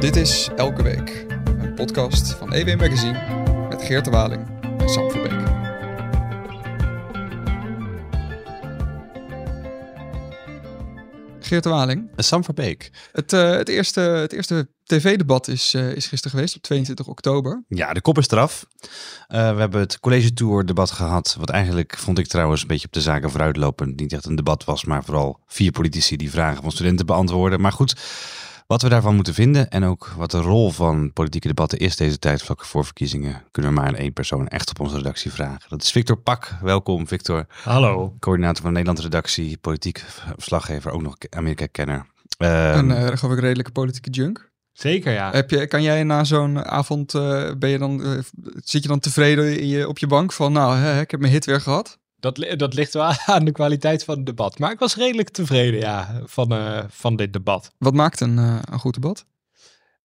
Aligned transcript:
Dit 0.00 0.16
is 0.16 0.48
Elke 0.56 0.82
Week, 0.82 1.26
een 1.44 1.74
podcast 1.74 2.32
van 2.32 2.52
EW 2.52 2.80
Magazine 2.80 3.44
met 3.68 3.82
Geert 3.82 4.04
de 4.04 4.10
Waling 4.10 4.46
en 4.62 4.88
Sam 4.88 5.10
Verbeek. 5.10 5.46
Geert 11.40 11.62
de 11.62 11.68
Waling, 11.68 12.10
Sam 12.16 12.44
Verbeek. 12.44 12.90
het, 13.12 13.32
eh, 13.32 13.50
het 13.50 13.68
eerste, 13.68 14.00
het 14.00 14.32
eerste 14.32 14.68
tv-debat 14.84 15.48
is, 15.48 15.74
eh, 15.74 15.92
is 15.92 16.06
gisteren 16.06 16.36
geweest 16.36 16.56
op 16.56 16.62
22 16.62 17.06
oktober. 17.06 17.64
Ja, 17.68 17.92
de 17.92 18.00
kop 18.00 18.18
is 18.18 18.28
eraf. 18.28 18.66
Eh, 19.26 19.52
we 19.52 19.60
hebben 19.60 19.80
het 19.80 20.00
college 20.00 20.32
tour 20.32 20.66
debat 20.66 20.90
gehad. 20.90 21.36
Wat 21.38 21.50
eigenlijk 21.50 21.98
vond 21.98 22.18
ik 22.18 22.26
trouwens 22.26 22.60
een 22.60 22.68
beetje 22.68 22.86
op 22.86 22.92
de 22.92 23.00
zaken 23.00 23.30
vooruitlopend. 23.30 24.00
Niet 24.00 24.12
echt 24.12 24.24
een 24.24 24.36
debat 24.36 24.64
was, 24.64 24.84
maar 24.84 25.04
vooral 25.04 25.40
vier 25.46 25.70
politici 25.70 26.16
die 26.16 26.30
vragen 26.30 26.62
van 26.62 26.72
studenten 26.72 27.06
beantwoorden. 27.06 27.60
Maar 27.60 27.72
goed, 27.72 27.94
wat 28.68 28.82
we 28.82 28.88
daarvan 28.88 29.14
moeten 29.14 29.34
vinden 29.34 29.70
en 29.70 29.84
ook 29.84 30.06
wat 30.16 30.30
de 30.30 30.40
rol 30.40 30.70
van 30.70 31.12
politieke 31.12 31.48
debatten 31.48 31.78
is 31.78 31.96
deze 31.96 32.18
tijd 32.18 32.42
vlak 32.42 32.64
voor 32.64 32.84
verkiezingen, 32.84 33.42
kunnen 33.50 33.70
we 33.70 33.80
maar 33.80 33.88
aan 33.88 33.96
één 33.96 34.12
persoon 34.12 34.48
echt 34.48 34.70
op 34.70 34.80
onze 34.80 34.96
redactie 34.96 35.32
vragen. 35.32 35.68
Dat 35.68 35.82
is 35.82 35.90
Victor 35.90 36.16
Pak. 36.16 36.54
Welkom, 36.62 37.06
Victor. 37.06 37.46
Hallo. 37.48 38.16
Coördinator 38.20 38.62
van 38.62 38.64
de 38.64 38.70
Nederlandse 38.70 39.04
redactie, 39.04 39.58
politiek 39.58 40.04
verslaggever, 40.36 40.92
ook 40.92 41.02
nog 41.02 41.16
Amerika-kenner. 41.30 42.06
en 42.38 42.74
Ehm, 42.74 42.90
uh, 42.90 43.06
geloof 43.06 43.36
ik 43.36 43.40
redelijke 43.40 43.72
politieke 43.72 44.10
junk. 44.10 44.50
Zeker, 44.72 45.12
ja. 45.12 45.30
Heb 45.30 45.50
je, 45.50 45.66
kan 45.66 45.82
jij 45.82 46.04
na 46.04 46.24
zo'n 46.24 46.64
avond, 46.64 47.14
eh, 47.14 47.50
ben 47.58 47.70
je 47.70 47.78
dan, 47.78 48.04
eh, 48.04 48.18
zit 48.64 48.82
je 48.82 48.88
dan 48.88 49.00
tevreden 49.00 49.60
in 49.60 49.68
je, 49.68 49.88
op 49.88 49.98
je 49.98 50.06
bank 50.06 50.32
van, 50.32 50.52
nou, 50.52 50.76
hè, 50.76 51.00
ik 51.00 51.10
heb 51.10 51.20
mijn 51.20 51.32
hit 51.32 51.44
weer 51.44 51.60
gehad? 51.60 51.98
Dat, 52.20 52.46
dat 52.56 52.74
ligt 52.74 52.92
wel 52.92 53.12
aan 53.26 53.44
de 53.44 53.52
kwaliteit 53.52 54.04
van 54.04 54.16
het 54.16 54.26
debat. 54.26 54.58
Maar 54.58 54.72
ik 54.72 54.78
was 54.78 54.96
redelijk 54.96 55.28
tevreden, 55.28 55.80
ja, 55.80 56.22
van, 56.24 56.52
eh, 56.52 56.84
van 56.88 57.16
dit 57.16 57.32
debat. 57.32 57.72
Wat 57.78 57.94
maakt 57.94 58.20
een, 58.20 58.38
eh, 58.38 58.58
een 58.62 58.78
goed 58.78 58.94
debat? 58.94 59.26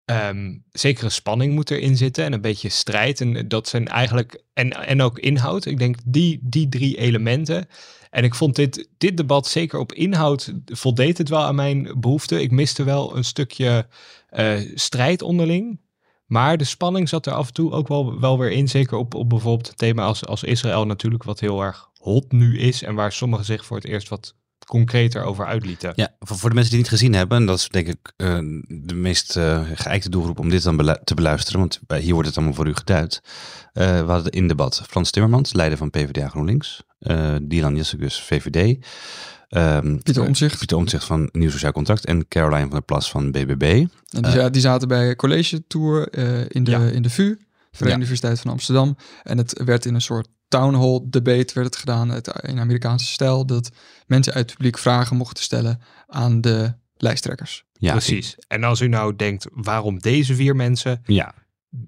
Ehm 0.06 0.52
zekere 0.72 1.10
spanning 1.10 1.54
moet 1.54 1.72
erin 1.72 1.98
zitten 1.98 2.26
en 2.26 2.34
een 2.34 2.42
beetje 2.42 2.70
strijd. 2.70 3.22
En 3.22 3.48
dat 3.48 3.68
zijn 3.68 3.88
eigenlijk, 3.88 4.44
en, 4.54 4.86
en 4.86 5.02
ook 5.02 5.20
inhoud. 5.20 5.66
Ik 5.66 5.78
denk 5.78 5.98
die, 6.06 6.40
die 6.42 6.70
drie 6.70 6.98
elementen. 6.98 7.68
En 8.10 8.24
ik 8.24 8.36
vond 8.36 8.56
dit, 8.56 8.90
dit 8.98 9.18
debat 9.18 9.48
zeker 9.48 9.80
op 9.80 9.94
inhoud 9.94 10.54
voldeed 10.66 11.18
het 11.18 11.30
wel 11.30 11.42
aan 11.42 11.56
mijn 11.56 11.96
behoeften. 11.98 12.42
Ik 12.42 12.52
miste 12.52 12.84
wel 12.84 13.18
een 13.18 13.24
stukje 13.24 13.88
eh, 14.30 14.60
strijd 14.76 15.22
onderling. 15.22 15.82
Maar 16.26 16.58
de 16.58 16.64
spanning 16.64 17.10
zat 17.10 17.26
er 17.26 17.34
af 17.34 17.48
en 17.48 17.54
toe 17.54 17.72
ook 17.72 17.88
wel, 17.88 18.20
wel 18.20 18.40
weer 18.40 18.52
in. 18.52 18.68
Zeker 18.68 18.98
op, 18.98 19.14
op 19.14 19.30
bijvoorbeeld 19.30 19.68
het 19.68 19.78
thema 19.78 20.04
als, 20.04 20.26
als 20.26 20.44
Israël 20.44 20.86
natuurlijk, 20.86 21.24
wat 21.24 21.40
heel 21.40 21.62
erg 21.62 21.90
hot 22.04 22.32
nu 22.32 22.58
is. 22.60 22.84
En 22.84 22.96
waar 22.96 23.12
sommigen 23.12 23.46
zich 23.46 23.66
voor 23.66 23.78
het 23.78 23.86
eerst 23.86 24.10
wat 24.10 24.36
concreter 24.66 25.24
over 25.24 25.46
uitlieten. 25.46 25.94
Ja, 25.96 26.16
voor, 26.20 26.38
voor 26.38 26.50
de 26.50 26.56
mensen 26.56 26.74
die 26.74 26.82
het 26.84 26.92
niet 26.92 27.00
gezien 27.00 27.16
hebben, 27.18 27.38
en 27.38 27.46
dat 27.46 27.58
is 27.58 27.68
denk 27.70 27.88
ik 27.88 28.14
eh, 28.16 28.38
de 28.68 28.94
meest 28.94 29.38
eh 29.38 29.62
geëikte 29.74 30.10
doelgroep 30.10 30.40
om 30.40 30.50
dit 30.50 30.64
dan 30.64 30.76
belu- 30.78 30.98
te 31.04 31.14
beluisteren, 31.14 31.60
want 31.60 31.80
bij, 31.88 32.00
hier 32.00 32.14
wordt 32.14 32.28
het 32.28 32.38
allemaal 32.38 32.56
voor 32.56 32.68
u 32.68 32.74
geduid. 32.76 33.22
Eh, 33.74 34.06
we 34.06 34.12
hadden 34.12 34.32
in 34.32 34.48
debat 34.48 34.84
Frans 34.88 35.12
Timmermans, 35.12 35.54
leider 35.54 35.78
van 35.78 35.90
PvdA 35.90 36.28
GroenLinks, 36.28 36.84
eh 37.00 37.36
Dylan 37.42 37.76
Jessicus, 37.76 38.22
VVD, 38.22 38.86
ehm, 39.50 39.98
Pieter 39.98 40.24
Omtzigt. 40.26 40.58
Pieter 40.58 40.78
Omtzigt 40.78 41.04
van 41.06 41.30
Nieuw 41.32 41.50
Sociaal 41.50 41.72
Contract 41.72 42.06
en 42.06 42.28
Caroline 42.28 42.62
van 42.62 42.70
der 42.70 42.82
Plas 42.82 43.10
van 43.12 43.32
BBB. 43.32 43.86
En 44.10 44.22
die, 44.22 44.50
die 44.50 44.62
zaten 44.62 44.88
bij 44.88 45.16
college 45.16 45.68
tour 45.68 46.08
eh, 46.10 46.40
in, 46.48 46.64
de, 46.64 46.72
Ja. 46.72 46.80
in 46.80 47.02
de 47.02 47.10
VU, 47.10 47.24
Verenigde 47.72 47.88
Ja. 47.90 47.96
Universiteit 47.96 48.40
van 48.40 48.52
Amsterdam. 48.52 48.96
En 49.24 49.38
het 49.38 49.62
werd 49.66 49.86
in 49.86 49.94
een 49.94 50.02
soort 50.02 50.28
town 50.60 50.74
hall 50.76 51.00
debate 51.04 51.54
werd 51.54 51.66
het 51.66 51.76
gedaan 51.76 52.10
het, 52.10 52.28
in 52.28 52.60
Amerikaanse 52.60 53.06
stijl. 53.06 53.46
Dat 53.46 53.72
mensen 54.06 54.34
uit 54.34 54.46
het 54.46 54.56
publiek 54.58 54.78
vragen 54.78 55.18
mochten 55.18 55.44
stellen 55.44 55.82
aan 56.08 56.42
de 56.42 56.74
lijsttrekkers. 56.98 57.66
Ja, 57.74 57.92
Precies. 57.92 58.36
En 58.48 58.64
als 58.64 58.82
u 58.82 58.88
nou 58.88 59.16
denkt, 59.16 59.48
waarom 59.52 60.00
deze 60.00 60.36
vier 60.36 60.56
mensen? 60.56 61.02
Ja, 61.06 61.34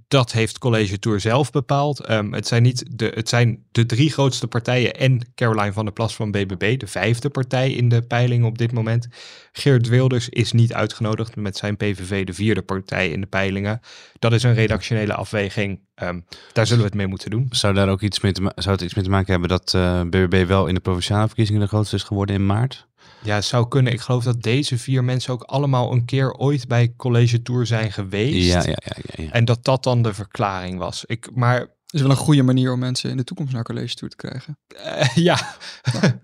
Dat 0.07 0.31
heeft 0.31 0.57
College 0.57 0.99
Tour 0.99 1.19
zelf 1.19 1.51
bepaald. 1.51 1.99
Ehm, 1.99 2.31
het, 2.33 2.47
zijn 2.47 2.63
niet 2.63 2.85
de, 2.91 3.11
het 3.15 3.29
zijn 3.29 3.63
de 3.71 3.85
drie 3.85 4.11
grootste 4.11 4.47
partijen 4.47 4.93
en 4.93 5.31
Caroline 5.35 5.73
van 5.73 5.85
der 5.85 5.93
Plas 5.93 6.15
van 6.15 6.31
BBB, 6.31 6.79
de 6.79 6.87
vijfde 6.87 7.29
partij 7.29 7.71
in 7.71 7.89
de 7.89 8.01
peiling 8.01 8.45
op 8.45 8.57
dit 8.57 8.71
moment. 8.71 9.07
Geert 9.51 9.87
Wilders 9.87 10.29
is 10.29 10.51
niet 10.51 10.73
uitgenodigd 10.73 11.35
met 11.35 11.57
zijn 11.57 11.77
PVV, 11.77 12.25
de 12.25 12.33
vierde 12.33 12.61
partij 12.61 13.09
in 13.09 13.21
de 13.21 13.27
peilingen. 13.27 13.79
Dat 14.19 14.33
is 14.33 14.43
een 14.43 14.53
redactionele 14.53 15.13
afweging. 15.13 15.79
Ehm, 15.95 16.19
daar 16.53 16.65
zullen 16.65 16.81
we 16.83 16.89
het 16.89 16.97
mee 16.97 17.07
moeten 17.07 17.29
doen. 17.29 17.47
zou 17.49 17.73
daar 17.73 17.89
ook 17.89 18.01
iets 18.01 18.19
ma- 18.19 18.51
zou 18.55 18.75
het 18.75 18.81
iets 18.81 18.93
mee 18.93 19.03
te 19.03 19.09
maken 19.09 19.31
hebben 19.31 19.49
dat 19.49 19.73
eh, 19.73 20.01
BBB 20.01 20.47
wel 20.47 20.67
in 20.67 20.73
de 20.73 20.79
provinciale 20.79 21.27
verkiezingen 21.27 21.61
de 21.61 21.67
grootste 21.67 21.95
is 21.95 22.03
geworden 22.03 22.35
in 22.35 22.45
maart? 22.45 22.87
Ja, 23.25 23.35
het 23.35 23.45
zou 23.45 23.67
kunnen. 23.67 23.93
Ik 23.93 23.99
geloof 23.99 24.23
dat 24.23 24.41
deze 24.41 24.77
vier 24.77 25.03
mensen 25.03 25.33
ook 25.33 25.43
allemaal 25.43 25.91
een 25.91 26.05
keer 26.05 26.33
ooit 26.33 26.67
bij 26.67 26.93
College 26.97 27.41
Tour 27.41 27.65
zijn 27.65 27.91
geweest. 27.91 28.47
Ja, 28.47 28.59
ja, 28.59 28.77
ja, 28.85 28.95
ja, 29.03 29.23
ja. 29.23 29.31
En 29.31 29.45
dat 29.45 29.63
dat 29.63 29.83
dan 29.83 30.01
de 30.01 30.13
verklaring 30.13 30.77
was. 30.77 31.05
Ik, 31.05 31.29
maar 31.33 31.74
is 31.95 32.01
wel 32.01 32.09
een 32.09 32.17
goede 32.17 32.43
manier 32.43 32.71
om 32.71 32.79
mensen 32.79 33.09
in 33.09 33.17
de 33.17 33.23
toekomst 33.23 33.53
naar 33.53 33.63
college 33.63 33.95
toe 33.95 34.09
te 34.09 34.15
krijgen. 34.15 34.57
eh, 34.67 35.15
ja, 35.15 35.35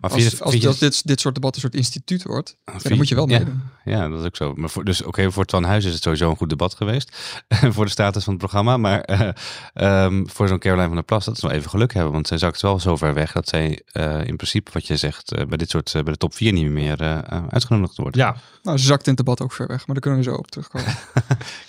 Maar 0.01 0.11
Als, 0.11 0.41
als, 0.41 0.79
dit, 0.79 1.07
dit 1.07 1.19
soort 1.19 1.35
debat 1.35 1.55
een 1.55 1.61
soort 1.61 1.75
instituut 1.75 2.23
wordt, 2.23 2.57
ja, 2.65 2.71
vind 2.71 2.83
dan 2.83 2.97
moet 2.97 3.09
je 3.09 3.15
wel 3.15 3.29
ja. 3.29 3.37
meedoen. 3.37 3.61
Ja, 3.85 4.09
dat 4.09 4.19
is 4.19 4.25
ook 4.25 4.35
zo. 4.35 4.53
Maar 4.55 4.69
voor, 4.69 4.85
dus 4.85 5.01
oké, 5.03 5.31
voor 5.31 5.45
Twan 5.45 5.63
Huis 5.63 5.85
is 5.85 5.93
het 5.93 6.03
sowieso 6.03 6.29
een 6.29 6.35
goed 6.35 6.49
debat 6.49 6.73
geweest. 6.73 7.17
voor 7.75 7.85
de 7.85 7.91
status 7.91 8.23
van 8.23 8.33
het 8.33 8.41
programma. 8.41 8.77
Maar 8.77 9.01
eh, 9.03 9.29
ehm, 9.73 10.25
voor 10.25 10.47
zo'n 10.47 10.59
Caroline 10.59 10.87
van 10.87 10.95
der 10.95 11.05
Plas, 11.05 11.25
dat 11.25 11.35
is 11.35 11.41
wel 11.41 11.51
even 11.51 11.69
geluk 11.69 11.93
hebben. 11.93 12.11
Want 12.11 12.27
zij 12.27 12.37
zakt 12.37 12.61
wel 12.61 12.79
zo 12.79 12.95
ver 12.95 13.13
weg 13.13 13.31
dat 13.31 13.47
zij 13.47 13.81
eh, 13.91 14.27
in 14.27 14.35
principe, 14.35 14.71
wat 14.73 14.87
je 14.87 14.97
zegt, 14.97 15.47
bij 15.47 15.57
dit 15.57 15.69
soort, 15.69 15.91
bij 15.91 16.03
de 16.03 16.17
top 16.17 16.33
4 16.33 16.53
niet 16.53 16.69
meer 16.69 17.01
eh, 17.01 17.17
eh, 17.17 17.43
uitgenodigd 17.49 17.97
wordt. 17.97 18.15
ja, 18.15 18.35
Nou, 18.63 18.77
ze 18.77 18.85
zakt 18.85 19.03
in 19.07 19.13
het 19.13 19.17
debat 19.17 19.41
ook 19.41 19.51
ver 19.53 19.67
weg, 19.67 19.77
maar 19.77 19.95
daar 19.95 19.99
kunnen 19.99 20.19
we 20.19 20.25
zo 20.25 20.35
op 20.35 20.51
terugkomen. 20.51 20.95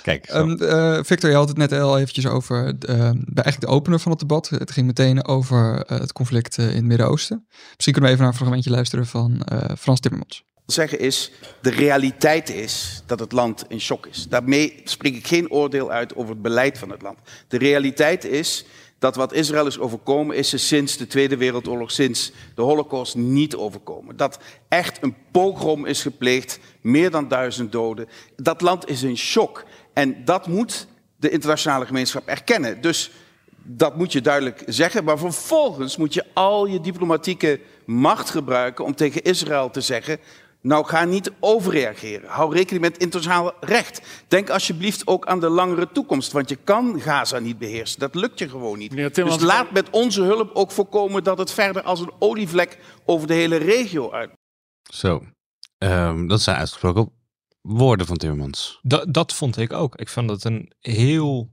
Kijk. 0.03 0.27
Ehm, 0.27 0.51
eh, 0.51 0.99
Victor, 1.03 1.31
je 1.31 1.37
had 1.37 1.49
het 1.49 1.57
net 1.57 1.73
al 1.73 1.99
eventjes 1.99 2.27
over 2.27 2.67
eh, 2.67 2.97
bij 3.15 3.45
eigenlijk 3.45 3.61
de 3.61 3.67
van 4.01 4.11
het 4.11 4.21
debat. 4.21 4.49
Het 4.49 4.71
ging 4.71 4.87
meteen 4.87 5.27
over 5.27 5.85
eh, 5.85 5.99
het 5.99 6.13
conflict 6.13 6.59
eh, 6.59 6.69
in 6.69 6.75
het 6.75 6.85
Midden-Oosten. 6.85 7.47
Misschien 7.49 7.93
kunnen 7.93 8.03
we 8.03 8.09
even 8.09 8.19
naar 8.19 8.29
een 8.29 8.39
fragmentje 8.39 8.71
luisteren 8.71 9.07
van 9.07 9.43
eh, 9.43 9.77
Frans 9.79 10.01
Timmermans. 10.01 10.45
zeggen 10.67 10.99
is, 10.99 11.31
de 11.63 11.71
realiteit 11.71 12.51
is 12.51 13.03
dat 13.07 13.21
het 13.21 13.33
land 13.33 13.65
in 13.69 13.81
shock 13.81 14.07
is. 14.07 14.29
Daarmee 14.29 14.81
spreek 14.85 15.17
ik 15.17 15.27
geen 15.27 15.51
oordeel 15.51 15.91
uit 15.91 16.17
over 16.17 16.31
het 16.31 16.43
beleid 16.43 16.79
van 16.79 16.91
het 16.91 17.03
land. 17.03 17.19
De 17.49 17.59
realiteit 17.59 18.25
is 18.25 18.65
dat 19.03 19.17
wat 19.17 19.33
Israël 19.33 19.67
is 19.67 19.79
overkomen, 19.79 20.37
is 20.37 20.49
ze 20.49 20.59
sinds 20.59 20.97
de 20.97 21.07
Tweede 21.07 21.37
Wereldoorlog, 21.37 21.91
sinds 21.91 22.33
de 22.55 22.63
Holocaust 22.63 23.15
niet 23.15 23.57
overkomen. 23.57 24.17
Dat 24.17 24.39
echt 24.69 25.03
een 25.03 25.15
pogrom 25.31 25.87
is 25.87 26.03
gepleegd, 26.03 26.59
meer 26.81 27.11
dan 27.11 27.29
duizend 27.29 27.73
doden. 27.73 28.09
Dat 28.37 28.61
land 28.61 28.89
is 28.89 29.03
in 29.03 29.17
shock. 29.17 29.65
En 29.93 30.25
dat 30.25 30.47
moet 30.47 30.87
de 31.17 31.31
internationale 31.31 31.87
gemeenschap 31.87 32.27
erkennen. 32.27 32.81
Dus 32.81 33.11
dat 33.65 33.97
moet 33.97 34.13
je 34.13 34.21
duidelijk 34.21 34.63
zeggen. 34.67 35.05
Maar 35.05 35.19
vervolgens 35.19 35.97
moet 35.97 36.15
je 36.15 36.25
al 36.35 36.67
je 36.67 36.81
diplomatieke 36.81 37.61
macht 37.87 38.31
gebruiken 38.31 38.85
om 38.85 38.95
tegen 38.95 39.23
Israël 39.23 39.71
te 39.71 39.81
zeggen. 39.81 40.19
Nou, 40.61 40.87
ga 40.87 41.05
niet 41.05 41.33
overreageren. 41.41 42.29
Hou 42.29 42.55
rekening 42.55 42.85
met 42.85 42.99
internationaal 42.99 43.53
recht. 43.61 44.25
Denk 44.29 44.51
alsjeblieft 44.51 45.07
ook 45.07 45.27
aan 45.27 45.41
de 45.41 45.49
langere 45.49 45.89
toekomst, 45.93 46.33
want 46.33 46.49
je 46.49 46.59
kan 46.65 47.01
Gaza 47.01 47.39
niet 47.39 47.59
beheersen. 47.59 48.01
Dat 48.01 48.15
lukt 48.15 48.39
je 48.39 48.49
gewoon 48.49 48.79
niet. 48.79 48.91
Meneer 48.91 49.13
Dus 49.13 49.41
laat 49.41 49.71
met 49.71 49.91
onze 49.91 50.23
hulp 50.23 50.51
ook 50.55 50.71
voorkomen 50.71 51.25
dat 51.25 51.39
het 51.39 51.53
verder 51.53 51.83
als 51.83 52.01
een 52.01 52.13
olievlek 52.19 52.79
over 53.05 53.27
de 53.27 53.35
hele 53.35 53.57
regio 53.57 54.11
uit. 54.11 54.31
zo. 54.93 55.23
Ehm, 55.79 56.27
dat 56.27 56.41
zijn 56.41 56.57
uitgesproken 56.57 57.11
woorden 57.61 58.07
van 58.07 58.17
Timmermans. 58.17 58.79
dat, 58.83 59.15
dat 59.15 59.35
vond 59.35 59.57
ik 59.57 59.73
ook. 59.73 59.97
Ik 59.97 60.09
vond 60.09 60.31
het 60.31 60.45
een 60.45 60.73
heel 60.81 61.51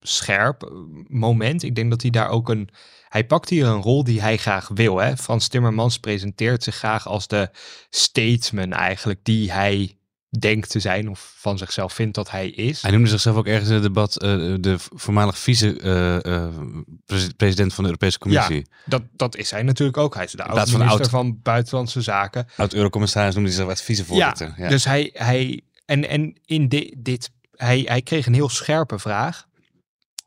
scherp 0.00 0.62
eh, 0.62 0.70
moment. 1.08 1.62
Ik 1.62 1.74
denk 1.74 1.90
dat 1.90 2.02
hij 2.02 2.10
daar 2.10 2.28
ook 2.28 2.48
een... 2.48 2.68
Hij 3.08 3.26
pakt 3.26 3.48
hier 3.48 3.66
een 3.66 3.82
rol 3.82 4.04
die 4.04 4.20
hij 4.20 4.36
graag 4.36 4.68
wil. 4.74 4.98
Hè? 4.98 5.16
Frans 5.16 5.48
Timmermans 5.48 5.98
presenteert 5.98 6.62
zich 6.62 6.74
graag 6.74 7.06
als 7.06 7.26
de 7.28 7.50
statesman 7.90 8.72
eigenlijk 8.72 9.20
die 9.22 9.52
hij 9.52 9.92
denkt 10.38 10.70
te 10.70 10.80
zijn 10.80 11.08
of 11.10 11.32
van 11.36 11.58
zichzelf 11.58 11.92
vindt 11.92 12.14
dat 12.14 12.30
hij 12.30 12.48
is. 12.50 12.82
Hij 12.82 12.90
noemde 12.90 13.08
zichzelf 13.08 13.36
ook 13.36 13.46
ergens 13.46 13.68
in 13.68 13.74
het 13.74 13.82
debat 13.82 14.16
eh, 14.22 14.28
de 14.60 14.74
voormalig 14.78 15.38
vice-president 15.38 17.74
van 17.74 17.84
de 17.84 17.90
Europese 17.90 18.18
Commissie. 18.18 18.66
Dat, 18.84 19.02
dat 19.12 19.36
is 19.36 19.50
hij 19.50 19.62
natuurlijk 19.62 19.96
ook. 19.98 20.14
Hij 20.14 20.24
is 20.24 20.30
de 20.30 20.36
plaats 20.36 20.58
oud 20.58 20.70
van 20.70 20.80
oud- 20.88 21.08
van 21.08 21.40
Buitenlandse 21.42 22.00
Zaken. 22.00 22.46
Oud-Eurocommissaris 22.56 23.34
noemde 23.34 23.48
hij 23.50 23.58
zichzelf 23.58 23.78
als 23.78 23.86
vicevoorzitter. 23.86 24.54
Ja, 24.56 24.68
Dus 24.68 24.84
hij, 24.84 25.10
hij 25.12 25.60
en, 25.86 26.08
en 26.08 26.36
in 26.44 26.68
di- 26.68 26.94
dit, 26.98 27.30
hij, 27.54 27.82
hij 27.86 28.02
kreeg 28.02 28.26
een 28.26 28.34
heel 28.34 28.48
scherpe 28.48 28.98
vraag 28.98 29.46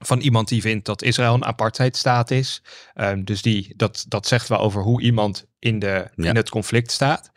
van 0.02 0.20
iemand 0.20 0.48
die 0.48 0.62
vindt 0.62 0.86
dat 0.86 1.02
Israël 1.02 1.34
een 1.34 1.46
apartheidstaat 1.46 2.32
is. 2.32 2.62
Ehm, 2.94 3.24
dus 3.24 3.42
die, 3.42 3.74
dat, 3.76 4.06
dat 4.08 4.28
zegt 4.28 4.48
wel 4.48 4.60
over 4.60 4.82
hoe 4.82 5.02
iemand 5.02 5.46
in, 5.60 5.80
de, 5.80 6.08
Ja. 6.16 6.30
in 6.30 6.36
het 6.36 6.50
conflict 6.50 6.92
staat. 6.92 7.32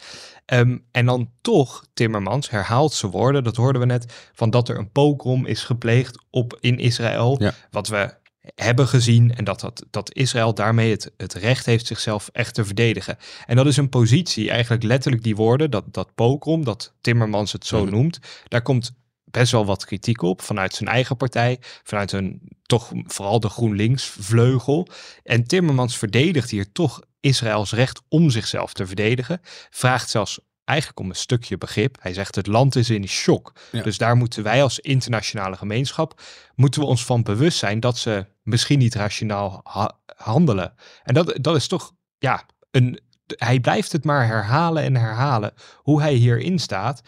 Ehm, 0.44 0.78
en 0.90 1.06
dan 1.06 1.31
toch, 1.40 1.84
Timmermans 1.94 2.50
herhaalt 2.50 2.93
zijn 2.93 3.12
woorden, 3.12 3.44
dat 3.44 3.56
hoorden 3.56 3.81
we 3.81 3.87
net, 3.87 4.31
van 4.34 4.50
dat 4.50 4.69
er 4.69 4.78
een 4.78 4.90
pogrom 4.90 5.46
is 5.46 5.62
gepleegd 5.64 6.25
op 6.31 6.56
in 6.61 6.78
Israël. 6.78 7.37
Ja. 7.43 7.52
Wat 7.70 7.88
we 7.88 8.14
hebben 8.55 8.88
gezien 8.88 9.34
en 9.34 9.44
dat, 9.44 9.61
dat, 9.61 9.84
dat 9.90 10.14
Israël 10.14 10.55
daarmee 10.55 10.90
het, 10.90 11.12
het 11.16 11.32
recht 11.34 11.66
heeft 11.66 11.87
zichzelf 11.87 12.28
echt 12.32 12.55
te 12.55 12.64
verdedigen. 12.64 13.16
En 13.46 13.56
dat 13.56 13.66
is 13.66 13.76
een 13.76 13.88
positie, 13.88 14.50
eigenlijk 14.50 14.82
letterlijk 14.82 15.22
die 15.22 15.37
woorden, 15.37 15.70
dat, 15.70 15.84
dat 15.90 16.14
pogrom, 16.14 16.64
dat 16.64 16.94
Timmermans 17.00 17.52
het 17.52 17.66
zo 17.66 17.82
Mhm. 17.84 17.90
noemt, 17.94 18.19
daar 18.49 18.62
komt 18.62 18.93
best 19.25 19.52
wel 19.52 19.64
wat 19.66 19.84
kritiek 19.84 20.22
op 20.22 20.43
vanuit 20.43 20.75
zijn 20.75 20.88
eigen 20.88 21.16
partij, 21.16 21.58
vanuit 21.82 22.12
een 22.12 22.40
toch 22.66 22.93
vooral 23.06 23.40
de 23.40 23.49
GroenLinks 23.49 24.05
vleugel. 24.05 24.88
En 25.22 25.44
Timmermans 25.44 25.99
verdedigt 25.99 26.50
hier 26.50 26.72
toch 26.72 27.00
Israëls 27.20 27.72
recht 27.72 28.02
om 28.08 28.31
zichzelf 28.31 28.72
te 28.72 28.87
verdedigen, 28.87 29.40
vraagt 29.70 30.11
zelfs 30.11 30.40
eigenlijk 30.64 31.00
om 31.00 31.08
een 31.08 31.16
stukje 31.16 31.58
begrip. 31.58 31.96
Hij 32.00 32.12
zegt 32.12 32.34
het 32.34 32.46
land 32.46 32.76
is 32.76 32.90
in 32.90 33.08
shock. 33.08 33.52
Ja. 33.72 33.82
Dus 33.82 33.99
daar 33.99 34.16
moeten 34.16 34.43
wij 34.43 34.62
als 34.62 34.78
internationale 34.78 35.56
gemeenschap 35.56 36.20
moeten 36.55 36.81
we 36.81 36.87
ons 36.87 37.05
van 37.05 37.22
bewust 37.22 37.58
zijn 37.58 37.81
dat 37.81 37.99
ze 37.99 38.26
misschien 38.43 38.78
niet 38.78 38.94
rationaal 38.94 39.61
ha- 39.64 39.99
handelen. 40.16 40.75
En 41.02 41.14
dat, 41.14 41.38
dat 41.40 41.56
is 41.56 41.66
toch 41.66 41.93
ja, 42.19 42.46
een 42.70 43.00
hij 43.26 43.61
blijft 43.61 43.93
het 43.93 44.05
maar 44.05 44.26
herhalen 44.26 44.82
en 44.82 44.96
herhalen 44.96 45.52
hoe 45.76 46.00
hij 46.00 46.14
hierin 46.14 46.58
staat. 46.58 47.02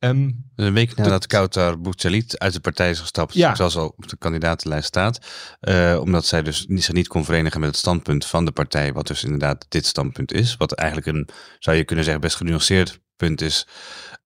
Ehm, 0.00 0.30
Een 0.56 0.72
week 0.72 0.94
nadat 0.96 1.12
Dat- 1.12 1.26
Kautar 1.26 1.80
Boutsalit 1.80 2.38
uit 2.38 2.52
de 2.52 2.60
partij 2.60 2.90
is 2.90 2.98
gestapt, 3.00 3.34
Ja. 3.34 3.54
zoals 3.54 3.76
al 3.76 3.92
op 3.96 4.08
de 4.08 4.16
kandidatenlijst 4.16 4.86
staat, 4.86 5.18
eh, 5.60 5.98
omdat 6.00 6.26
zij 6.26 6.42
dus 6.42 6.64
niet, 6.68 6.84
zich 6.84 6.94
niet 6.94 7.08
kon 7.08 7.24
verenigen 7.24 7.60
met 7.60 7.68
het 7.68 7.78
standpunt 7.78 8.26
van 8.26 8.44
de 8.44 8.52
partij, 8.52 8.92
wat 8.92 9.06
dus 9.06 9.24
inderdaad 9.24 9.66
dit 9.68 9.86
standpunt 9.86 10.32
is, 10.32 10.56
wat 10.56 10.72
eigenlijk 10.72 11.08
een, 11.08 11.28
zou 11.58 11.76
je 11.76 11.84
kunnen 11.84 12.04
zeggen, 12.04 12.22
best 12.22 12.36
genuanceerd 12.36 13.00
punt 13.16 13.40
is, 13.40 13.66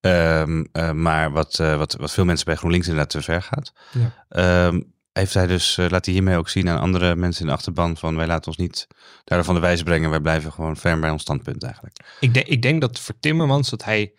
Ehm, 0.01 0.65
eh, 0.73 0.91
maar 0.93 1.31
wat, 1.33 1.59
eh, 1.59 1.77
wat, 1.77 1.95
wat 1.95 2.13
veel 2.13 2.25
mensen 2.25 2.47
bij 2.47 2.55
GroenLinks 2.57 2.87
inderdaad 2.87 3.11
te 3.11 3.23
ver 3.23 3.43
gaat. 3.43 3.73
Ja. 3.93 4.25
Ehm, 4.29 4.81
heeft 5.13 5.35
hij 5.35 5.47
dus, 5.47 5.77
laat 5.77 6.05
hij 6.05 6.15
hiermee 6.15 6.37
ook 6.37 6.49
zien 6.49 6.69
aan 6.69 6.79
andere 6.81 7.17
mensen 7.17 7.41
in 7.43 7.47
de 7.47 7.53
achterban 7.53 7.97
van 7.97 8.17
wij 8.17 8.27
laten 8.27 8.47
ons 8.47 8.57
niet 8.57 8.87
daarvan 9.25 9.47
van 9.47 9.55
de 9.55 9.61
wijze 9.61 9.85
brengen, 9.85 10.11
wij 10.11 10.21
blijven 10.21 10.53
gewoon 10.53 10.77
ferm 10.77 11.01
bij 11.01 11.11
ons 11.11 11.23
standpunt 11.23 11.63
eigenlijk. 11.63 11.97
ik, 12.21 12.35
denk, 12.35 12.47
ik 12.47 12.63
denk 12.63 12.81
dat 12.81 13.01
voor 13.01 13.15
Timmermans 13.21 13.71
dat 13.71 13.85
hij 13.85 14.13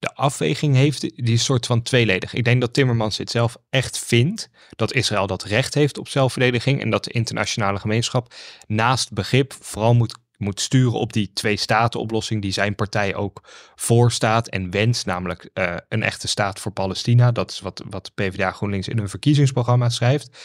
de 0.00 0.14
afweging 0.14 0.74
heeft, 0.74 1.24
die 1.24 1.38
soort 1.38 1.66
van 1.66 1.82
tweeledig. 1.82 2.34
Ik 2.34 2.44
denk 2.44 2.60
dat 2.60 2.72
Timmermans 2.72 3.16
dit 3.16 3.30
zelf 3.30 3.56
echt 3.70 3.98
vindt, 3.98 4.50
dat 4.76 4.92
Israël 4.92 5.26
dat 5.26 5.42
recht 5.42 5.74
heeft 5.74 5.98
op 5.98 6.08
zelfverdediging 6.08 6.80
en 6.80 6.90
dat 6.90 7.04
de 7.04 7.10
internationale 7.10 7.78
gemeenschap 7.78 8.34
naast 8.66 9.12
begrip 9.12 9.52
vooral 9.60 9.94
moet, 9.94 10.18
moet 10.36 10.60
sturen 10.60 10.98
op 10.98 11.12
die 11.12 11.32
twee-staten-oplossing 11.32 12.42
die 12.42 12.52
zijn 12.52 12.74
partij 12.74 13.14
ook 13.14 13.48
voorstaat 13.74 14.48
en 14.48 14.70
wenst, 14.70 15.06
namelijk 15.06 15.50
eh, 15.52 15.76
een 15.88 16.02
echte 16.02 16.28
staat 16.28 16.60
voor 16.60 16.72
Palestina. 16.72 17.32
Dat 17.32 17.50
is 17.50 17.60
wat, 17.60 17.82
wat 17.90 18.14
PvdA 18.14 18.50
GroenLinks 18.50 18.88
in 18.88 18.98
hun 18.98 19.08
verkiezingsprogramma 19.08 19.88
schrijft. 19.88 20.38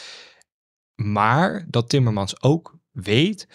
Maar 0.94 1.66
dat 1.68 1.88
Timmermans 1.88 2.42
ook 2.42 2.78
weet, 2.92 3.48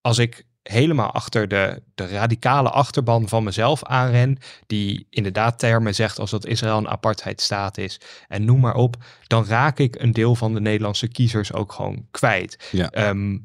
als 0.00 0.18
ik 0.18 0.46
helemaal 0.68 1.10
achter 1.10 1.48
de, 1.48 1.82
de 1.94 2.06
radicale 2.06 2.70
achterban 2.70 3.28
van 3.28 3.44
mezelf 3.44 3.84
aanren, 3.84 4.38
die 4.66 5.06
inderdaad 5.10 5.58
termen 5.58 5.94
zegt 5.94 6.18
als 6.18 6.30
dat 6.30 6.46
Israël 6.46 6.76
een 6.76 6.88
apartheidstaat 6.88 7.78
is 7.78 8.00
en 8.28 8.44
noem 8.44 8.60
maar 8.60 8.74
op, 8.74 8.96
dan 9.26 9.46
raak 9.46 9.78
ik 9.78 10.00
een 10.00 10.12
deel 10.12 10.34
van 10.34 10.54
de 10.54 10.60
Nederlandse 10.60 11.08
kiezers 11.08 11.52
ook 11.52 11.72
gewoon 11.72 12.06
kwijt. 12.10 12.68
Ja. 12.70 12.90
Ehm, 12.90 13.36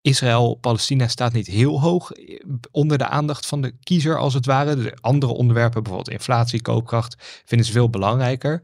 Israël, 0.00 0.54
Palestina 0.54 1.08
staat 1.08 1.32
niet 1.32 1.46
heel 1.46 1.80
hoog 1.80 2.12
eh, 2.12 2.40
onder 2.70 2.98
de 2.98 3.06
aandacht 3.06 3.46
van 3.46 3.60
de 3.60 3.74
kiezer 3.82 4.18
als 4.18 4.34
het 4.34 4.46
ware. 4.46 4.76
De 4.76 4.96
andere 5.00 5.32
onderwerpen, 5.32 5.82
bijvoorbeeld 5.82 6.16
inflatie, 6.16 6.62
koopkracht, 6.62 7.42
vinden 7.44 7.66
ze 7.66 7.72
veel 7.72 7.90
belangrijker. 7.90 8.62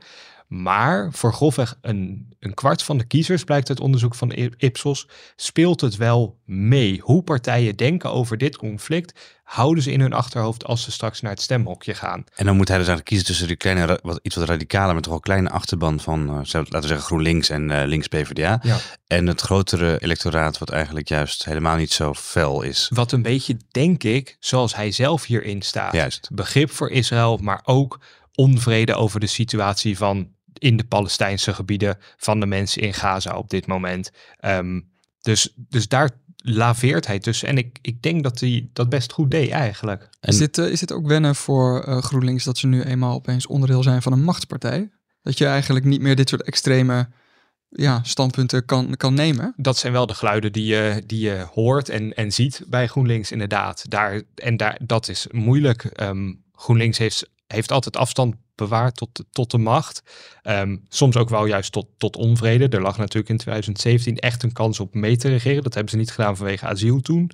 Maar 0.52 1.08
voor 1.12 1.32
grofweg 1.32 1.78
een, 1.80 2.28
een 2.40 2.54
kwart 2.54 2.82
van 2.82 2.98
de 2.98 3.04
kiezers, 3.04 3.44
blijkt 3.44 3.68
uit 3.68 3.80
onderzoek 3.80 4.14
van 4.14 4.32
Ipsos, 4.56 5.08
speelt 5.36 5.80
het 5.80 5.96
wel 5.96 6.38
mee. 6.44 7.00
Hoe 7.02 7.22
partijen 7.22 7.76
denken 7.76 8.12
over 8.12 8.38
dit 8.38 8.56
conflict, 8.56 9.20
houden 9.42 9.82
ze 9.82 9.92
in 9.92 10.00
hun 10.00 10.12
achterhoofd 10.12 10.64
als 10.64 10.82
ze 10.82 10.92
straks 10.92 11.20
naar 11.20 11.30
het 11.30 11.40
stemhokje 11.40 11.94
gaan. 11.94 12.24
En 12.34 12.46
dan 12.46 12.56
moet 12.56 12.68
hij 12.68 12.78
dus 12.78 12.86
eigenlijk 12.86 13.04
kiezen 13.04 13.26
tussen 13.26 13.46
die 13.46 13.56
kleine, 13.56 13.98
wat, 14.02 14.20
iets 14.22 14.36
wat 14.36 14.48
radicaler, 14.48 14.92
maar 14.92 15.02
toch 15.02 15.12
wel 15.12 15.20
kleine 15.20 15.50
achterban 15.50 16.00
van, 16.00 16.28
eh, 16.28 16.34
laten 16.52 16.80
we 16.80 16.86
zeggen, 16.86 17.06
GroenLinks 17.06 17.48
en 17.48 17.70
eh, 17.70 17.86
links 17.86 18.08
PvdA. 18.08 18.60
Ja. 18.62 18.78
En 19.06 19.26
het 19.26 19.40
grotere 19.40 19.98
electoraat, 19.98 20.58
wat 20.58 20.70
eigenlijk 20.70 21.08
juist 21.08 21.44
helemaal 21.44 21.76
niet 21.76 21.92
zo 21.92 22.14
fel 22.14 22.62
is. 22.62 22.90
Wat 22.94 23.12
een 23.12 23.22
beetje, 23.22 23.56
denk 23.70 24.02
ik, 24.02 24.36
zoals 24.40 24.74
hij 24.74 24.90
zelf 24.90 25.24
hierin 25.24 25.62
staat. 25.62 25.92
Juist. 25.92 26.28
Begrip 26.32 26.70
voor 26.70 26.90
Israël, 26.90 27.36
maar 27.36 27.60
ook 27.64 28.00
onvrede 28.34 28.94
over 28.94 29.20
de 29.20 29.26
situatie 29.26 29.96
van 29.96 30.28
in 30.62 30.76
de 30.76 30.84
Palestijnse 30.84 31.54
gebieden 31.54 31.98
van 32.16 32.40
de 32.40 32.46
mensen 32.46 32.82
in 32.82 32.94
Gaza 32.94 33.36
op 33.36 33.50
dit 33.50 33.66
moment. 33.66 34.10
Ehm, 34.36 34.80
dus, 35.20 35.52
dus 35.56 35.88
daar 35.88 36.10
laveert 36.36 37.06
hij 37.06 37.18
tussen. 37.18 37.48
En 37.48 37.58
ik, 37.58 37.78
ik 37.82 38.02
denk 38.02 38.22
dat 38.22 38.40
hij 38.40 38.68
dat 38.72 38.88
best 38.88 39.12
goed 39.12 39.30
deed 39.30 39.50
eigenlijk. 39.50 40.08
En- 40.20 40.28
Is, 40.32 40.38
dit, 40.38 40.58
eh, 40.58 40.66
is 40.70 40.80
dit 40.80 40.92
ook 40.92 41.06
wennen 41.06 41.34
voor 41.34 41.82
eh, 41.84 41.98
GroenLinks 42.02 42.44
dat 42.44 42.58
ze 42.58 42.66
nu 42.66 42.82
eenmaal 42.82 43.14
opeens 43.14 43.46
onderdeel 43.46 43.82
zijn 43.82 44.02
van 44.02 44.12
een 44.12 44.22
machtspartij? 44.24 44.90
Dat 45.22 45.38
je 45.38 45.46
eigenlijk 45.46 45.84
niet 45.84 46.00
meer 46.00 46.16
dit 46.16 46.28
soort 46.28 46.42
extreme 46.42 47.08
ja, 47.68 48.00
standpunten 48.02 48.64
kan, 48.64 48.96
kan 48.96 49.14
nemen? 49.14 49.54
Dat 49.56 49.76
zijn 49.78 49.92
wel 49.92 50.06
de 50.06 50.14
geluiden 50.14 50.52
die 50.52 50.66
je, 50.66 51.02
die 51.06 51.20
je 51.20 51.46
hoort 51.52 51.88
en, 51.88 52.14
en 52.14 52.32
ziet 52.32 52.62
bij 52.68 52.86
GroenLinks 52.86 53.32
inderdaad. 53.32 53.84
Daar, 53.88 54.22
en 54.34 54.56
daar, 54.56 54.78
dat 54.82 55.08
is 55.08 55.26
moeilijk. 55.30 55.84
Ehm, 55.84 56.32
GroenLinks 56.52 56.98
heeft, 56.98 57.30
heeft 57.52 57.72
altijd 57.72 57.96
afstand 57.96 58.34
bewaard 58.54 58.96
tot, 58.96 59.24
tot 59.30 59.50
de 59.50 59.58
macht. 59.58 60.02
Ehm, 60.42 60.76
soms 60.88 61.16
ook 61.16 61.28
wel 61.28 61.46
juist 61.46 61.72
tot, 61.72 61.86
tot 61.98 62.16
onvrede. 62.16 62.68
Er 62.68 62.82
lag 62.82 62.98
natuurlijk 62.98 63.28
in 63.28 63.36
2017 63.36 64.16
echt 64.16 64.42
een 64.42 64.52
kans 64.52 64.80
op 64.80 64.94
mee 64.94 65.16
te 65.16 65.28
regeren. 65.28 65.62
Dat 65.62 65.74
hebben 65.74 65.92
ze 65.92 65.98
niet 65.98 66.10
gedaan 66.10 66.36
vanwege 66.36 66.66
asiel 66.66 67.00
toen. 67.00 67.30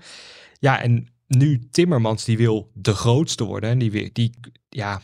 Ja, 0.58 0.82
en 0.82 1.08
nu 1.26 1.68
Timmermans 1.70 2.24
die 2.24 2.36
wil 2.36 2.70
de 2.74 2.94
grootste 2.94 3.44
worden. 3.44 3.70
En 3.70 3.78
die, 3.78 4.12
die 4.12 4.34
ja, 4.68 5.02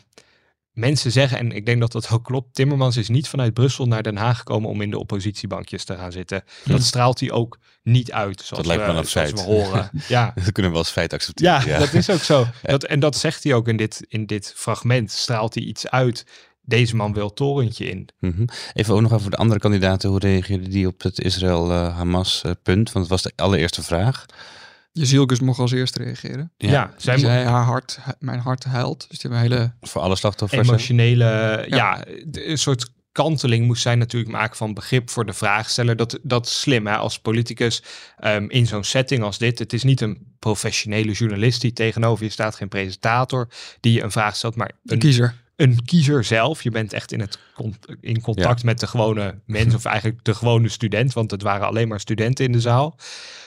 mensen 0.75 1.13
zeggen, 1.13 1.39
en 1.39 1.53
ik 1.53 1.67
denk 1.67 1.81
dat 1.81 1.93
dat 1.93 2.11
ook 2.11 2.25
klopt, 2.25 2.55
Timmermans 2.55 2.97
is 2.97 3.09
niet 3.09 3.29
vanuit 3.29 3.55
Brussel 3.55 3.87
naar 3.87 4.03
Den 4.03 4.17
Haag 4.17 4.39
gekomen 4.39 4.71
om 4.71 4.81
in 4.81 4.91
de 4.91 4.99
oppositiebankjes 4.99 5.85
te 5.85 5.97
gaan 5.97 6.13
zitten. 6.13 6.45
Dat 6.65 6.83
straalt 6.83 7.21
hij 7.21 7.31
ook 7.31 7.59
niet 7.83 8.13
uit, 8.13 8.41
zoals, 8.41 8.67
lijkt 8.67 8.87
me 8.87 8.93
we, 8.93 9.19
een 9.21 9.35
we 9.35 9.41
horen. 9.41 9.91
Ja, 10.09 10.33
Dat 10.35 10.53
kunnen 10.53 10.73
we 10.73 10.79
als 10.79 10.91
feit 10.91 11.13
accepteren. 11.13 11.67
ja, 11.67 11.79
dat 11.79 11.93
is 11.93 12.11
ook 12.11 12.21
zo. 12.23 12.47
Dat, 12.63 12.85
en 12.85 13.01
dat 13.01 13.17
zegt 13.17 13.45
hij 13.45 13.55
ook 13.55 13.69
in 13.69 13.77
dit, 13.77 14.05
in 14.09 14.27
dit 14.27 14.53
fragment. 14.57 15.11
Straalt 15.11 15.55
hij 15.55 15.63
iets 15.63 15.89
uit. 15.89 16.27
Deze 16.67 16.97
man 16.97 17.13
wil 17.13 17.27
het 17.27 17.37
torentje 17.37 17.87
in. 17.87 18.09
Mhm. 18.21 18.45
Even 18.73 18.95
ook 18.95 19.01
nog 19.01 19.13
over 19.13 19.31
de 19.31 19.37
andere 19.37 19.61
kandidaten. 19.61 20.09
Hoe 20.09 20.19
reageerde 20.19 20.69
die 20.69 20.87
op 20.87 21.03
het 21.03 21.21
Israël-Hamas-punt? 21.21 22.93
Want 22.93 23.05
het 23.05 23.09
was 23.09 23.23
de 23.23 23.33
allereerste 23.37 23.83
vraag. 23.83 24.27
Jezielkus 24.99 25.41
mocht 25.41 25.59
als 25.59 25.73
eerste 25.73 26.03
reageren. 26.03 26.53
Ja, 26.57 26.91
Zij 26.97 27.19
zijn 27.19 27.33
zei, 27.33 27.45
haar 27.47 27.65
hart, 27.65 27.99
mijn 28.19 28.39
hart 28.41 28.65
huilt. 28.65 29.07
Dus 29.09 29.19
die 29.19 29.31
hebben 29.31 29.51
een 29.51 29.57
hele... 29.59 29.75
Voor 29.81 30.03
alle 30.03 30.17
slachtoffers. 30.17 30.69
emotionele, 30.69 31.65
ja, 31.69 32.05
de- 32.27 32.49
een 32.49 32.59
soort 32.59 32.91
kanteling 33.13 33.67
moest 33.67 33.83
zij 33.83 33.95
natuurlijk 33.95 34.33
maken 34.33 34.57
van 34.57 34.75
begrip 34.75 35.11
voor 35.11 35.27
de 35.27 35.33
vraagsteller. 35.33 35.97
Dat, 35.97 36.19
dat 36.23 36.47
is 36.47 36.61
slim 36.61 36.87
hè, 36.87 36.97
als 36.97 37.19
politicus 37.19 37.83
ehm, 38.19 38.45
in 38.49 38.67
zo'n 38.67 38.85
setting 38.85 39.23
als 39.23 39.39
dit. 39.39 39.59
Het 39.59 39.73
is 39.73 39.83
niet 39.83 40.01
een 40.01 40.35
professionele 40.39 41.13
journalist 41.13 41.61
die 41.61 41.73
tegenover 41.73 42.25
je 42.25 42.31
staat, 42.31 42.55
geen 42.55 42.69
presentator 42.69 43.49
die 43.81 43.93
je 43.93 44.03
een 44.03 44.11
vraag 44.13 44.37
stelt, 44.37 44.57
maar 44.57 44.69
Een 44.85 44.93
een, 44.93 44.99
kiezer. 44.99 45.43
Een 45.57 45.85
kiezer 45.85 46.25
zelf. 46.25 46.63
Je 46.63 46.71
bent 46.71 46.93
echt 46.93 47.13
in, 47.13 47.21
het 47.21 47.39
con- 47.55 47.77
in 48.01 48.21
contact 48.21 48.65
met 48.65 48.81
de 48.81 48.87
gewone 48.87 49.41
mens 49.47 49.75
of 49.75 49.85
eigenlijk 49.85 50.25
de 50.25 50.35
gewone 50.35 50.69
student, 50.69 51.13
want 51.13 51.31
het 51.31 51.43
waren 51.43 51.67
alleen 51.67 51.89
maar 51.89 52.01
studenten 52.01 52.45
in 52.45 52.53
de 52.53 52.61
zaal. 52.61 52.97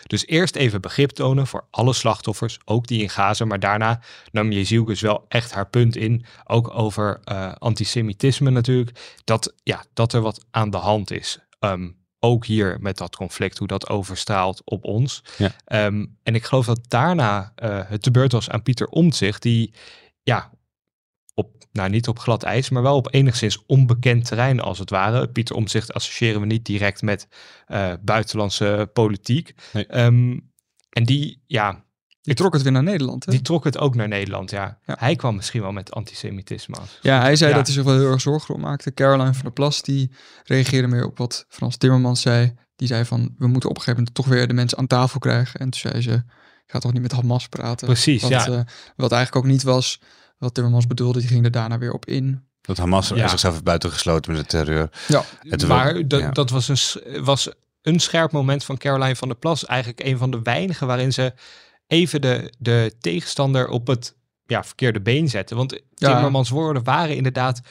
Dus 0.03 0.27
eerst 0.27 0.55
even 0.55 0.81
begrip 0.81 1.09
tonen 1.09 1.47
voor 1.47 1.67
alle 1.69 1.93
slachtoffers, 1.93 2.59
ook 2.65 2.87
die 2.87 3.01
in 3.01 3.09
Gaza. 3.09 3.45
Maar 3.45 3.59
daarna 3.59 4.01
nam 4.31 4.51
Jezielkus 4.51 5.01
wel 5.01 5.25
echt 5.27 5.51
haar 5.51 5.69
punt 5.69 5.95
in, 5.95 6.25
ook 6.45 6.77
over 6.77 7.19
eh, 7.23 7.51
antisemitisme 7.53 8.49
natuurlijk, 8.49 9.19
dat, 9.23 9.53
ja, 9.63 9.83
dat 9.93 10.13
er 10.13 10.21
wat 10.21 10.45
aan 10.51 10.69
de 10.69 10.77
hand 10.77 11.11
is. 11.11 11.39
Ehm, 11.59 11.89
ook 12.19 12.45
hier 12.45 12.77
met 12.79 12.97
dat 12.97 13.15
conflict, 13.15 13.57
hoe 13.57 13.67
dat 13.67 13.89
overstraalt 13.89 14.61
op 14.65 14.83
ons. 14.83 15.23
Ja. 15.37 15.51
Ehm, 15.65 16.05
en 16.23 16.35
ik 16.35 16.43
geloof 16.43 16.65
dat 16.65 16.79
daarna 16.87 17.51
eh, 17.55 17.79
het 17.85 18.01
te 18.01 18.11
beurt 18.11 18.31
was 18.31 18.49
aan 18.49 18.63
Pieter 18.63 18.87
Omtzigt, 18.87 19.41
die 19.41 19.73
ja, 20.23 20.51
op, 21.37 21.65
nou 21.71 21.89
niet 21.89 22.07
op 22.07 22.19
glad 22.19 22.43
ijs, 22.43 22.69
maar 22.69 22.81
wel 22.81 22.95
op 22.95 23.13
enigszins 23.13 23.63
onbekend 23.65 24.25
terrein 24.25 24.59
als 24.59 24.79
het 24.79 24.89
ware. 24.89 25.29
Pieter 25.29 25.55
Omtzigt 25.55 25.93
associëren 25.93 26.41
we 26.41 26.45
niet 26.47 26.65
direct 26.65 27.01
met 27.01 27.27
eh, 27.67 27.93
buitenlandse 28.01 28.89
politiek. 28.93 29.53
Nee. 29.73 29.85
Ehm, 29.87 30.39
en 30.89 31.03
die, 31.03 31.43
ja, 31.47 31.83
Die 32.21 32.35
trok 32.35 32.53
het 32.53 32.61
weer 32.61 32.71
naar 32.71 32.83
Nederland. 32.83 33.25
Hè? 33.25 33.31
die 33.31 33.41
trok 33.41 33.63
het 33.63 33.77
ook 33.77 33.95
naar 33.95 34.07
Nederland, 34.07 34.49
ja. 34.51 34.79
Ja. 34.85 34.95
Hij 34.99 35.15
kwam 35.15 35.35
misschien 35.35 35.61
wel 35.61 35.71
met 35.71 35.91
antisemitisme. 35.91 36.77
Ja, 37.01 37.21
hij 37.21 37.35
zei 37.35 37.49
Ja. 37.51 37.57
dat 37.57 37.65
hij 37.65 37.75
zich 37.75 37.83
wel 37.83 37.97
heel 37.97 38.11
erg 38.11 38.21
zorgen 38.21 38.55
om 38.55 38.61
maakte. 38.61 38.93
Caroline 38.93 39.33
van 39.33 39.41
der 39.43 39.51
Plas, 39.51 39.81
die 39.81 40.11
reageerde 40.43 40.87
meer 40.87 41.05
op 41.05 41.17
wat 41.17 41.45
Frans 41.49 41.77
Timmermans 41.77 42.21
zei. 42.21 42.53
Die 42.75 42.87
zei 42.87 43.05
van, 43.05 43.35
we 43.37 43.47
moeten 43.47 43.69
op 43.69 43.75
een 43.75 43.81
gegeven 43.81 43.99
moment 43.99 44.15
toch 44.15 44.25
weer 44.27 44.47
de 44.47 44.53
mensen 44.53 44.77
aan 44.77 44.87
tafel 44.87 45.19
krijgen. 45.19 45.59
En 45.59 45.69
toen 45.69 45.79
zei 45.79 46.01
ze, 46.01 46.13
ik 46.65 46.73
ga 46.73 46.79
toch 46.79 46.93
niet 46.93 47.01
met 47.01 47.11
Hamas 47.11 47.47
praten. 47.47 47.87
Precies, 47.87 48.21
wat, 48.21 48.31
ja. 48.31 48.45
eh, 48.47 48.61
wat 48.95 49.11
eigenlijk 49.11 49.45
ook 49.45 49.51
niet 49.51 49.63
was 49.63 49.99
wat 50.37 50.53
Timmermans 50.53 50.87
bedoelde. 50.87 51.19
Die 51.19 51.27
ging 51.27 51.45
er 51.45 51.51
daarna 51.51 51.77
weer 51.77 51.93
op 51.93 52.05
in. 52.05 52.45
Dat 52.61 52.77
Hamas 52.77 53.07
Ja. 53.09 53.27
zichzelf 53.27 53.53
heeft 53.53 53.65
buitengesloten 53.65 54.31
met 54.31 54.41
de 54.41 54.47
terreur. 54.47 54.89
Ja, 55.07 55.23
terwijl- 55.49 55.67
maar 55.67 56.07
dat, 56.07 56.19
ja. 56.19 56.31
dat 56.31 56.49
was, 56.49 56.67
een, 56.67 57.23
was 57.23 57.49
een 57.81 57.99
scherp 57.99 58.31
moment 58.31 58.63
van 58.63 58.77
Caroline 58.77 59.15
van 59.15 59.27
der 59.27 59.37
Plas. 59.37 59.65
Eigenlijk 59.65 60.03
een 60.03 60.17
van 60.17 60.31
de 60.31 60.39
weinigen 60.43 60.87
waarin 60.87 61.13
ze 61.13 61.33
even 61.87 62.21
de, 62.21 62.53
de 62.59 62.95
tegenstander 62.99 63.67
op 63.67 63.87
het 63.87 64.15
ja, 64.45 64.63
verkeerde 64.63 65.01
been 65.01 65.29
zette. 65.29 65.55
Want 65.55 65.71
Ja. 65.95 66.13
Timmermans 66.13 66.49
woorden 66.49 66.83
waren 66.83 67.15
inderdaad 67.15 67.61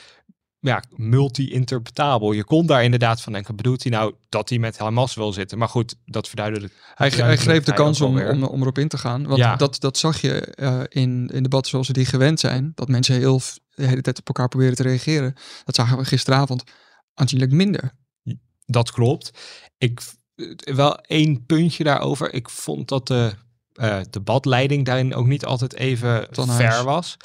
ja, 0.66 0.82
multi-interpretabel. 0.96 2.32
Je 2.32 2.44
kon 2.44 2.66
daar 2.66 2.85
inderdaad 2.85 3.20
van 3.20 3.32
denken, 3.32 3.56
bedoelt 3.56 3.82
hij 3.82 3.92
nou 3.92 4.14
dat 4.28 4.49
hij 4.49 4.58
met 4.58 4.78
Hamas 4.78 5.14
wil 5.14 5.32
zitten? 5.32 5.58
Maar 5.58 5.68
goed, 5.68 5.94
dat 6.04 6.28
verduidelijkt. 6.28 6.75
Hij, 6.94 7.08
hij 7.08 7.37
greep 7.37 7.64
de 7.64 7.73
kans 7.73 8.00
om, 8.00 8.20
om, 8.20 8.44
om 8.44 8.61
erop 8.61 8.78
in 8.78 8.88
te 8.88 8.99
gaan. 8.99 9.26
Want 9.26 9.38
Ja. 9.38 9.56
dat, 9.56 9.80
dat 9.80 9.99
zag 9.99 10.20
je 10.20 10.40
eh, 10.40 10.80
in, 10.88 11.30
in 11.32 11.42
debatten 11.42 11.70
zoals 11.70 11.87
we 11.87 11.92
die 11.92 12.04
gewend 12.06 12.40
zijn. 12.40 12.73
Dat 12.75 12.88
mensen 12.88 13.14
heel 13.14 13.40
de 13.75 13.87
hele 13.87 14.00
tijd 14.00 14.18
op 14.18 14.26
elkaar 14.26 14.49
proberen 14.49 14.75
te 14.76 14.82
reageren. 14.82 15.35
Dat 15.64 15.75
zagen 15.75 15.99
we 15.99 16.04
gisteravond 16.04 16.62
aanzienlijk 17.14 17.52
minder. 17.52 17.92
Dat 18.66 18.90
klopt. 18.90 19.30
Ik 19.78 20.00
eh, 20.35 20.75
wel 20.75 20.96
één 21.00 21.46
puntje 21.46 21.85
daarover. 21.85 22.35
Ik 22.35 22.50
vond 22.50 22.88
dat 22.88 23.06
de 23.06 23.32
eh, 23.73 23.99
debatleiding 24.11 24.85
daarin 24.85 25.14
ook 25.14 25.26
niet 25.26 25.44
altijd 25.44 25.75
even 25.75 26.28
fair 26.32 26.85
was. 26.85 27.16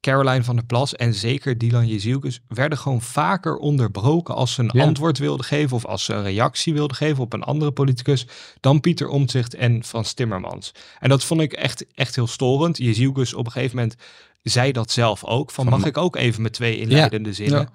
Caroline 0.00 0.44
van 0.44 0.56
der 0.56 0.64
Plas 0.64 0.94
en 0.96 1.14
zeker 1.14 1.58
Dylan 1.58 1.86
Jezielkus 1.86 2.40
werden 2.48 2.78
gewoon 2.78 3.02
vaker 3.02 3.56
onderbroken 3.56 4.34
als 4.34 4.52
ze 4.54 4.62
een 4.62 4.70
Ja. 4.72 4.84
antwoord 4.84 5.18
wilden 5.18 5.46
geven 5.46 5.76
of 5.76 5.84
als 5.86 6.04
ze 6.04 6.12
een 6.14 6.22
reactie 6.22 6.72
wilden 6.74 6.96
geven 6.96 7.22
op 7.22 7.32
een 7.32 7.42
andere 7.42 7.72
politicus 7.72 8.26
dan 8.60 8.80
Pieter 8.80 9.08
Omtzigt 9.08 9.54
en 9.54 9.84
Frans 9.84 10.12
Timmermans. 10.12 10.72
En 10.98 11.08
dat 11.08 11.24
vond 11.24 11.40
ik 11.40 11.52
echt, 11.52 11.86
echt 11.94 12.14
heel 12.14 12.26
storend. 12.26 12.78
Jezielkus 12.78 13.34
op 13.34 13.46
een 13.46 13.52
gegeven 13.52 13.76
moment 13.76 13.94
zei 14.42 14.72
dat 14.72 14.90
zelf 14.90 15.24
ook. 15.24 15.50
Van 15.50 15.64
Van- 15.68 15.78
mag 15.78 15.88
ik 15.88 15.96
ook 15.96 16.16
even 16.16 16.42
met 16.42 16.52
twee 16.52 16.78
inleidende 16.78 17.32
zinnen? 17.32 17.58
Ja. 17.60 17.70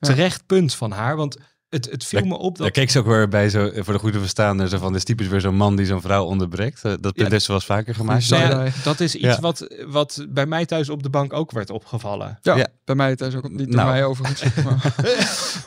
Terecht 0.00 0.46
punt 0.46 0.74
van 0.74 0.90
haar, 0.90 1.16
want 1.16 1.36
het, 1.70 1.90
het 1.90 2.04
viel 2.04 2.20
Daar- 2.20 2.28
me 2.28 2.36
op 2.38 2.56
Daar 2.56 2.66
dat 2.66 2.76
keek 2.76 2.90
ze 2.90 2.98
ook 2.98 3.06
weer 3.06 3.28
bij, 3.28 3.48
zo, 3.48 3.70
voor 3.74 3.92
de 3.92 3.98
goede 3.98 4.18
verstaander, 4.18 4.68
zo 4.68 4.78
van, 4.78 4.86
dit 4.88 4.96
is 4.96 5.04
typisch 5.04 5.26
weer 5.26 5.40
zo'n 5.40 5.54
man 5.56 5.76
die 5.76 5.86
zo'n 5.86 6.00
vrouw 6.00 6.24
onderbreekt. 6.24 6.84
Eh, 6.84 6.92
Dat 7.00 7.14
punt 7.14 7.30
Ja. 7.30 7.38
ze 7.38 7.46
wel 7.46 7.56
eens 7.56 7.64
vaker 7.64 7.94
gemaakt. 7.94 8.30
Nou 8.30 8.42
ja, 8.64 8.72
dat 8.84 9.00
is 9.00 9.14
iets 9.14 9.24
Ja. 9.24 9.40
wat, 9.40 9.66
wat 9.86 10.26
bij 10.28 10.46
mij 10.46 10.66
thuis 10.66 10.88
op 10.88 11.02
de 11.02 11.10
bank 11.10 11.32
ook 11.32 11.50
werd 11.50 11.70
opgevallen. 11.70 12.38
Ja, 12.42 12.56
Ja. 12.56 12.66
bij 12.84 12.94
mij 12.94 13.16
thuis 13.16 13.34
ook 13.34 13.48
niet 13.48 13.66
door 13.66 13.76
Nou. 13.76 13.88
mij 13.90 14.04
overigens. 14.04 14.54
Maar, 14.64 14.92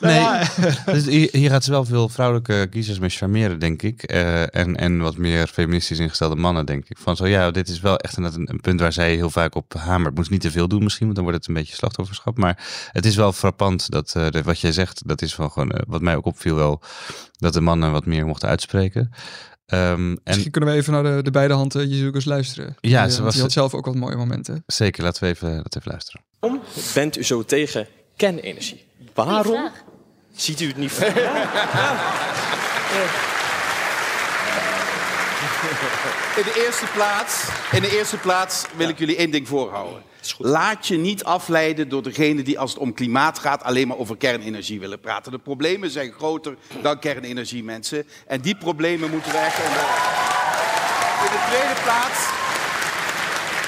Nee, 0.00 0.94
dus 0.94 1.04
hier, 1.06 1.28
hier 1.32 1.50
gaat 1.50 1.64
ze 1.64 1.70
wel 1.70 1.84
veel 1.84 2.08
vrouwelijke 2.08 2.66
kiezers 2.70 2.98
mee 2.98 3.08
charmeren, 3.10 3.58
denk 3.58 3.82
ik. 3.82 4.02
Eh, 4.02 4.56
en, 4.56 4.76
en 4.76 4.98
wat 4.98 5.16
meer 5.16 5.46
feministisch 5.46 5.98
ingestelde 5.98 6.34
mannen, 6.36 6.66
denk 6.66 6.88
ik. 6.88 6.98
Van 6.98 7.16
zo, 7.16 7.26
ja, 7.26 7.50
dit 7.50 7.68
is 7.68 7.80
wel 7.80 7.96
echt 7.98 8.16
een, 8.16 8.24
een 8.50 8.60
punt 8.60 8.80
waar 8.80 8.92
zij 8.92 9.14
heel 9.14 9.30
vaak 9.30 9.54
op 9.54 9.74
hamert. 9.78 10.14
Moet 10.14 10.26
ze 10.26 10.32
niet 10.32 10.40
te 10.40 10.50
veel 10.50 10.68
doen 10.68 10.82
misschien, 10.82 11.04
want 11.04 11.14
dan 11.16 11.24
wordt 11.24 11.38
het 11.38 11.48
een 11.48 11.54
beetje 11.54 11.74
slachtofferschap. 11.74 12.38
Maar 12.38 12.88
het 12.92 13.06
is 13.06 13.16
wel 13.16 13.32
frappant 13.32 13.90
dat 13.90 14.14
eh, 14.16 14.42
wat 14.44 14.60
jij 14.60 14.72
zegt, 14.72 15.02
dat 15.08 15.22
is 15.22 15.36
wel 15.36 15.48
gewoon, 15.48 15.70
eh, 15.70 15.82
wat 15.94 16.02
mij 16.02 16.16
ook 16.16 16.26
opviel 16.26 16.54
wel, 16.54 16.80
dat 17.38 17.52
de 17.52 17.60
mannen 17.60 17.92
wat 17.92 18.06
meer 18.06 18.26
mochten 18.26 18.48
uitspreken. 18.48 19.10
Ehm, 19.66 19.82
en 20.10 20.18
misschien 20.24 20.50
kunnen 20.50 20.70
we 20.70 20.76
even 20.76 20.92
naar 20.92 21.02
de, 21.02 21.22
de 21.22 21.30
beide 21.30 21.54
handen 21.54 21.88
Jezus 21.88 22.24
luisteren. 22.24 22.76
Ja, 22.80 23.02
die, 23.02 23.12
ze 23.12 23.18
eh, 23.18 23.24
was- 23.24 23.32
die 23.32 23.42
had 23.42 23.52
zelf 23.52 23.74
ook 23.74 23.84
wat 23.86 23.94
mooie 23.94 24.16
momenten. 24.16 24.62
zeker, 24.66 25.02
laten 25.04 25.22
we 25.22 25.28
even, 25.28 25.48
laten 25.48 25.62
we 25.70 25.78
even 25.78 25.90
luisteren. 25.90 26.22
Waarom 26.40 26.60
bent 26.94 27.16
u 27.18 27.22
zo 27.24 27.44
tegen 27.44 27.86
kernenergie? 28.16 28.84
Waarom 29.14 29.70
ziet 30.36 30.60
u 30.60 30.66
het 30.66 30.76
niet 30.76 30.90
voor? 30.92 31.06
In 36.36 36.42
de 36.42 36.62
eerste 36.66 36.86
plaats, 36.94 37.44
in 37.72 37.82
de 37.82 37.96
eerste 37.98 38.16
plaats 38.16 38.64
wil 38.76 38.88
ik 38.88 38.98
jullie 38.98 39.16
één 39.16 39.30
ding 39.30 39.48
voorhouden. 39.48 40.02
Laat 40.38 40.86
je 40.86 40.96
niet 40.96 41.24
afleiden 41.24 41.88
door 41.88 42.02
degene 42.02 42.42
die 42.42 42.58
als 42.58 42.70
het 42.70 42.80
om 42.80 42.94
klimaat 42.94 43.38
gaat 43.38 43.62
alleen 43.62 43.88
maar 43.88 43.96
over 43.96 44.16
kernenergie 44.16 44.80
willen 44.80 45.00
praten. 45.00 45.32
De 45.32 45.38
problemen 45.38 45.90
zijn 45.90 46.12
groter 46.12 46.56
dan 46.82 46.98
kernenergie, 46.98 47.64
mensen. 47.64 48.06
En 48.26 48.40
die 48.40 48.56
problemen 48.56 49.10
moeten 49.10 49.32
we 49.32 49.38
echt. 49.38 49.58
In 51.24 51.30
de 51.30 51.44
tweede 51.48 51.80
plaats. 51.82 52.43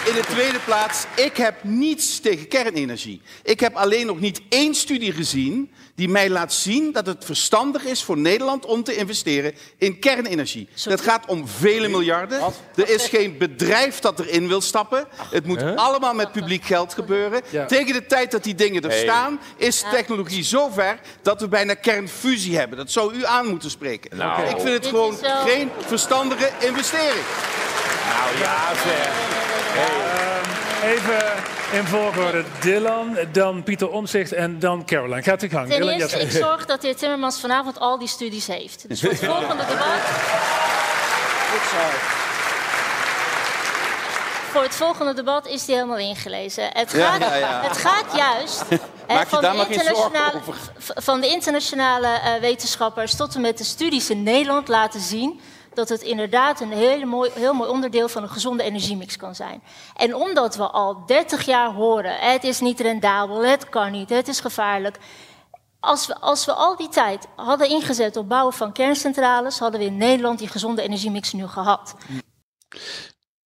In 0.06 0.14
de 0.14 0.24
tweede 0.28 0.58
plaats, 0.58 1.04
ik 1.14 1.36
heb 1.36 1.54
niets 1.62 2.20
tegen 2.20 2.48
kernenergie. 2.48 3.20
Ik 3.42 3.60
heb 3.60 3.74
alleen 3.74 4.06
nog 4.06 4.20
niet 4.20 4.40
één 4.48 4.74
studie 4.74 5.12
gezien 5.12 5.72
die 5.94 6.08
mij 6.08 6.30
laat 6.30 6.52
zien 6.52 6.92
dat 6.92 7.06
het 7.06 7.24
verstandig 7.24 7.84
is 7.84 8.02
voor 8.02 8.18
Nederland 8.18 8.66
om 8.66 8.84
te 8.84 8.96
investeren 8.96 9.54
in 9.78 9.98
kernenergie. 9.98 10.68
Het 10.82 11.00
gaat 11.00 11.26
om 11.26 11.48
vele 11.48 11.88
miljarden. 11.88 12.40
Er 12.74 12.88
is 12.88 13.08
geen 13.08 13.38
bedrijf 13.38 13.98
dat 13.98 14.20
erin 14.20 14.48
wil 14.48 14.60
stappen. 14.60 15.08
Het 15.30 15.46
moet 15.46 15.62
allemaal 15.76 16.14
met 16.14 16.32
publiek 16.32 16.64
geld 16.64 16.94
gebeuren. 16.94 17.42
Tegen 17.66 17.92
de 17.92 18.06
tijd 18.06 18.30
dat 18.30 18.44
die 18.44 18.54
dingen 18.54 18.82
er 18.82 18.92
staan, 18.92 19.40
is 19.56 19.80
de 19.80 19.88
technologie 19.90 20.44
zo 20.44 20.68
ver 20.68 20.98
dat 21.22 21.40
we 21.40 21.48
bijna 21.48 21.74
kernfusie 21.74 22.56
hebben. 22.56 22.78
Dat 22.78 22.90
zou 22.90 23.14
u 23.14 23.24
aan 23.24 23.46
moeten 23.46 23.70
spreken. 23.70 24.10
Ik 24.48 24.60
vind 24.60 24.74
het 24.74 24.86
gewoon 24.86 25.16
geen 25.44 25.70
verstandige 25.86 26.50
investering. 26.60 27.24
Even 30.84 31.18
in 31.72 31.84
volgorde. 31.84 32.44
Dylan, 32.60 33.16
dan 33.32 33.62
Pieter 33.62 33.90
Omzicht 33.90 34.32
en 34.32 34.58
dan 34.58 34.84
Caroline. 34.84 35.22
Gaat 35.22 35.42
u 35.42 35.48
gang. 35.48 35.68
Ten 35.68 35.80
Dylan, 35.80 35.94
eerste, 35.94 36.18
ik 36.18 36.30
zorg 36.30 36.66
dat 36.66 36.80
de 36.80 36.86
heer 36.86 36.96
Timmermans 36.96 37.40
vanavond 37.40 37.78
al 37.78 37.98
die 37.98 38.08
studies 38.08 38.46
heeft. 38.46 38.88
Dus 38.88 39.00
voor 39.00 39.10
het 39.10 39.18
volgende 39.34 39.64
debat... 39.68 40.00
Voor 44.50 44.62
het 44.62 44.74
volgende 44.74 45.14
debat 45.14 45.46
is 45.46 45.64
die 45.64 45.74
helemaal 45.74 45.98
ingelezen. 45.98 46.68
Het 46.72 46.92
gaat, 46.94 47.20
ja, 47.20 47.34
ja. 47.34 47.62
Het 47.62 47.76
gaat 47.76 48.16
juist 48.16 48.62
eh, 49.06 49.30
de 49.30 49.66
internationale, 49.68 50.40
van 50.78 51.20
de 51.20 51.26
internationale 51.26 52.06
eh, 52.06 52.40
wetenschappers 52.40 53.16
tot 53.16 53.34
en 53.34 53.40
met 53.40 53.58
de 53.58 53.64
studies 53.64 54.10
in 54.10 54.22
Nederland 54.22 54.68
laten 54.68 55.00
zien 55.00 55.40
dat 55.76 55.88
het 55.88 56.02
inderdaad 56.02 56.60
een 56.60 56.72
hele 56.72 57.04
mooi, 57.04 57.30
heel 57.34 57.54
mooi 57.54 57.70
onderdeel 57.70 58.08
van 58.08 58.22
een 58.22 58.28
gezonde 58.28 58.62
energiemix 58.62 59.16
kan 59.16 59.34
zijn. 59.34 59.62
En 59.96 60.14
omdat 60.14 60.56
we 60.56 60.66
al 60.70 61.06
30 61.06 61.42
jaar 61.46 61.72
horen, 61.72 62.16
het 62.18 62.44
is 62.44 62.60
niet 62.60 62.80
rendabel, 62.80 63.44
het 63.44 63.68
kan 63.68 63.92
niet, 63.92 64.08
het 64.10 64.28
is 64.28 64.40
gevaarlijk. 64.40 64.96
Als 65.80 66.06
we, 66.06 66.16
als 66.20 66.44
we 66.44 66.52
al 66.52 66.76
die 66.76 66.88
tijd 66.88 67.26
hadden 67.36 67.68
ingezet 67.68 68.16
op 68.16 68.28
bouwen 68.28 68.52
van 68.54 68.72
kerncentrales, 68.72 69.58
hadden 69.58 69.80
we 69.80 69.86
in 69.86 69.96
Nederland 69.96 70.38
die 70.38 70.48
gezonde 70.48 70.82
energiemix 70.82 71.32
nu 71.32 71.46
gehad. 71.46 71.94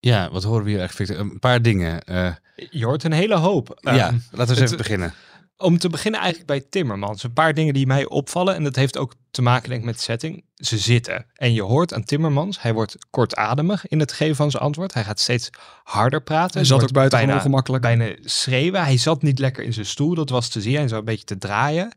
Ja, 0.00 0.30
wat 0.30 0.42
horen 0.42 0.64
we 0.64 0.70
hier 0.70 0.78
eigenlijk, 0.78 1.10
Victor? 1.10 1.26
Een 1.32 1.38
paar 1.38 1.62
dingen. 1.62 2.02
Eh, 2.04 2.32
Je 2.70 2.84
hoort 2.84 3.04
een 3.04 3.12
hele 3.12 3.37
hoop. 3.37 3.78
ja, 3.80 3.90
Ehm, 3.92 4.14
laten 4.14 4.20
we 4.30 4.38
eens 4.40 4.49
het- 4.50 4.58
even 4.60 4.76
beginnen. 4.76 5.14
Om 5.60 5.78
te 5.78 5.88
beginnen 5.88 6.20
eigenlijk 6.20 6.50
bij 6.50 6.66
Timmermans. 6.70 7.22
Een 7.22 7.32
paar 7.32 7.54
dingen 7.54 7.74
die 7.74 7.86
mij 7.86 8.08
opvallen. 8.08 8.54
En 8.54 8.64
dat 8.64 8.76
heeft 8.76 8.98
ook 8.98 9.14
te 9.30 9.42
maken 9.42 9.68
denk 9.68 9.80
ik, 9.80 9.86
met 9.86 10.00
setting. 10.00 10.44
Ze 10.54 10.78
zitten. 10.78 11.26
En 11.34 11.52
je 11.52 11.62
hoort 11.62 11.94
aan 11.94 12.04
Timmermans. 12.04 12.62
Hij 12.62 12.72
wordt 12.72 12.96
kortademig 13.10 13.86
in 13.88 14.00
het 14.00 14.12
geven 14.12 14.36
van 14.36 14.50
zijn 14.50 14.62
antwoord. 14.62 14.94
Hij 14.94 15.04
gaat 15.04 15.20
steeds 15.20 15.50
harder 15.82 16.22
praten. 16.22 16.56
Hij 16.58 16.64
zat 16.64 16.82
ook 16.82 16.92
buitengewoon 16.92 17.26
bijna, 17.26 17.42
ongemakkelijk. 17.42 17.82
Bijna 17.82 18.16
schreeuwen. 18.20 18.82
Hij 18.82 18.96
zat 18.96 19.22
niet 19.22 19.38
lekker 19.38 19.64
in 19.64 19.72
zijn 19.72 19.86
stoel. 19.86 20.14
Dat 20.14 20.30
was 20.30 20.48
te 20.48 20.60
zien. 20.60 20.74
Hij 20.74 20.88
zat 20.88 20.98
een 20.98 21.04
beetje 21.04 21.24
te 21.24 21.38
draaien. 21.38 21.94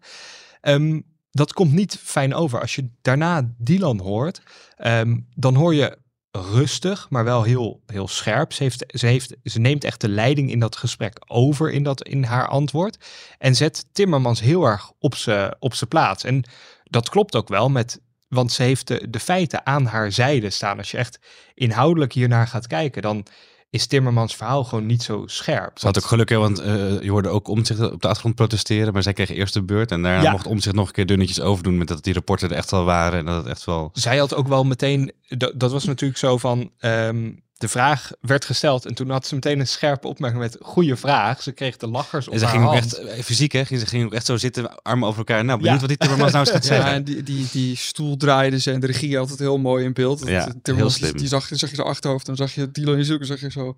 Ehm, 0.62 1.00
dat 1.32 1.54
komt 1.54 1.74
niet 1.74 2.00
fijn 2.04 2.34
over. 2.34 2.62
Als 2.62 2.76
je 2.76 2.90
daarna 3.02 3.54
Dylan 3.58 4.00
hoort, 4.00 4.42
ehm, 4.76 5.18
dan 5.36 5.56
hoor 5.56 5.76
je 5.76 5.98
rustig, 6.38 7.10
maar 7.10 7.24
wel 7.24 7.44
heel, 7.44 7.82
heel 7.86 8.08
scherp. 8.08 8.54
Ze, 8.54 8.64
heeft, 8.64 8.86
ze, 8.88 9.06
heeft, 9.06 9.36
ze 9.44 9.60
neemt 9.60 9.84
echt 9.84 10.02
de 10.02 10.10
leiding 10.10 10.52
in 10.52 10.60
dat 10.60 10.76
gesprek 10.76 11.22
over 11.28 11.72
in, 11.72 11.84
dat, 11.84 12.04
in 12.04 12.24
haar 12.24 12.48
antwoord. 12.48 12.98
En 13.38 13.56
zet 13.56 13.86
Timmermans 13.92 14.40
heel 14.40 14.66
erg 14.66 14.92
op 15.00 15.16
zijn 15.16 15.56
op 15.60 15.74
plaats. 15.90 16.24
En 16.24 16.44
dat 16.84 17.10
klopt 17.10 17.36
ook 17.36 17.48
wel 17.48 17.70
met. 17.70 18.02
Want 18.28 18.52
ze 18.52 18.64
heeft 18.64 18.88
de, 18.88 19.10
de 19.10 19.20
feiten 19.20 19.66
aan 19.66 19.86
haar 19.86 20.12
zijde 20.12 20.50
staan. 20.50 20.78
Als 20.78 20.92
je 20.92 20.98
echt 20.98 21.20
inhoudelijk 21.54 22.14
hiernaar 22.14 22.48
gaat 22.48 22.68
kijken, 22.68 23.02
dan 23.02 23.26
is 23.74 23.88
Timmermans 23.88 24.36
verhaal 24.36 24.64
gewoon 24.64 24.86
niet 24.86 25.04
zo 25.04 25.24
scherp. 25.26 25.80
Ze 25.80 25.86
had 25.86 25.98
ook 25.98 26.06
geluk, 26.06 26.30
hè, 26.30 26.38
want 26.38 26.60
eh, 26.60 27.02
je 27.02 27.10
hoorde 27.10 27.30
ook 27.30 27.48
Omtzigt 27.48 27.92
op 27.92 28.02
de 28.02 28.08
achtergrond 28.08 28.36
protesteren, 28.36 28.94
maar 28.94 29.04
zij 29.04 29.14
kreeg 29.14 29.30
eerst 29.30 29.54
de 29.54 29.64
beurt. 29.64 29.92
En 29.92 30.02
daarna 30.02 30.22
Ja. 30.22 30.32
mocht 30.32 30.48
Omtzigt 30.48 30.76
nog 30.76 30.88
een 30.88 30.94
keer 30.94 31.06
dunnetjes 31.06 31.42
overdoen 31.42 31.78
met 31.78 31.88
dat 31.88 32.04
die 32.04 32.14
rapporten 32.14 32.50
er 32.50 32.56
echt 32.56 32.72
wel 32.72 32.84
waren. 32.84 33.20
En 33.20 33.26
dat 33.26 33.36
het 33.36 33.46
echt 33.46 33.66
wel... 33.66 33.90
zij 33.94 34.18
had 34.18 34.36
ook 34.36 34.48
wel 34.48 34.64
meteen, 34.64 35.12
dat, 35.28 35.52
dat 35.56 35.72
was 35.72 35.84
natuurlijk 35.86 36.20
zo 36.20 36.38
van, 36.38 36.72
ehm, 36.80 37.32
de 37.64 37.70
vraag 37.70 38.12
werd 38.22 38.46
gesteld 38.46 38.86
en 38.86 38.94
toen 38.94 39.10
had 39.10 39.28
ze 39.28 39.34
meteen 39.34 39.60
een 39.60 39.68
scherpe 39.68 40.08
opmerking 40.08 40.42
met 40.42 40.58
goede 40.62 40.96
vraag. 40.96 41.42
Ze 41.44 41.52
kreeg 41.52 41.78
de 41.78 41.88
lachers 41.88 42.28
op 42.28 42.34
En 42.34 42.40
ze 42.40 42.46
haar 42.46 42.54
ging 42.54 42.66
ook 42.68 42.74
hand. 42.74 42.98
echt, 42.98 43.08
eh, 43.08 43.24
fysiek 43.24 43.52
hè, 43.52 43.64
ze 43.64 43.86
ging 43.86 44.06
ook 44.06 44.14
echt 44.14 44.26
zo 44.26 44.38
zitten, 44.38 44.82
armen 44.84 45.08
over 45.08 45.18
elkaar. 45.20 45.46
Nou, 45.46 45.58
benieuwd 45.58 45.74
Ja. 45.74 45.80
wat 45.80 45.90
die 45.90 45.98
Timmermans 45.98 46.32
nou 46.32 46.44
eens 46.46 46.54
gaat 46.54 46.66
Ja, 46.68 46.76
zeggen. 46.76 46.94
en 46.94 47.04
die, 47.04 47.24
die, 47.24 47.48
die 47.52 47.76
stoel 47.76 48.18
draaide 48.18 48.60
ze 48.60 48.72
en 48.72 48.80
de 48.80 48.88
regie 48.88 49.20
altijd 49.20 49.40
heel 49.40 49.58
mooi 49.58 49.86
in 49.86 49.94
beeld. 49.94 50.28
Ja, 50.28 50.54
heel 50.64 50.90
slim. 50.90 51.18
Die 51.18 51.28
zag, 51.28 51.48
zag 51.52 51.70
je 51.70 51.76
zo 51.76 51.82
achterhoofd 51.82 52.28
en 52.28 52.36
dan 52.36 52.48
zag 52.48 52.56
je 52.56 52.72
Dylan 52.72 52.98
in 52.98 53.06
zoeken, 53.06 53.28
zag 53.28 53.40
je 53.40 53.52
zo... 53.52 53.78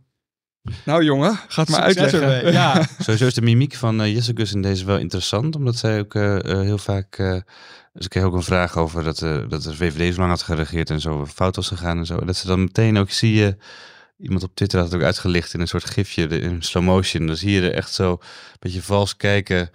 Nou 0.86 1.04
jongen, 1.04 1.40
gaat 1.48 1.70
maar 1.70 1.80
uitleggen. 1.80 2.22
ermee. 2.22 2.52
Ja, 2.54 2.88
Sowieso 3.00 3.26
is 3.26 3.34
de 3.34 3.42
mimiek 3.42 3.76
van 3.76 4.12
Jessicus 4.12 4.54
in 4.54 4.62
deze 4.62 4.86
wel 4.86 4.98
interessant, 4.98 5.56
omdat 5.56 5.76
zij 5.76 6.00
ook 6.00 6.16
eh, 6.16 6.36
eh, 6.52 6.60
heel 6.62 6.78
vaak... 6.78 7.18
eh, 7.18 7.38
ze 7.96 8.08
kreeg 8.08 8.24
ook 8.24 8.34
een 8.34 8.44
vraag 8.44 8.78
over 8.78 9.04
dat, 9.04 9.22
eh, 9.22 9.38
dat 9.50 9.64
de 9.64 9.76
VVD 9.76 10.14
zo 10.14 10.20
lang 10.20 10.32
had 10.32 10.42
geregeerd 10.42 10.90
en 10.90 11.00
zo 11.02 11.26
fout 11.26 11.56
was 11.56 11.68
gegaan 11.68 11.98
en 11.98 12.06
zo. 12.06 12.18
En 12.18 12.26
dat 12.28 12.36
ze 12.36 12.48
dan 12.48 12.60
meteen 12.60 12.98
ook 12.98 13.10
zie 13.12 13.34
je... 13.34 13.58
Iemand 14.20 14.44
op 14.44 14.56
Twitter 14.56 14.80
had 14.80 14.88
het 14.92 14.98
ook 15.00 15.06
uitgelicht 15.06 15.54
in 15.54 15.60
een 15.60 15.68
soort 15.68 15.90
gifje, 15.90 16.28
in 16.28 16.62
slow 16.62 16.84
motion. 16.84 17.26
Dan 17.28 17.36
zie 17.36 17.52
je 17.52 17.62
er 17.62 17.74
echt 17.74 17.94
zo 17.94 18.12
een 18.12 18.20
beetje 18.60 18.82
vals 18.82 19.16
kijken, 19.18 19.70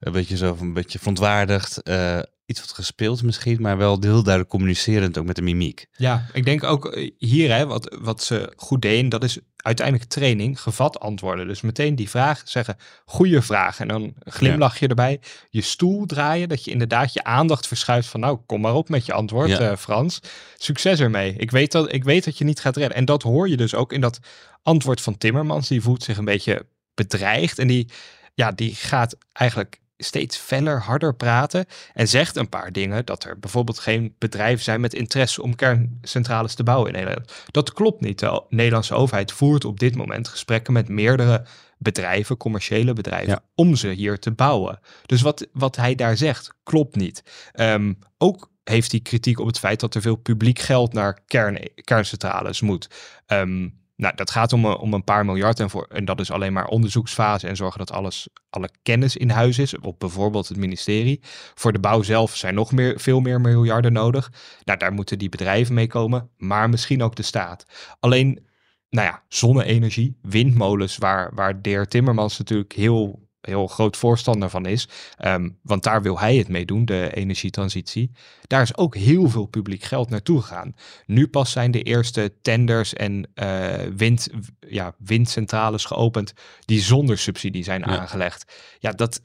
een 0.00 0.12
beetje 0.12 0.36
zo 0.36 0.56
een 0.60 0.72
beetje 0.72 0.98
verontwaardigd. 0.98 1.82
eh, 1.82 2.18
iets 2.50 2.60
wat 2.60 2.72
gespeeld 2.72 3.22
misschien, 3.22 3.56
maar 3.60 3.76
wel 3.76 3.96
heel 4.00 4.22
duidelijk 4.22 4.48
communicerend 4.48 5.18
ook 5.18 5.26
met 5.26 5.36
de 5.36 5.42
mimiek. 5.42 5.86
Ja, 5.92 6.26
ik 6.32 6.44
denk 6.44 6.62
ook 6.64 6.86
eh, 6.86 7.10
hier, 7.18 7.54
hè, 7.54 7.66
wat, 7.66 7.96
wat 8.00 8.22
ze 8.22 8.52
goed 8.56 8.82
deden, 8.82 9.08
dat 9.08 9.24
is 9.24 9.38
uiteindelijk 9.56 10.08
training, 10.10 10.60
gevat 10.60 11.00
antwoorden. 11.00 11.46
Dus 11.46 11.60
meteen 11.60 11.94
die 11.94 12.08
vraag 12.10 12.42
zeggen, 12.44 12.76
goede 13.04 13.42
vraag. 13.42 13.80
En 13.80 13.88
dan 13.88 14.14
glimlach 14.24 14.78
je 14.78 14.88
erbij. 14.88 15.20
Je 15.50 15.60
stoel 15.60 16.06
draaien, 16.06 16.48
dat 16.48 16.64
je 16.64 16.70
inderdaad 16.70 17.12
je 17.12 17.24
aandacht 17.24 17.66
verschuift 17.66 18.08
van, 18.08 18.20
nou, 18.20 18.38
kom 18.46 18.60
maar 18.60 18.74
op 18.74 18.88
met 18.88 19.06
je 19.06 19.12
antwoord, 19.12 19.48
Ja. 19.48 19.58
eh, 19.70 19.76
Frans. 19.76 20.20
Succes 20.58 21.00
ermee. 21.00 21.34
Ik 21.36 21.50
weet, 21.50 21.72
dat, 21.72 21.92
ik 21.92 22.04
weet 22.04 22.24
dat 22.24 22.38
je 22.38 22.44
niet 22.44 22.60
gaat 22.60 22.76
redden. 22.76 22.96
En 22.96 23.04
dat 23.04 23.22
hoor 23.22 23.48
je 23.48 23.56
dus 23.56 23.74
ook 23.74 23.92
in 23.92 24.00
dat 24.00 24.18
antwoord 24.62 25.00
van 25.00 25.18
Timmermans. 25.18 25.68
Die 25.68 25.80
voelt 25.82 26.02
zich 26.02 26.16
een 26.16 26.24
beetje 26.24 26.66
bedreigd 26.94 27.58
en 27.58 27.66
die, 27.66 27.88
ja, 28.34 28.52
die 28.52 28.74
gaat 28.74 29.16
eigenlijk 29.32 29.80
steeds 30.04 30.36
feller, 30.36 30.80
harder 30.80 31.14
praten 31.14 31.64
en 31.94 32.08
zegt 32.08 32.36
een 32.36 32.48
paar 32.48 32.72
dingen 32.72 33.04
dat 33.04 33.24
er 33.24 33.38
bijvoorbeeld 33.38 33.78
geen 33.78 34.14
bedrijven 34.18 34.64
zijn 34.64 34.80
met 34.80 34.94
interesse 34.94 35.42
om 35.42 35.54
kerncentrales 35.54 36.54
te 36.54 36.62
bouwen 36.62 36.86
in 36.92 36.94
Nederland. 36.98 37.32
Dat 37.50 37.72
klopt 37.72 38.00
niet. 38.00 38.18
De 38.18 38.42
Nederlandse 38.48 38.94
overheid 38.94 39.32
voert 39.32 39.64
op 39.64 39.80
dit 39.80 39.96
moment 39.96 40.28
gesprekken 40.28 40.72
met 40.72 40.88
meerdere 40.88 41.44
bedrijven, 41.78 42.36
commerciële 42.36 42.92
bedrijven, 42.92 43.28
Ja. 43.28 43.42
om 43.54 43.76
ze 43.76 43.88
hier 43.88 44.18
te 44.18 44.30
bouwen. 44.30 44.80
Dus 45.06 45.22
wat, 45.22 45.46
wat 45.52 45.76
hij 45.76 45.94
daar 45.94 46.16
zegt, 46.16 46.54
klopt 46.62 46.96
niet. 46.96 47.22
Ehm, 47.52 47.92
ook 48.18 48.50
heeft 48.64 48.90
hij 48.90 49.00
kritiek 49.00 49.38
op 49.40 49.46
het 49.46 49.58
feit 49.58 49.80
dat 49.80 49.94
er 49.94 50.00
veel 50.02 50.16
publiek 50.16 50.58
geld 50.58 50.92
naar 50.92 51.18
kern, 51.26 51.58
kerncentrales 51.74 52.60
moet. 52.60 52.88
Ehm, 53.26 53.68
nou, 54.00 54.14
dat 54.14 54.30
gaat 54.30 54.52
om, 54.52 54.64
een- 54.64 54.76
om 54.76 54.94
een 54.94 55.04
paar 55.04 55.24
miljard 55.24 55.60
en, 55.60 55.70
voor, 55.70 55.84
en 55.86 56.04
dat 56.04 56.20
is 56.20 56.30
alleen 56.30 56.52
maar 56.52 56.66
onderzoeksfase 56.66 57.48
en 57.48 57.56
zorgen 57.56 57.78
dat 57.78 57.92
alles, 57.92 58.28
alle 58.50 58.70
kennis 58.82 59.16
in 59.16 59.30
huis 59.30 59.58
is, 59.58 59.78
op 59.78 59.98
bijvoorbeeld 59.98 60.48
het 60.48 60.56
ministerie. 60.56 61.20
Voor 61.54 61.72
de 61.72 61.78
bouw 61.80 62.02
zelf 62.02 62.36
zijn 62.36 62.54
nog 62.54 62.72
meer, 62.72 63.00
veel 63.00 63.20
meer 63.20 63.40
miljarden 63.40 63.92
nodig. 63.92 64.32
Nou, 64.64 64.78
daar 64.78 64.92
moeten 64.92 65.18
die 65.18 65.28
bedrijven 65.28 65.74
mee 65.74 65.86
komen, 65.86 66.30
maar 66.36 66.68
misschien 66.68 67.02
ook 67.02 67.16
de 67.16 67.22
staat. 67.22 67.64
Alleen, 68.00 68.46
nou 68.88 69.06
ja, 69.06 69.22
zonne-energie, 69.28 70.18
windmolens, 70.22 70.96
waar, 70.98 71.34
waar 71.34 71.62
de 71.62 71.68
heer 71.68 71.86
Timmermans 71.88 72.38
natuurlijk 72.38 72.72
heel, 72.72 73.28
heel 73.40 73.66
groot 73.66 73.96
voorstander 73.96 74.50
van 74.50 74.66
is. 74.66 74.88
ehm, 75.16 75.48
want 75.62 75.82
daar 75.82 76.02
wil 76.02 76.18
hij 76.18 76.36
het 76.36 76.48
mee 76.48 76.64
doen, 76.64 76.84
de 76.84 77.10
energietransitie. 77.14 78.10
Daar 78.46 78.62
is 78.62 78.76
ook 78.76 78.96
heel 78.96 79.28
veel 79.28 79.46
publiek 79.46 79.82
geld 79.82 80.10
naartoe 80.10 80.40
gegaan. 80.42 80.74
Nu 81.06 81.28
pas 81.28 81.50
zijn 81.50 81.70
de 81.70 81.82
eerste 81.82 82.32
tenders 82.42 82.92
en 82.94 83.28
eh, 83.34 83.74
wind, 83.96 84.28
ja, 84.68 84.94
windcentrales 84.98 85.84
geopend 85.84 86.32
die 86.64 86.80
zonder 86.80 87.18
subsidie 87.18 87.64
zijn 87.64 87.80
Ja. 87.80 87.86
aangelegd. 87.98 88.52
Ja, 88.78 88.90
dat, 88.92 89.20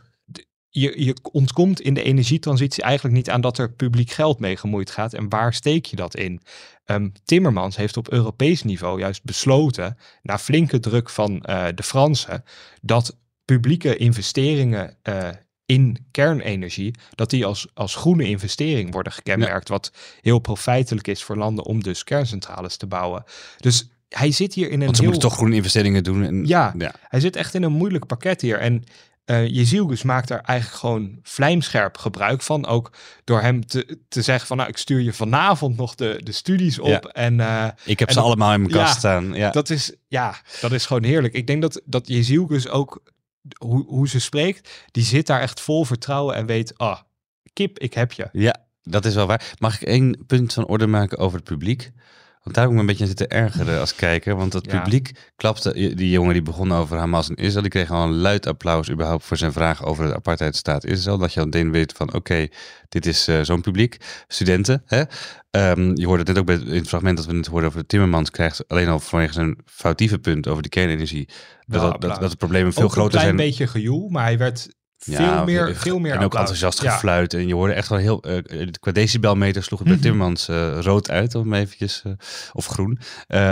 je, 0.69 1.03
je 1.05 1.15
ontkomt 1.31 1.81
in 1.81 1.93
de 1.93 2.03
energietransitie 2.03 2.83
eigenlijk 2.83 3.15
niet 3.15 3.29
aan 3.29 3.41
dat 3.41 3.57
er 3.57 3.71
publiek 3.71 4.11
geld 4.11 4.39
mee 4.39 4.57
gemoeid 4.57 4.89
gaat. 4.91 5.13
En 5.13 5.29
waar 5.29 5.53
steek 5.53 5.85
je 5.85 5.95
dat 5.95 6.15
in? 6.15 6.41
Ehm, 6.85 7.09
Timmermans 7.25 7.75
heeft 7.75 7.97
op 7.97 8.11
Europees 8.11 8.63
niveau 8.63 8.99
juist 8.99 9.23
besloten, 9.23 9.97
na 10.21 10.37
flinke 10.37 10.79
druk 10.79 11.09
van 11.09 11.41
eh, 11.41 11.65
de 11.75 11.83
Fransen, 11.83 12.43
dat 12.81 13.17
publieke 13.45 13.97
investeringen 13.97 14.97
eh, 15.01 15.29
in 15.65 16.05
kernenergie, 16.11 16.93
dat 17.15 17.29
die 17.29 17.45
als, 17.45 17.67
als 17.73 17.95
groene 17.95 18.23
investering 18.27 18.91
worden 18.93 19.11
gekenmerkt, 19.13 19.69
wat 19.69 19.91
heel 20.21 20.39
profijtelijk 20.39 21.07
is 21.07 21.23
voor 21.23 21.37
landen 21.37 21.65
om 21.65 21.83
dus 21.83 22.03
kerncentrales 22.03 22.77
te 22.77 22.87
bouwen. 22.87 23.23
Dus 23.57 23.89
hij 24.09 24.31
zit 24.31 24.53
hier 24.53 24.67
in 24.67 24.73
een 24.79 24.85
Want 24.85 24.95
ze 24.95 25.01
heel... 25.01 25.11
moeten 25.11 25.29
toch 25.29 25.37
groene 25.37 25.55
investeringen 25.55 26.03
doen. 26.03 26.23
En, 26.23 26.45
Ja. 26.47 26.73
ja. 26.77 26.93
Hij 27.01 27.19
zit 27.19 27.35
echt 27.35 27.53
in 27.53 27.63
een 27.63 27.71
moeilijk 27.71 28.05
pakket 28.05 28.41
hier. 28.41 28.57
En 28.59 28.83
eh 29.25 29.47
Jezielgus 29.47 30.03
maakt 30.03 30.27
daar 30.27 30.39
eigenlijk 30.41 30.79
gewoon 30.79 31.19
vlijmscherp 31.23 31.97
gebruik 31.97 32.41
van. 32.41 32.65
Ook 32.65 32.91
door 33.23 33.41
hem 33.41 33.65
te, 33.65 33.99
te 34.09 34.21
zeggen 34.21 34.47
van, 34.47 34.57
nou, 34.57 34.69
ik 34.69 34.77
stuur 34.77 35.01
je 35.01 35.13
vanavond 35.13 35.77
nog 35.77 35.95
de, 35.95 36.19
de 36.23 36.31
studies 36.31 36.79
op. 36.79 36.87
Ja. 36.87 36.99
En 36.99 37.39
eh, 37.39 37.67
Ik 37.83 37.99
heb 37.99 38.07
En 38.07 38.13
ze 38.13 38.19
dat- 38.19 38.27
allemaal 38.29 38.53
in 38.53 38.59
mijn 38.61 38.73
kast 38.73 38.93
Ja, 38.93 38.99
staan. 38.99 39.33
Ja. 39.33 39.49
dat 39.51 39.69
is, 39.69 39.93
ja, 40.07 40.35
dat 40.61 40.71
is 40.71 40.85
gewoon 40.85 41.03
heerlijk. 41.03 41.33
Ik 41.33 41.47
denk 41.47 41.61
dat, 41.61 41.81
dat 41.85 42.07
Jezielgus 42.07 42.67
ook, 42.69 43.01
hoe, 43.57 43.85
hoe 43.85 44.07
ze 44.07 44.19
spreekt, 44.19 44.69
die 44.91 45.03
zit 45.03 45.27
daar 45.27 45.41
echt 45.41 45.61
vol 45.61 45.85
vertrouwen 45.85 46.35
en 46.35 46.45
weet, 46.45 46.77
ah, 46.77 46.99
kip, 47.53 47.79
ik 47.79 47.93
heb 47.93 48.11
je. 48.11 48.29
Ja, 48.31 48.65
dat 48.81 49.05
is 49.05 49.15
wel 49.15 49.27
waar. 49.27 49.55
Mag 49.59 49.81
ik 49.81 49.87
één 49.87 50.23
punt 50.27 50.53
van 50.53 50.67
orde 50.67 50.87
maken 50.87 51.17
over 51.17 51.37
het 51.37 51.47
publiek? 51.47 51.91
Want 52.45 52.57
daar 52.57 52.65
heb 52.65 52.73
ik 52.73 52.73
me 52.73 52.79
een 52.79 52.97
beetje 52.97 53.01
aan 53.03 53.17
zitten 53.17 53.29
ergeren 53.29 53.79
als 53.85 53.95
kijker. 53.95 54.35
Want 54.35 54.51
dat 54.51 54.65
Ja. 54.71 54.79
publiek 54.81 55.31
klapte... 55.35 55.73
Die 55.73 56.09
jongen 56.09 56.33
die 56.33 56.41
begon 56.41 56.71
over 56.73 56.97
Hamas 56.97 57.29
en 57.29 57.35
Israël... 57.35 57.61
die 57.61 57.71
kreeg 57.71 57.91
al 57.91 58.03
een 58.03 58.15
luid 58.15 58.47
applaus 58.47 58.89
überhaupt 58.91 59.23
voor 59.25 59.37
zijn 59.37 59.51
vraag 59.51 59.85
over 59.85 60.07
de 60.07 60.15
apartheidstaat 60.15 60.85
Israël. 60.85 61.17
Dat 61.17 61.33
je 61.33 61.39
al 61.39 61.45
meteen 61.45 61.71
weet 61.71 61.91
van 61.91 62.13
oké, 62.13 62.47
dit 62.89 63.05
is 63.05 63.27
eh, 63.27 63.41
zo'n 63.41 63.61
publiek. 63.61 63.97
Studenten, 64.27 64.83
hè? 64.85 65.03
Ehm, 65.51 65.91
je 65.95 66.05
hoorde 66.05 66.23
het 66.23 66.27
net 66.27 66.37
ook 66.37 66.45
bij, 66.45 66.55
in 66.55 66.79
het 66.79 66.87
fragment 66.87 67.17
dat 67.17 67.25
we 67.25 67.33
net 67.33 67.47
hoorden 67.47 67.69
over 67.69 67.81
de 67.81 67.87
Timmermans... 67.87 68.31
krijgt 68.31 68.67
alleen 68.67 68.87
al 68.87 68.99
vanwege 68.99 69.33
zijn 69.33 69.57
foutieve 69.65 70.19
punt 70.19 70.47
over 70.47 70.63
de 70.63 70.69
kernenergie... 70.69 71.29
dat, 71.65 72.01
dat, 72.01 72.19
dat, 72.21 72.31
de 72.31 72.37
problemen 72.37 72.73
veel 72.73 72.83
Ook 72.83 72.91
groter 72.91 73.13
een 73.13 73.19
klein 73.19 73.37
zijn. 73.37 73.49
beetje 73.49 73.67
gejoel, 73.67 74.09
maar 74.09 74.23
hij 74.23 74.37
werd 74.37 74.67
veel 74.97 75.13
Ja, 75.19 75.43
meer, 75.43 75.75
veel 75.75 75.99
meer 75.99 76.13
En 76.13 76.23
ook 76.23 76.35
enthousiast 76.35 76.81
Ja. 76.81 76.91
gefluit. 76.91 77.33
En 77.33 77.47
je 77.47 77.53
hoorde 77.53 77.73
echt 77.73 77.87
wel 77.89 77.97
heel... 77.99 78.21
eh, 78.21 78.67
qua 78.79 78.91
decibelmeter 78.91 79.63
sloeg 79.63 79.79
het 79.79 79.87
bij 79.87 79.97
Mhm. 79.97 80.05
Timmermans 80.05 80.47
eh, 80.47 80.77
rood 80.81 81.09
uit. 81.09 81.35
Om 81.35 81.53
eventjes... 81.53 82.03
of 82.53 82.65
groen. 82.65 82.99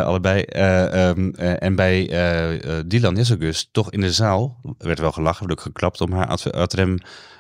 allebei. 0.02 0.42
Eh, 0.42 1.10
ehm, 1.10 1.30
eh, 1.30 1.64
en 1.64 1.76
bij 1.76 2.08
Dylan 2.86 3.16
Jessegus 3.16 3.70
toch 3.72 3.92
in 3.92 4.02
de 4.02 4.12
zaal... 4.12 4.60
werd 4.78 5.00
wel 5.00 5.12
gelachen. 5.12 5.48
werd 5.48 5.60
ook 5.60 5.66
geklapt 5.66 6.02
om 6.02 6.12
haar 6.14 6.28
ad- 6.28 6.52
adrem, 6.52 6.98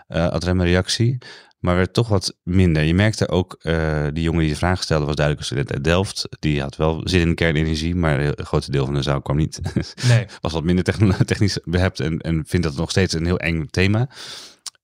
eh, 0.08 0.28
adrem 0.28 0.62
reactie. 0.62 1.18
Maar 1.63 1.76
werd 1.76 1.93
toch 1.93 2.08
wat 2.08 2.38
minder. 2.43 2.84
Je 2.84 2.93
merkte 2.93 3.30
ook, 3.30 3.58
eh, 3.62 4.04
die 4.13 4.23
jongen 4.23 4.39
die 4.39 4.49
de 4.49 4.56
vraag 4.56 4.84
stelde... 4.84 5.06
was 5.06 5.15
duidelijk 5.15 5.39
een 5.39 5.56
student 5.56 5.73
uit 5.73 5.84
Delft. 5.84 6.28
Die 6.39 6.62
had 6.62 6.76
wel 6.76 7.02
zin 7.04 7.28
in 7.28 7.36
kernenergie. 7.36 7.95
Maar 7.95 8.19
een 8.19 8.45
groot 8.45 8.71
deel 8.71 8.86
van 8.86 8.93
de 8.93 9.02
zaal 9.02 9.21
kwam 9.21 9.38
niet 9.38 9.62
Nee, 10.08 10.26
was 10.41 10.54
wat 10.54 10.63
minder 10.63 10.84
technisch 11.26 11.60
behept 11.63 11.99
en, 11.99 12.19
en 12.19 12.43
vind 12.47 12.63
dat 12.63 12.76
nog 12.76 12.89
steeds 12.89 13.13
een 13.13 13.26
heel 13.26 13.39
eng 13.39 13.67
thema. 13.69 14.10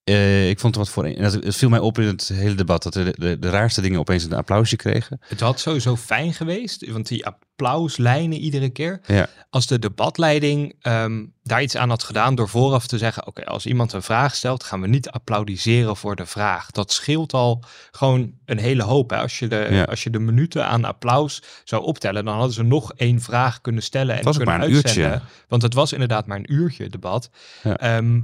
Eh, 0.10 0.50
ik 0.50 0.60
vond 0.60 0.74
er 0.76 0.80
wat 0.82 0.90
voor. 0.90 1.06
En 1.06 1.24
dat, 1.24 1.34
het 1.34 1.56
viel 1.56 1.70
mij 1.70 1.80
op 1.80 2.00
in 2.00 2.08
het 2.08 2.28
hele 2.28 2.56
debat 2.56 2.84
dat 2.84 2.94
de, 2.94 3.14
de, 3.18 3.40
de 3.40 3.50
raarste 3.50 3.82
dingen 3.82 4.00
opeens 4.00 4.24
een 4.24 4.34
applausje 4.34 4.76
kregen. 4.76 5.20
Het 5.28 5.40
had 5.40 5.60
sowieso 5.60 5.96
fijn 5.96 6.34
geweest, 6.34 6.92
want 6.92 7.08
die 7.08 7.26
applauslijnen 7.26 8.38
iedere 8.40 8.70
keer. 8.70 9.02
Ja. 9.06 9.28
Als 9.50 9.68
de 9.68 9.80
debatleiding 9.80 10.76
ehm, 10.82 11.26
daar 11.44 11.62
iets 11.62 11.76
aan 11.76 11.90
had 11.90 12.04
gedaan 12.04 12.36
door 12.36 12.50
vooraf 12.50 12.88
te 12.88 12.98
zeggen: 12.98 13.28
Oké, 13.28 13.46
als 13.46 13.66
iemand 13.66 13.94
een 13.94 14.02
vraag 14.02 14.36
stelt, 14.36 14.64
gaan 14.64 14.82
we 14.82 14.88
niet 14.88 15.10
applaudisseren 15.10 15.96
voor 15.98 16.16
de 16.16 16.26
vraag. 16.26 16.72
Dat 16.72 16.92
scheelt 16.92 17.34
al 17.34 17.64
gewoon 17.92 18.32
een 18.46 18.58
hele 18.60 18.84
hoop. 18.84 19.10
Hè? 19.10 19.18
Als, 19.18 19.40
je 19.40 19.48
de, 19.48 19.68
Ja. 19.72 19.84
als 19.84 20.04
je 20.04 20.10
de 20.10 20.20
minuten 20.20 20.66
aan 20.68 20.84
applaus 20.86 21.42
zou 21.64 21.84
optellen, 21.84 22.26
dan 22.26 22.36
hadden 22.36 22.54
ze 22.54 22.64
nog 22.64 22.94
één 22.94 23.22
vraag 23.22 23.62
kunnen 23.62 23.84
stellen 23.84 24.18
en 24.18 24.24
was 24.24 24.38
kunnen 24.38 24.56
maar 24.58 24.68
een 24.68 24.74
uitzenden. 24.76 25.12
uurtje. 25.12 25.28
Want 25.48 25.62
het 25.62 25.74
was 25.74 25.94
inderdaad 25.94 26.26
maar 26.28 26.38
een 26.38 26.54
uurtje 26.54 26.90
debat. 26.90 27.30
Ja. 27.64 27.78
Ehm, 27.78 28.20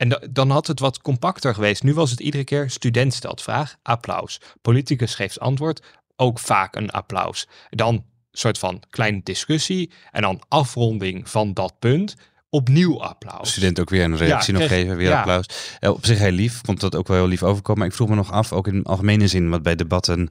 en 0.00 0.08
da- 0.08 0.20
dan 0.30 0.50
had 0.50 0.66
het 0.66 0.80
wat 0.80 1.00
compacter 1.00 1.54
geweest. 1.54 1.82
Nu 1.82 1.94
was 1.94 2.10
het 2.10 2.20
iedere 2.20 2.44
keer 2.44 2.70
student 2.70 3.14
stelt 3.14 3.42
vraag, 3.42 3.76
applaus. 3.82 4.40
Politicus 4.62 5.14
geeft 5.14 5.40
antwoord, 5.40 5.82
ook 6.16 6.38
vaak 6.38 6.76
een 6.76 6.90
applaus. 6.90 7.48
Dan 7.70 8.04
soort 8.32 8.58
van 8.58 8.82
kleine 8.90 9.20
discussie 9.22 9.90
en 10.10 10.22
dan 10.22 10.42
afronding 10.48 11.30
van 11.30 11.54
dat 11.54 11.74
punt. 11.78 12.14
Opnieuw 12.52 13.02
applaus. 13.02 13.50
Student 13.50 13.80
ook 13.80 13.90
weer 13.90 14.04
een 14.04 14.16
reactie 14.16 14.52
Ja, 14.52 14.58
nog 14.58 14.68
kreeg- 14.68 14.80
geven, 14.82 14.96
weer 14.96 15.08
ja. 15.08 15.18
applaus. 15.18 15.46
Eh, 15.80 15.90
op 15.90 16.06
zich 16.06 16.18
heel 16.18 16.30
lief, 16.30 16.60
vond 16.64 16.80
dat 16.80 16.94
ook 16.96 17.08
wel 17.08 17.16
heel 17.16 17.26
lief 17.26 17.42
overkomen. 17.42 17.78
Maar 17.78 17.88
ik 17.88 17.94
vroeg 17.94 18.08
me 18.08 18.14
nog 18.14 18.32
af, 18.32 18.52
ook 18.52 18.66
in 18.66 18.84
algemene 18.84 19.28
zin, 19.28 19.50
wat 19.50 19.62
bij 19.62 19.74
debatten, 19.76 20.28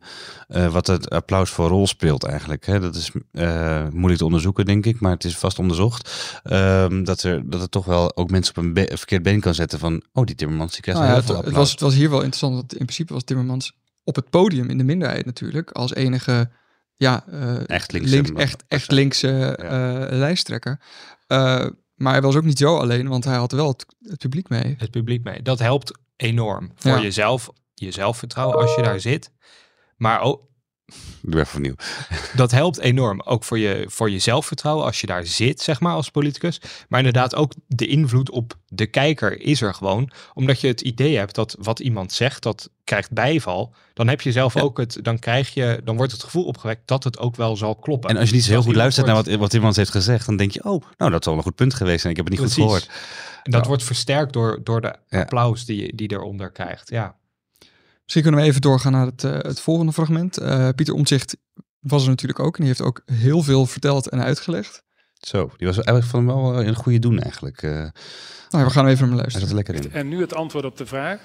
eh, 0.48 0.72
wat 0.74 0.88
het 0.88 1.10
applaus 1.10 1.50
voor 1.50 1.68
rol 1.68 1.88
speelt 1.88 2.24
eigenlijk. 2.24 2.66
Hè? 2.66 2.80
Dat 2.80 2.96
is 2.96 3.12
eh, 3.32 3.88
moeilijk 3.90 4.18
te 4.18 4.26
onderzoeken, 4.26 4.66
denk 4.66 4.86
ik, 4.86 5.00
maar 5.00 5.12
het 5.12 5.24
is 5.24 5.38
vast 5.38 5.60
onderzocht. 5.60 6.10
Ehm, 6.44 7.04
dat, 7.04 7.24
er, 7.24 7.50
dat 7.50 7.62
het 7.62 7.72
toch 7.72 7.86
wel 7.86 8.16
ook 8.18 8.30
mensen 8.32 8.56
op 8.58 8.64
een 8.64 8.74
be- 8.74 8.92
verkeerd 8.94 9.24
been 9.24 9.40
kan 9.40 9.54
zetten 9.56 9.80
van, 9.80 10.04
oh, 10.14 10.26
die 10.26 10.36
Timmermans, 10.36 10.72
die 10.74 10.82
krijgt 10.82 11.02
Nou 11.02 11.12
ja, 11.14 11.18
heel 11.20 11.26
het, 11.28 11.36
veel 11.36 11.36
het, 11.44 11.46
applaus. 11.46 11.64
was, 11.64 11.72
het 11.72 11.82
was 11.82 11.94
hier 11.94 12.10
wel 12.10 12.20
interessant, 12.20 12.54
want 12.54 12.72
in 12.72 12.86
principe 12.86 13.14
was 13.14 13.24
Timmermans 13.24 13.74
op 14.04 14.16
het 14.16 14.30
podium 14.30 14.70
in 14.70 14.78
de 14.78 14.84
minderheid 14.84 15.26
natuurlijk, 15.26 15.72
als 15.72 15.94
enige 15.94 16.50
ja, 16.96 17.24
eh, 17.32 17.68
Echt 17.70 17.92
linkse 17.92 18.14
links, 18.16 18.32
echt, 18.32 18.64
echt 18.68 18.92
linkse 18.92 19.56
eh, 19.56 20.18
lijsttrekker. 20.18 20.80
Maar 22.00 22.14
hij 22.14 22.22
was 22.22 22.36
ook 22.36 22.44
niet 22.44 22.58
zo 22.58 22.78
alleen, 22.78 23.08
want 23.08 23.24
hij 23.24 23.36
had 23.38 23.52
wel 23.52 23.68
het, 23.68 23.86
het 24.02 24.20
publiek 24.20 24.50
mee. 24.50 24.76
Het 24.78 24.92
publiek 24.92 25.24
mee. 25.24 25.42
Dat 25.42 25.60
helpt 25.60 26.00
enorm 26.16 26.72
voor 26.76 26.92
Ja. 26.92 27.02
jezelf, 27.02 27.50
je 27.74 27.92
zelfvertrouwen 27.92 28.58
als 28.58 28.76
je 28.76 28.82
daar 28.82 29.00
zit. 29.00 29.32
Maar 29.98 30.22
ook, 30.22 30.42
Doe 31.22 31.40
even 31.40 31.56
opnieuw. 31.56 31.76
dat 32.36 32.52
helpt 32.52 32.80
enorm. 32.80 33.22
Ook 33.22 33.44
voor 33.44 33.60
je, 33.60 33.86
voor 33.88 34.10
je 34.10 34.20
zelfvertrouwen 34.20 34.86
als 34.86 35.02
je 35.02 35.08
daar 35.08 35.26
zit, 35.26 35.62
zeg 35.62 35.80
maar, 35.80 35.94
als 35.94 36.10
politicus. 36.10 36.62
Maar 36.90 37.00
inderdaad 37.00 37.36
ook 37.36 37.54
de 37.68 37.88
invloed 37.88 38.30
op 38.30 38.54
de 38.68 38.86
kijker 38.86 39.42
is 39.42 39.62
er 39.62 39.74
gewoon. 39.74 40.12
Omdat 40.34 40.62
je 40.62 40.68
het 40.68 40.82
idee 40.82 41.18
hebt 41.18 41.36
dat 41.36 41.56
wat 41.60 41.80
iemand 41.80 42.12
zegt, 42.12 42.44
dat 42.44 42.70
krijgt 42.84 43.12
bijval. 43.12 43.74
Dan 43.94 44.08
heb 44.08 44.22
je 44.22 44.32
zelf 44.32 44.58
ook 44.58 44.78
het, 44.78 44.98
dan 45.02 45.20
krijg 45.20 45.54
je, 45.54 45.82
dan 45.84 45.96
wordt 45.98 46.12
het 46.12 46.24
gevoel 46.24 46.44
opgewekt 46.46 46.82
dat 46.88 47.04
het 47.04 47.18
ook 47.20 47.36
wel 47.36 47.56
zal 47.58 47.76
kloppen. 47.76 48.10
En 48.10 48.18
als 48.18 48.30
je 48.30 48.36
niet 48.36 48.44
zo 48.44 48.52
heel 48.52 48.62
goed 48.62 48.76
luistert 48.76 49.06
naar 49.06 49.16
wat, 49.16 49.28
wat 49.36 49.54
iemand 49.54 49.76
heeft 49.76 49.92
gezegd, 49.92 50.26
dan 50.26 50.38
denk 50.38 50.52
je, 50.52 50.64
oh, 50.64 50.84
nou, 50.98 51.12
dat 51.12 51.24
zal 51.24 51.36
een 51.36 51.44
goed 51.44 51.56
punt 51.56 51.74
geweest 51.74 52.00
zijn. 52.02 52.12
Ik 52.14 52.18
heb 52.20 52.30
het 52.30 52.40
niet 52.40 52.46
goed 52.54 52.64
gehoord. 52.64 52.90
En 53.44 53.52
dat 53.52 53.66
wordt 53.66 53.84
versterkt 53.84 54.34
door, 54.34 54.60
door 54.64 54.82
de 54.82 54.96
Ja. 55.08 55.20
applaus 55.22 55.66
die, 55.66 55.82
je- 55.86 55.96
die 55.96 56.12
eronder 56.12 56.52
krijgt. 56.52 56.90
Ja. 56.90 57.16
Misschien 58.10 58.30
kunnen 58.30 58.42
we 58.46 58.50
even 58.52 58.62
doorgaan 58.70 58.92
naar 58.92 59.06
het, 59.06 59.24
eh, 59.24 59.32
het 59.32 59.60
volgende 59.62 59.92
fragment. 59.94 60.38
Eh, 60.38 60.70
Pieter 60.76 60.94
Omtzigt 60.96 61.38
was 61.80 62.04
er 62.04 62.10
natuurlijk 62.10 62.40
ook 62.40 62.54
en 62.58 62.64
die 62.64 62.68
heeft 62.68 62.82
ook 62.82 63.02
heel 63.06 63.44
veel 63.44 63.66
verteld 63.66 64.08
en 64.10 64.24
uitgelegd. 64.24 64.84
Zo, 65.20 65.52
die 65.58 65.68
was 65.68 65.76
eigenlijk 65.76 66.08
van 66.08 66.20
hem 66.28 66.36
wel 66.36 66.64
een 66.66 66.76
goede 66.76 67.00
doen 67.00 67.20
eigenlijk. 67.20 67.62
Eh, 67.62 67.72
Nou, 68.50 68.66
we 68.66 68.70
gaan 68.70 68.88
even 68.88 69.10
naar 69.10 69.18
hem 69.18 69.20
hij 69.20 69.30
zat 69.30 69.42
luisteren. 69.42 69.48
er 69.50 69.56
lekker 69.56 69.76
in. 69.76 69.92
En 69.92 70.08
nu 70.08 70.22
het 70.22 70.34
antwoord 70.34 70.66
op 70.66 70.78
de 70.78 70.86
vraag. 70.86 71.20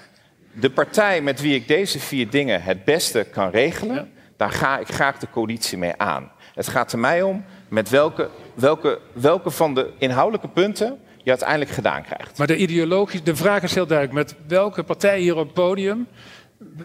De 0.59 0.69
partij 0.71 1.21
met 1.21 1.41
wie 1.41 1.55
ik 1.55 1.67
deze 1.67 1.99
vier 1.99 2.29
dingen 2.29 2.63
het 2.63 2.83
beste 2.85 3.27
kan 3.31 3.49
regelen, 3.49 3.95
Ja. 3.95 4.07
daar 4.37 4.51
ga 4.51 4.79
ik 4.79 4.87
graag 4.87 5.17
de 5.19 5.29
coalitie 5.29 5.77
mee 5.77 5.93
aan. 5.97 6.31
Het 6.53 6.67
gaat 6.67 6.91
er 6.91 6.99
mij 6.99 7.21
om 7.21 7.43
met 7.69 7.89
welke, 7.89 8.29
welke, 8.55 8.99
welke 9.13 9.51
van 9.51 9.73
de 9.73 9.91
inhoudelijke 9.97 10.47
punten 10.49 10.97
je 11.23 11.29
uiteindelijk 11.29 11.71
gedaan 11.71 12.03
krijgt. 12.03 12.37
Maar 12.37 12.47
de, 12.47 12.57
ideologisch, 12.57 13.23
de 13.23 13.35
vraag 13.35 13.63
is 13.63 13.73
heel 13.75 13.87
duidelijk. 13.87 14.17
Met 14.27 14.35
welke 14.47 14.83
partij 14.83 15.19
hier 15.19 15.35
op 15.35 15.45
het 15.45 15.53
podium, 15.53 16.07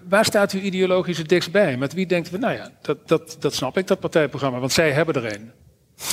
waar 0.09 0.25
staat 0.25 0.53
u 0.53 0.61
ideologisch 0.61 1.19
het 1.19 1.29
dichtst 1.29 1.53
bij? 1.53 1.77
Met 1.77 1.93
wie 1.93 2.07
denkt 2.07 2.33
u, 2.35 2.39
nou 2.39 2.55
ja, 2.55 2.71
dat, 2.83 3.09
dat, 3.09 3.37
dat 3.41 3.55
snap 3.55 3.79
ik, 3.79 3.87
dat 3.87 4.01
partijprogramma, 4.01 4.59
want 4.59 4.73
zij 4.73 4.93
hebben 4.93 5.15
er 5.15 5.35
een. 5.35 5.51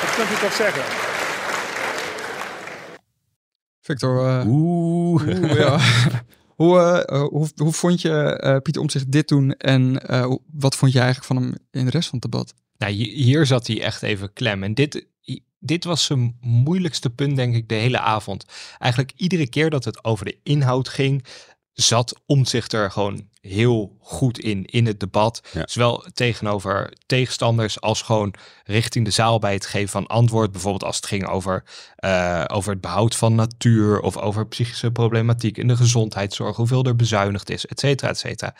Dat 0.00 0.14
kunt 0.14 0.30
u 0.38 0.42
toch 0.42 0.52
zeggen? 0.52 0.82
Victor, 3.80 4.26
eh, 4.26 4.46
Oeh. 4.46 5.22
hoe, 5.22 5.48
ja. 5.58 5.78
hoe, 6.62 6.78
eh, 6.78 7.16
eh, 7.20 7.28
hoe, 7.28 7.48
hoe 7.56 7.72
vond 7.72 8.00
je 8.02 8.10
eh, 8.38 8.56
Pieter 8.62 8.82
Omtzigt 8.82 9.12
dit 9.12 9.28
doen 9.28 9.52
en 9.52 10.08
eh, 10.08 10.34
wat 10.52 10.76
vond 10.76 10.92
je 10.92 10.98
eigenlijk 11.00 11.26
van 11.26 11.36
hem 11.36 11.54
in 11.70 11.84
de 11.84 11.90
rest 11.90 12.08
van 12.08 12.18
het 12.20 12.30
debat? 12.30 12.54
Nou, 12.78 12.92
hi- 12.92 13.14
hier 13.22 13.46
zat 13.46 13.66
hij 13.66 13.82
echt 13.82 14.02
even 14.02 14.32
klem. 14.32 14.62
En 14.62 14.74
dit, 14.74 15.06
dit 15.58 15.84
was 15.84 16.04
zijn 16.04 16.36
moeilijkste 16.40 17.10
punt, 17.10 17.36
denk 17.36 17.54
ik, 17.54 17.68
de 17.68 17.74
hele 17.74 17.98
avond. 17.98 18.44
Eigenlijk 18.78 19.12
iedere 19.16 19.48
keer 19.48 19.70
dat 19.70 19.84
het 19.84 20.04
over 20.04 20.24
de 20.24 20.38
inhoud 20.42 20.88
ging, 20.88 21.24
zat 21.72 22.20
Omtzigt 22.26 22.72
er 22.72 22.90
gewoon 22.90 23.28
heel 23.40 23.96
goed 24.00 24.38
in, 24.38 24.64
in 24.64 24.86
het 24.86 25.00
debat. 25.00 25.48
Ja. 25.52 25.62
Zowel 25.66 26.04
tegenover 26.14 26.92
tegenstanders 27.06 27.80
als 27.80 28.02
gewoon 28.02 28.34
richting 28.64 29.04
de 29.04 29.10
zaal 29.10 29.38
bij 29.38 29.52
het 29.52 29.66
geven 29.66 29.88
van 29.88 30.06
antwoord. 30.06 30.52
Bijvoorbeeld 30.52 30.84
als 30.84 30.96
het 30.96 31.06
ging 31.06 31.26
over, 31.26 31.64
eh, 31.96 32.44
over 32.46 32.72
het 32.72 32.80
behoud 32.80 33.16
van 33.16 33.34
natuur 33.34 34.00
of 34.00 34.16
over 34.16 34.46
psychische 34.46 34.90
problematiek 34.90 35.58
in 35.58 35.68
de 35.68 35.76
gezondheidszorg, 35.76 36.56
hoeveel 36.56 36.84
er 36.84 36.96
bezuinigd 36.96 37.50
is, 37.50 37.66
et 37.66 37.80
cetera, 37.80 38.10
et 38.10 38.18
cetera. 38.18 38.56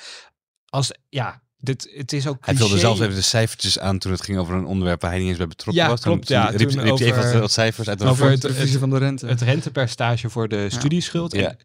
Als, 0.69 0.93
ja, 1.09 1.43
dit, 1.65 1.91
het 1.95 2.13
is 2.13 2.27
ook 2.27 2.37
Hij 2.41 2.55
vulde 2.55 2.79
zelfs 2.79 3.01
even 3.01 3.15
de 3.15 3.21
cijfertjes 3.23 3.79
aan 3.79 3.99
toen 3.99 4.13
het 4.13 4.23
ging 4.23 4.39
over 4.39 4.55
een 4.55 4.65
onderwerp 4.67 5.01
waar 5.01 5.11
hij 5.11 5.19
niet 5.21 5.29
eens 5.29 5.39
bij 5.39 5.47
betrokken 5.47 5.83
Ja, 5.85 5.89
was. 5.91 6.01
Toen- 6.01 6.13
klopt, 6.13 6.27
toen 6.27 6.37
ja. 6.37 6.49
riep, 6.49 6.69
Toen 6.69 6.81
riep 6.83 6.99
hij 6.99 7.07
even 7.07 7.19
over- 7.19 7.33
wat, 7.33 7.41
wat 7.41 7.53
cijfers 7.53 7.89
uit 7.89 7.99
de 7.99 8.05
over. 8.07 8.27
De 8.27 8.33
het- 8.33 8.41
verliezen 8.55 8.81
van 8.81 8.91
de 8.91 8.99
rente. 8.99 9.27
het 9.27 9.41
rentepercentage 9.43 10.31
voor 10.31 10.49
de 10.49 10.71
studieschuld. 10.71 11.33
Ja. 11.33 11.49
En, 11.49 11.57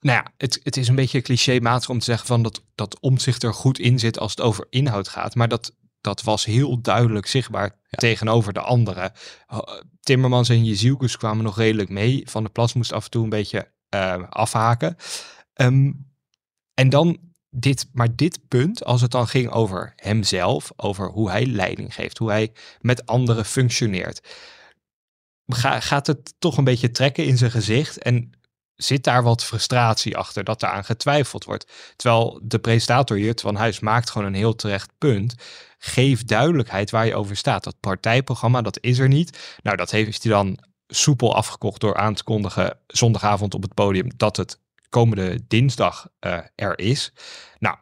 nou 0.00 0.18
ja, 0.24 0.32
het, 0.36 0.60
het 0.62 0.76
is 0.76 0.88
een 0.88 0.94
beetje 0.94 1.20
clichématig 1.20 1.88
om 1.88 1.98
te 1.98 2.04
zeggen 2.04 2.26
van 2.26 2.42
dat, 2.42 2.62
dat 2.74 3.00
omzicht 3.00 3.42
er 3.42 3.54
goed 3.54 3.78
in 3.78 3.98
zit 3.98 4.18
als 4.18 4.30
het 4.30 4.40
over 4.40 4.66
inhoud 4.70 5.08
gaat. 5.08 5.34
Maar 5.34 5.48
dat, 5.48 5.74
dat 6.00 6.22
was 6.22 6.44
heel 6.44 6.80
duidelijk 6.80 7.26
zichtbaar 7.26 7.78
tegenover 7.90 8.52
de 8.52 8.60
anderen. 8.60 9.12
Uh, 9.52 9.58
Timmermans 10.00 10.48
en 10.48 10.64
Jezielkus 10.64 11.16
kwamen 11.16 11.44
nog 11.44 11.56
redelijk 11.56 11.88
mee. 11.88 12.22
Van 12.26 12.42
der 12.42 12.52
Plas 12.52 12.72
moest 12.72 12.92
af 12.92 13.04
en 13.04 13.10
toe 13.10 13.22
een 13.24 13.28
beetje 13.28 13.70
eh, 13.88 14.22
afhaken. 14.28 14.96
Ehm, 15.54 15.92
en 16.74 16.88
dan 16.88 17.18
dit, 17.54 17.88
maar 17.92 18.16
dit 18.16 18.38
punt, 18.48 18.84
als 18.84 19.00
het 19.00 19.10
dan 19.10 19.28
ging 19.28 19.50
over 19.50 19.92
hemzelf, 19.96 20.72
over 20.76 21.08
hoe 21.08 21.30
hij 21.30 21.46
leiding 21.46 21.94
geeft, 21.94 22.18
hoe 22.18 22.30
hij 22.30 22.52
met 22.80 23.06
anderen 23.06 23.44
functioneert, 23.44 24.20
ga, 25.46 25.80
gaat 25.80 26.06
het 26.06 26.34
toch 26.38 26.56
een 26.56 26.64
beetje 26.64 26.90
trekken 26.90 27.24
in 27.24 27.38
zijn 27.38 27.50
gezicht 27.50 27.98
en 27.98 28.32
zit 28.74 29.04
daar 29.04 29.22
wat 29.22 29.44
frustratie 29.44 30.16
achter 30.16 30.44
dat 30.44 30.60
daaraan 30.60 30.84
getwijfeld 30.84 31.44
wordt. 31.44 31.72
Terwijl 31.96 32.40
de 32.42 32.58
presentator 32.58 33.16
hier, 33.16 33.38
Van 33.40 33.56
Huis, 33.56 33.80
maakt 33.80 34.10
gewoon 34.10 34.26
een 34.26 34.34
heel 34.34 34.54
terecht 34.54 34.90
punt. 34.98 35.34
Geef 35.78 36.24
duidelijkheid 36.24 36.90
waar 36.90 37.06
je 37.06 37.14
over 37.14 37.36
staat. 37.36 37.64
Dat 37.64 37.80
partijprogramma, 37.80 38.62
dat 38.62 38.78
is 38.80 38.98
er 38.98 39.08
niet. 39.08 39.58
Nou, 39.62 39.76
dat 39.76 39.90
heeft 39.90 40.22
hij 40.22 40.32
dan 40.32 40.58
soepel 40.86 41.34
afgekocht 41.34 41.80
door 41.80 41.96
aan 41.96 42.14
te 42.14 42.24
kondigen 42.24 42.78
zondagavond 42.86 43.54
op 43.54 43.62
het 43.62 43.74
podium 43.74 44.10
dat 44.16 44.36
het 44.36 44.58
komende 44.92 45.40
dinsdag 45.48 46.08
eh, 46.18 46.38
er 46.54 46.78
is. 46.78 47.12
Nou, 47.58 47.76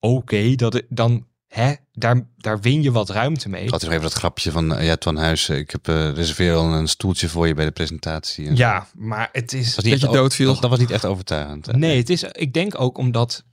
oké, 0.00 0.54
dat 0.54 0.82
dan 0.88 1.26
hè, 1.46 1.74
daar, 1.92 2.28
daar 2.36 2.60
win 2.60 2.82
je 2.82 2.92
wat 2.92 3.10
ruimte 3.10 3.48
mee. 3.48 3.64
Ik 3.64 3.70
had 3.70 3.82
even 3.82 4.00
dat 4.02 4.12
grapje 4.12 4.50
van, 4.50 4.74
eh, 4.74 4.86
ja, 4.86 4.96
Twan 4.96 5.16
Huis, 5.16 5.48
ik 5.48 5.70
heb 5.70 5.88
eh 5.88 6.12
reserveer 6.12 6.54
al 6.54 6.72
een 6.72 6.88
stoeltje 6.88 7.28
voor 7.28 7.46
je 7.46 7.54
bij 7.54 7.64
de 7.64 7.70
presentatie. 7.70 8.46
En 8.46 8.56
Ja, 8.56 8.86
maar 8.94 9.28
het 9.32 9.52
is... 9.52 9.64
dat 9.66 9.74
was 9.74 9.84
niet 9.84 9.92
Beetje 9.92 10.06
echt 10.08 10.16
o- 10.16 10.20
doodviel. 10.20 10.52
Dat, 10.52 10.60
dat 10.60 10.70
was 10.70 10.78
niet 10.78 10.90
echt 10.90 11.04
overtuigend. 11.04 11.72
Nee, 11.76 11.96
het 11.98 12.10
is, 12.10 12.22
ik 12.22 12.52
denk 12.52 12.80
ook 12.80 12.98
omdat 12.98 13.44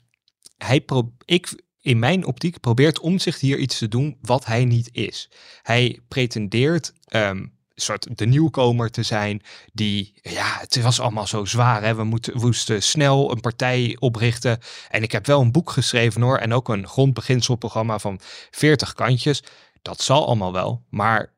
hij 0.58 0.82
pro 0.82 1.14
ik 1.26 1.62
in 1.82 2.00
mijn 2.00 2.26
optiek 2.26 2.60
probeert 2.60 3.00
om 3.00 3.20
zich 3.20 3.40
hier 3.40 3.58
iets 3.58 3.78
te 3.78 3.88
doen 3.88 4.18
wat 4.22 4.46
hij 4.46 4.66
niet 4.66 4.90
is. 4.92 5.30
Hij 5.62 6.00
pretendeert 6.08 6.94
ehm, 7.06 7.46
soort 7.76 8.18
de 8.18 8.26
nieuwkomer 8.26 8.90
te 8.90 9.04
zijn 9.04 9.42
die, 9.74 10.14
ja, 10.22 10.58
het 10.60 10.82
was 10.82 11.00
allemaal 11.00 11.28
zo 11.28 11.46
zwaar. 11.46 11.84
Hè? 11.84 11.96
We, 11.96 12.04
moeten, 12.04 12.38
moesten 12.38 12.84
snel 12.84 13.32
een 13.32 13.40
partij 13.40 13.96
oprichten. 14.00 14.60
En 14.90 15.04
ik 15.04 15.12
heb 15.12 15.26
wel 15.26 15.42
een 15.42 15.52
boek 15.52 15.70
geschreven 15.70 16.22
hoor. 16.22 16.38
En 16.38 16.54
ook 16.54 16.70
een 16.70 16.88
grondbeginselprogramma 16.88 18.00
van 18.00 18.20
40 18.52 18.94
kantjes. 18.94 19.44
Dat 19.82 20.02
zal 20.02 20.26
allemaal 20.26 20.54
wel. 20.54 20.84
Maar 20.90 21.34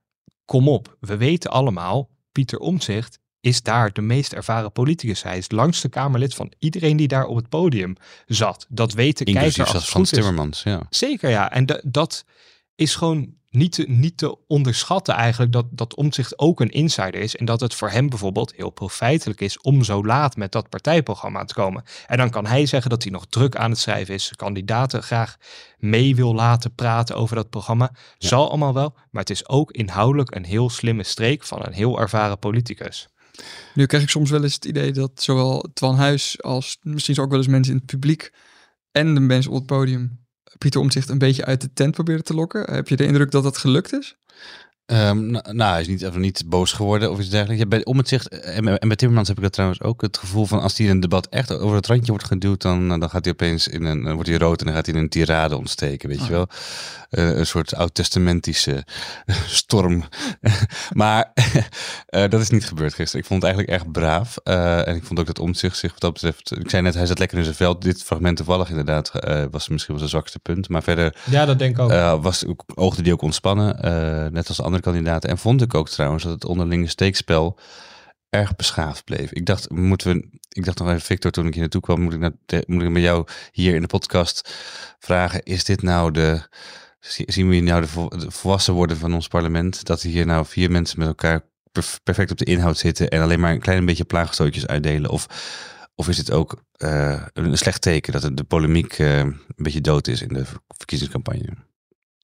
kom 0.46 0.68
op, 0.68 0.98
we 1.00 1.18
weten 1.18 1.52
allemaal, 1.52 2.10
Pieter 2.32 2.60
Omtzigt 2.60 3.20
is 3.46 3.62
daar 3.62 3.94
de 3.94 4.02
meest 4.02 4.34
ervaren 4.34 4.72
politicus. 4.72 5.24
Hij 5.24 5.38
is 5.38 5.52
langste 5.52 5.90
Kamerlid 5.90 6.34
van 6.34 6.52
iedereen 6.60 6.98
die 6.98 7.08
daar 7.08 7.26
op 7.26 7.36
het 7.36 7.50
podium 7.50 7.96
zat. 8.26 8.66
Dat 8.70 8.94
weet 8.94 9.18
de 9.18 9.24
Inclusief 9.24 9.56
kijker 9.56 9.74
als 9.74 9.90
Frans. 9.90 10.10
Timmermans, 10.10 10.64
ja. 10.64 10.82
Zeker 10.90 11.30
ja, 11.30 11.52
en 11.52 11.66
da- 11.66 11.82
dat 11.84 12.26
is 12.76 12.96
gewoon 12.96 13.34
niet 13.56 13.72
te, 13.72 13.86
niet 13.88 14.18
te 14.18 14.48
onderschatten 14.48 15.14
eigenlijk 15.14 15.52
dat, 15.52 15.66
dat 15.72 15.96
Omtzigt 15.96 16.40
ook 16.40 16.60
een 16.60 16.70
insider 16.70 17.16
is 17.16 17.36
en 17.36 17.46
dat 17.46 17.60
het 17.60 17.74
voor 17.74 17.90
hem 17.90 18.10
bijvoorbeeld 18.10 18.54
heel 18.56 18.70
profijtelijk 18.70 19.42
is 19.42 19.62
om 19.62 19.84
zo 19.84 20.06
laat 20.06 20.36
met 20.36 20.52
dat 20.52 20.70
partijprogramma 20.70 21.44
te 21.44 21.54
komen. 21.54 21.84
En 22.08 22.18
dan 22.18 22.30
kan 22.30 22.46
hij 22.46 22.66
zeggen 22.66 22.90
dat 22.90 23.04
hij 23.04 23.12
nog 23.12 23.26
druk 23.30 23.56
aan 23.56 23.70
het 23.70 23.80
schrijven 23.80 24.14
is, 24.14 24.34
kandidaten 24.36 25.04
graag 25.04 25.38
mee 25.78 26.16
wil 26.16 26.36
laten 26.36 26.74
praten 26.74 27.16
over 27.16 27.36
dat 27.36 27.50
programma. 27.50 27.92
Zal 28.18 28.50
allemaal 28.50 28.74
wel, 28.74 28.94
maar 29.12 29.22
het 29.22 29.30
is 29.30 29.48
ook 29.48 29.72
inhoudelijk 29.72 30.36
een 30.36 30.46
heel 30.46 30.70
slimme 30.70 31.04
streek 31.04 31.44
van 31.44 31.66
een 31.66 31.74
heel 31.74 32.00
ervaren 32.00 32.40
politicus. 32.40 33.08
Nu 33.74 33.86
krijg 33.86 34.04
ik 34.04 34.10
soms 34.10 34.30
wel 34.30 34.44
eens 34.44 34.54
het 34.54 34.66
idee 34.66 34.92
dat 34.92 35.12
zowel 35.16 35.70
Twan 35.74 35.96
Huis 35.96 36.44
als 36.44 36.78
misschien 36.82 37.20
ook 37.20 37.30
wel 37.30 37.38
eens 37.38 37.48
mensen 37.48 37.74
in 37.74 37.78
het 37.80 37.88
publiek 37.88 38.34
en 38.92 39.14
de 39.14 39.20
mensen 39.20 39.52
op 39.52 39.58
het 39.58 39.66
podium 39.66 40.25
Pieter 40.58 40.82
Omtzigt 40.82 41.10
een 41.10 41.18
beetje 41.18 41.46
uit 41.46 41.62
de 41.62 41.70
tent 41.74 41.94
proberen 41.94 42.24
te 42.24 42.34
lokken. 42.34 42.74
Heb 42.74 42.88
je 42.88 42.96
de 42.96 43.06
indruk 43.06 43.32
dat 43.32 43.44
dat 43.44 43.58
gelukt 43.58 43.94
is? 43.94 44.16
Ehm, 44.86 45.26
nou, 45.32 45.54
nou, 45.54 45.72
hij 45.72 45.82
is 45.82 45.88
niet, 45.88 46.02
even 46.02 46.22
niet 46.22 46.44
boos 46.46 46.72
geworden 46.72 47.12
of 47.12 47.20
iets 47.20 47.30
dergelijks. 47.30 47.62
Ja, 47.64 47.68
bij, 47.70 47.86
om 47.86 47.98
het 47.98 48.08
zicht, 48.08 48.28
en, 48.28 48.80
en 48.80 48.88
bij 48.88 48.96
Timmermans 48.98 49.28
heb 49.28 49.38
ik 49.38 49.44
dat 49.44 49.54
trouwens 49.54 49.82
ook 49.82 50.02
het 50.02 50.18
gevoel 50.18 50.46
van 50.46 50.62
als 50.62 50.78
hij 50.78 50.86
in 50.86 50.92
een 50.92 51.00
debat 51.00 51.28
echt 51.30 51.52
over 51.52 51.76
het 51.76 51.88
randje 51.88 52.12
wordt 52.12 52.26
geduwd, 52.26 52.62
dan, 52.62 52.88
dan 52.88 53.10
gaat 53.10 53.24
hij 53.24 53.34
opeens 53.34 53.68
in 53.68 53.86
een, 53.86 54.04
dan 54.04 54.14
wordt 54.14 54.30
hij 54.30 54.38
rood 54.38 54.60
en 54.60 54.66
dan 54.66 54.76
gaat 54.76 54.86
hij 54.86 54.96
in 54.96 55.02
een 55.02 55.10
tirade 55.10 55.58
ontsteken, 55.58 56.10
weet 56.10 56.26
je 56.26 56.32
wel. 56.32 56.48
Eh, 57.10 57.36
een 57.38 57.46
soort 57.46 57.76
oud-testamentische 57.76 58.84
storm. 59.48 60.04
maar 60.94 61.32
eh, 62.06 62.30
dat 62.30 62.42
is 62.42 62.50
niet 62.50 62.66
gebeurd 62.68 62.94
gisteren. 62.94 63.22
Ik 63.22 63.28
vond 63.28 63.42
het 63.44 63.52
eigenlijk 63.52 63.82
erg 63.84 63.92
braaf. 63.92 64.38
Eh, 64.44 64.88
en 64.88 64.96
ik 64.96 65.04
vond 65.04 65.20
ook 65.20 65.26
dat 65.26 65.40
Omtzigt 65.40 65.78
zich 65.78 65.92
wat 65.92 66.02
dat 66.02 66.14
betreft, 66.14 66.58
ik 66.60 66.70
zei 66.70 66.82
net, 66.82 66.94
hij 66.94 67.06
zat 67.06 67.20
lekker 67.20 67.38
in 67.38 67.44
zijn 67.44 67.56
veld. 67.56 67.82
Dit 67.82 68.04
fragment 68.04 68.38
toevallig 68.38 68.70
inderdaad 68.70 69.10
eh, 69.10 69.44
was 69.52 69.68
misschien 69.70 69.96
wel 69.96 70.08
zijn 70.08 70.10
zwakste 70.10 70.40
punt. 70.40 70.70
Maar 70.70 70.84
verder 70.84 71.16
Ja, 71.30 71.46
dat 71.46 71.60
denk 71.60 71.78
ik 71.78 71.84
ook. 71.84 71.92
eh, 71.92 72.22
was, 72.22 72.44
oogde 72.76 73.02
die 73.02 73.14
ook 73.14 73.22
ontspannen, 73.22 73.82
eh, 73.82 74.32
net 74.32 74.48
als 74.48 74.58
de 74.58 74.64
andere 74.76 74.92
kandidaten. 74.94 75.30
En 75.30 75.38
vond 75.38 75.62
ik 75.62 75.74
ook 75.74 75.90
trouwens 75.90 76.24
dat 76.24 76.34
het 76.34 76.46
onderlinge 76.46 76.88
steekspel 76.88 77.60
erg 78.30 78.56
beschaafd 78.56 79.04
bleef. 79.04 79.32
Ik 79.32 79.46
dacht, 79.46 79.70
moeten 79.70 80.14
we, 80.14 80.40
ik 80.50 80.66
dacht 80.66 80.80
nog 80.80 80.88
even, 80.88 81.02
Victor, 81.02 81.32
toen 81.32 81.46
ik 81.46 81.52
hier 81.52 81.62
naartoe 81.62 81.82
kwam, 81.82 82.02
moet 82.02 82.14
ik, 82.14 82.20
naar, 82.20 82.32
moet 82.68 82.84
ik 82.84 82.90
met 82.90 83.02
jou 83.02 83.28
hier 83.52 83.76
in 83.76 83.82
de 83.82 83.88
podcast 83.88 84.54
vragen, 85.00 85.44
is 85.44 85.64
dit 85.64 85.82
nou 85.82 86.12
de, 86.12 86.48
zie- 87.00 87.32
zien 87.32 87.48
we 87.48 87.54
hier 87.54 87.64
nou 87.64 87.82
de, 87.82 87.88
vol- 87.88 88.10
de 88.10 88.32
volwassen 88.32 88.74
worden 88.74 88.98
van 88.98 89.14
ons 89.14 89.28
parlement, 89.28 89.86
dat 89.86 90.02
hier 90.02 90.26
nou 90.26 90.46
vier 90.46 90.72
mensen 90.72 91.00
met 91.00 91.08
elkaar 91.08 91.42
perf- 91.72 92.00
perfect 92.04 92.32
op 92.32 92.38
de 92.38 92.46
inhoud 92.46 92.78
zitten 92.78 93.10
en 93.10 93.22
alleen 93.22 93.40
maar 93.40 93.52
een 93.52 93.60
klein 93.60 93.86
beetje 93.86 94.04
plaagstootjes 94.04 94.68
uitdelen? 94.68 95.10
Of, 95.10 95.28
of 95.96 96.08
is 96.08 96.18
het 96.18 96.32
ook 96.32 96.64
eh, 96.72 97.26
een 97.34 97.58
slecht 97.58 97.82
teken 97.82 98.14
dat 98.14 98.38
de 98.38 98.44
polemiek 98.44 98.94
eh, 98.94 99.18
een 99.18 99.40
beetje 99.56 99.82
dood 99.82 100.08
is 100.08 100.22
in 100.22 100.34
de 100.34 100.46
verkiezingscampagne? 100.68 101.65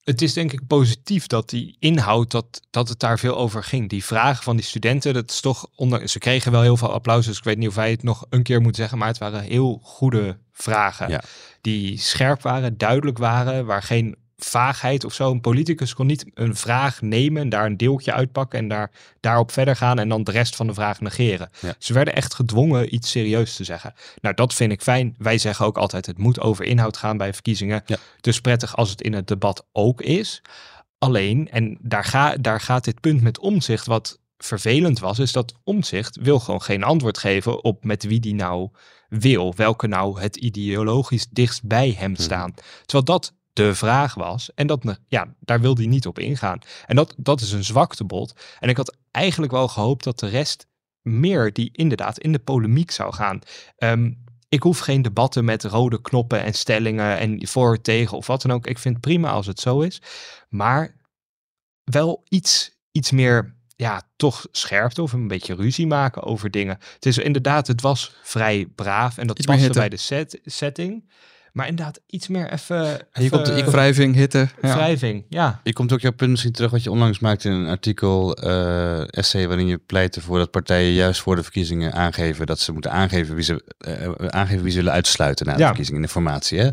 Het 0.04 0.22
is 0.22 0.34
denk 0.34 0.54
ik 0.54 0.68
positief 0.68 1.28
dat 1.28 1.50
die 1.50 1.76
inhoud, 1.80 2.32
dat, 2.32 2.62
dat 2.70 2.90
het 2.90 3.00
daar 3.00 3.20
veel 3.20 3.38
over 3.38 3.64
ging. 3.64 3.90
Die 3.90 4.06
vragen 4.06 4.44
van 4.44 4.56
die 4.56 4.66
studenten, 4.66 5.14
dat 5.14 5.30
is 5.30 5.42
toch 5.42 5.68
onder, 5.76 6.10
ze 6.10 6.20
kregen 6.20 6.52
wel 6.52 6.62
heel 6.62 6.78
veel 6.78 6.92
applaus, 6.92 7.26
dus 7.26 7.38
ik 7.38 7.44
weet 7.44 7.58
niet 7.58 7.68
of 7.68 7.76
wij 7.76 7.92
het 7.92 8.04
nog 8.04 8.26
een 8.30 8.44
keer 8.44 8.62
moeten 8.62 8.82
zeggen, 8.82 8.98
maar 8.98 9.08
het 9.08 9.18
waren 9.18 9.42
heel 9.42 9.80
goede 9.84 10.38
vragen. 10.52 11.10
Ja. 11.10 11.22
Die 11.62 12.00
scherp 12.00 12.42
waren, 12.42 12.78
duidelijk 12.78 13.18
waren, 13.18 13.66
waar 13.66 13.84
geen 13.84 14.16
vaagheid 14.46 15.06
of 15.06 15.14
zo. 15.14 15.32
Een 15.32 15.42
politicus 15.42 15.94
kon 15.94 16.06
niet 16.06 16.26
een 16.34 16.56
vraag 16.56 17.02
nemen 17.02 17.42
en 17.42 17.50
daar 17.50 17.66
een 17.66 17.78
deeltje 17.78 18.14
uitpakken 18.14 18.60
en 18.60 18.68
daar, 18.68 18.92
daarop 19.20 19.52
verder 19.52 19.76
gaan 19.76 20.00
en 20.00 20.10
dan 20.10 20.24
de 20.24 20.32
rest 20.32 20.56
van 20.56 20.68
de 20.68 20.74
vraag 20.74 21.02
negeren. 21.02 21.50
Ja. 21.60 21.76
Ze 21.80 21.94
werden 21.94 22.16
echt 22.16 22.34
gedwongen 22.34 22.96
iets 22.96 23.12
serieus 23.12 23.56
te 23.56 23.64
zeggen. 23.64 23.94
Nou, 24.22 24.36
dat 24.36 24.54
vind 24.54 24.72
ik 24.72 24.82
fijn. 24.82 25.16
Wij 25.18 25.38
zeggen 25.38 25.66
ook 25.66 25.78
altijd, 25.78 26.06
het 26.06 26.18
moet 26.18 26.40
over 26.40 26.66
inhoud 26.66 26.98
gaan 26.98 27.18
bij 27.18 27.34
verkiezingen. 27.34 27.84
Ja. 27.86 27.98
Dus 28.22 28.42
prettig 28.42 28.76
als 28.76 28.90
het 28.90 29.02
in 29.02 29.14
het 29.14 29.28
debat 29.28 29.66
ook 29.72 30.02
is. 30.02 30.42
Alleen, 30.98 31.50
en 31.50 31.78
daar, 31.82 32.04
ga, 32.04 32.36
daar 32.36 32.62
gaat 32.62 32.84
dit 32.84 33.00
punt 33.00 33.22
met 33.22 33.40
omzicht 33.40 33.86
wat 33.86 34.20
vervelend 34.38 35.00
was, 35.00 35.20
is 35.20 35.32
dat 35.32 35.54
omzicht 35.64 36.18
wil 36.22 36.40
gewoon 36.40 36.62
geen 36.62 36.84
antwoord 36.84 37.18
geven 37.18 37.64
op 37.64 37.84
met 37.84 38.04
wie 38.04 38.20
die 38.20 38.36
nou 38.36 38.70
wil. 39.10 39.54
Welke 39.56 39.88
nou 39.88 40.22
het 40.22 40.36
ideologisch 40.36 41.28
dichtst 41.30 41.64
bij 41.64 41.96
hem 41.98 42.16
staan. 42.16 42.54
Terwijl 42.86 43.04
dat 43.04 43.34
de 43.54 43.76
vraag 43.76 44.14
was. 44.14 44.54
En 44.54 44.68
dat, 44.68 44.98
ja, 45.08 45.36
daar 45.40 45.62
wilde 45.62 45.82
hij 45.82 45.92
niet 45.92 46.08
op 46.08 46.20
ingaan. 46.20 46.60
En 46.86 46.96
dat, 46.96 47.14
dat 47.18 47.42
is 47.42 47.52
een 47.52 47.64
zwaktebod. 47.64 48.34
En 48.60 48.70
ik 48.70 48.78
had 48.78 48.98
eigenlijk 49.12 49.52
wel 49.52 49.68
gehoopt 49.68 50.04
dat 50.04 50.20
de 50.20 50.28
rest 50.28 50.68
meer 51.02 51.54
die 51.54 51.70
inderdaad 51.72 52.20
in 52.20 52.32
de 52.32 52.40
polemiek 52.40 52.92
zou 52.92 53.14
gaan. 53.14 53.40
Ehm, 53.78 54.12
ik 54.50 54.64
hoef 54.64 54.80
geen 54.80 55.02
debatten 55.02 55.46
met 55.46 55.64
rode 55.64 56.02
knoppen 56.02 56.44
en 56.44 56.54
stellingen 56.54 57.18
en 57.18 57.48
voor, 57.48 57.82
tegen 57.82 58.18
of 58.18 58.28
wat 58.28 58.42
dan 58.42 58.52
ook. 58.52 58.68
Ik 58.68 58.80
vind 58.80 58.94
het 58.94 59.04
prima 59.04 59.32
als 59.32 59.48
het 59.48 59.60
zo 59.60 59.80
is. 59.80 60.02
Maar 60.50 60.96
wel 61.84 62.24
iets, 62.28 62.78
iets 62.92 63.12
meer, 63.12 63.56
ja, 63.76 64.02
toch 64.16 64.48
scherpte 64.52 65.02
of 65.02 65.14
een 65.14 65.28
beetje 65.28 65.56
ruzie 65.56 65.88
maken 65.88 66.24
over 66.24 66.52
dingen. 66.52 66.78
Het 66.94 67.06
is 67.06 67.18
inderdaad, 67.18 67.68
het 67.68 67.82
was 67.82 68.16
vrij 68.24 68.66
braaf 68.76 69.18
en 69.18 69.28
dat 69.28 69.38
Iets 69.38 69.48
paste 69.48 69.70
bij 69.70 69.90
de 69.90 69.98
set, 69.98 70.40
setting. 70.44 71.10
Maar 71.52 71.68
inderdaad, 71.68 72.00
iets 72.08 72.28
meer 72.28 72.52
even... 72.52 73.00
je 73.14 73.30
komt- 73.30 73.48
je 73.48 73.64
Wrijving, 73.72 74.16
hitte. 74.16 74.48
Ja. 74.62 74.76
wrijving, 74.76 75.26
ja. 75.30 75.60
Je 75.64 75.74
komt 75.74 75.94
ook 75.94 76.00
jouw 76.02 76.12
punt 76.12 76.30
misschien 76.30 76.52
terug 76.52 76.72
wat 76.72 76.84
je 76.84 76.92
onlangs 76.92 77.20
maakte 77.20 77.48
in 77.50 77.54
een 77.56 77.68
artikel, 77.68 78.36
eh, 78.36 79.18
essay, 79.18 79.48
waarin 79.48 79.68
je 79.68 79.78
pleit 79.78 80.16
ervoor 80.16 80.38
dat 80.38 80.52
partijen 80.52 80.94
juist 80.94 81.22
voor 81.22 81.36
de 81.36 81.44
verkiezingen 81.44 81.94
aangeven 81.94 82.46
dat 82.46 82.60
ze 82.60 82.72
moeten 82.72 82.92
aangeven 82.92 83.36
wie 83.36 83.44
ze, 83.44 83.64
eh, 83.78 84.28
aangeven 84.28 84.64
wie 84.64 84.72
ze 84.72 84.78
willen 84.78 84.94
uitsluiten 84.94 85.46
na 85.46 85.54
de 85.54 85.60
Ja. 85.60 85.66
verkiezingen 85.66 86.00
in 86.02 86.06
de 86.06 86.12
formatie. 86.14 86.60
Hè? 86.60 86.70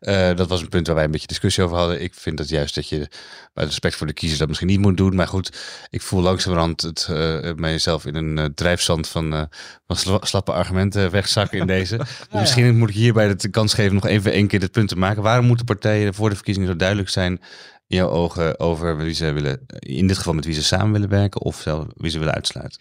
Eh, 0.00 0.36
dat 0.36 0.48
was 0.48 0.60
een 0.60 0.68
punt 0.68 0.86
waar 0.86 0.96
wij 0.96 1.04
een 1.04 1.10
beetje 1.10 1.26
discussie 1.26 1.64
over 1.64 1.76
hadden. 1.76 2.02
Ik 2.02 2.14
vind 2.14 2.36
dat 2.36 2.48
juist 2.48 2.74
dat 2.74 2.88
je 2.88 3.08
bij 3.54 3.64
respect 3.64 3.96
voor 3.96 4.06
de 4.06 4.12
kiezer 4.12 4.38
dat 4.38 4.48
misschien 4.48 4.68
niet 4.68 4.80
moet 4.80 4.96
doen. 4.96 5.14
Maar 5.14 5.28
goed, 5.28 5.58
ik 5.90 6.02
voel 6.02 6.22
langzamerhand 6.22 6.80
het, 6.80 7.06
eh 7.10 7.52
mijzelf 7.56 8.06
in 8.06 8.14
een 8.14 8.38
eh, 8.38 8.44
drijfzand 8.54 9.08
van, 9.08 9.32
eh, 9.34 9.42
van 9.86 9.96
sla- 9.96 10.18
slappe 10.24 10.52
argumenten 10.52 11.10
wegzakken 11.10 11.58
in 11.58 11.66
deze. 11.66 11.96
Dus 12.30 12.40
misschien 12.40 12.78
moet 12.78 12.88
ik 12.88 12.94
hierbij 12.94 13.36
de 13.36 13.48
kans 13.48 13.74
geven 13.74 13.94
nog 13.94 14.06
even 14.14 14.32
één 14.32 14.46
keer 14.46 14.60
dit 14.60 14.70
punt 14.70 14.88
te 14.88 14.96
maken. 14.96 15.22
Waarom 15.22 15.46
moeten 15.46 15.66
partijen 15.66 16.14
voor 16.14 16.28
de 16.28 16.34
verkiezingen 16.34 16.68
zo 16.68 16.76
duidelijk 16.76 17.08
zijn 17.08 17.40
in 17.86 17.96
jouw 17.96 18.08
ogen 18.08 18.60
over 18.60 18.96
wie 18.96 19.14
ze 19.14 19.32
willen, 19.32 19.66
in 19.78 20.06
dit 20.06 20.16
geval 20.16 20.32
met 20.34 20.44
wie 20.44 20.54
ze 20.54 20.62
samen 20.62 20.92
willen 20.92 21.08
werken 21.08 21.40
of 21.40 21.60
zelf 21.60 21.86
wie 21.96 22.10
ze 22.10 22.18
willen 22.18 22.34
uitsluiten? 22.34 22.80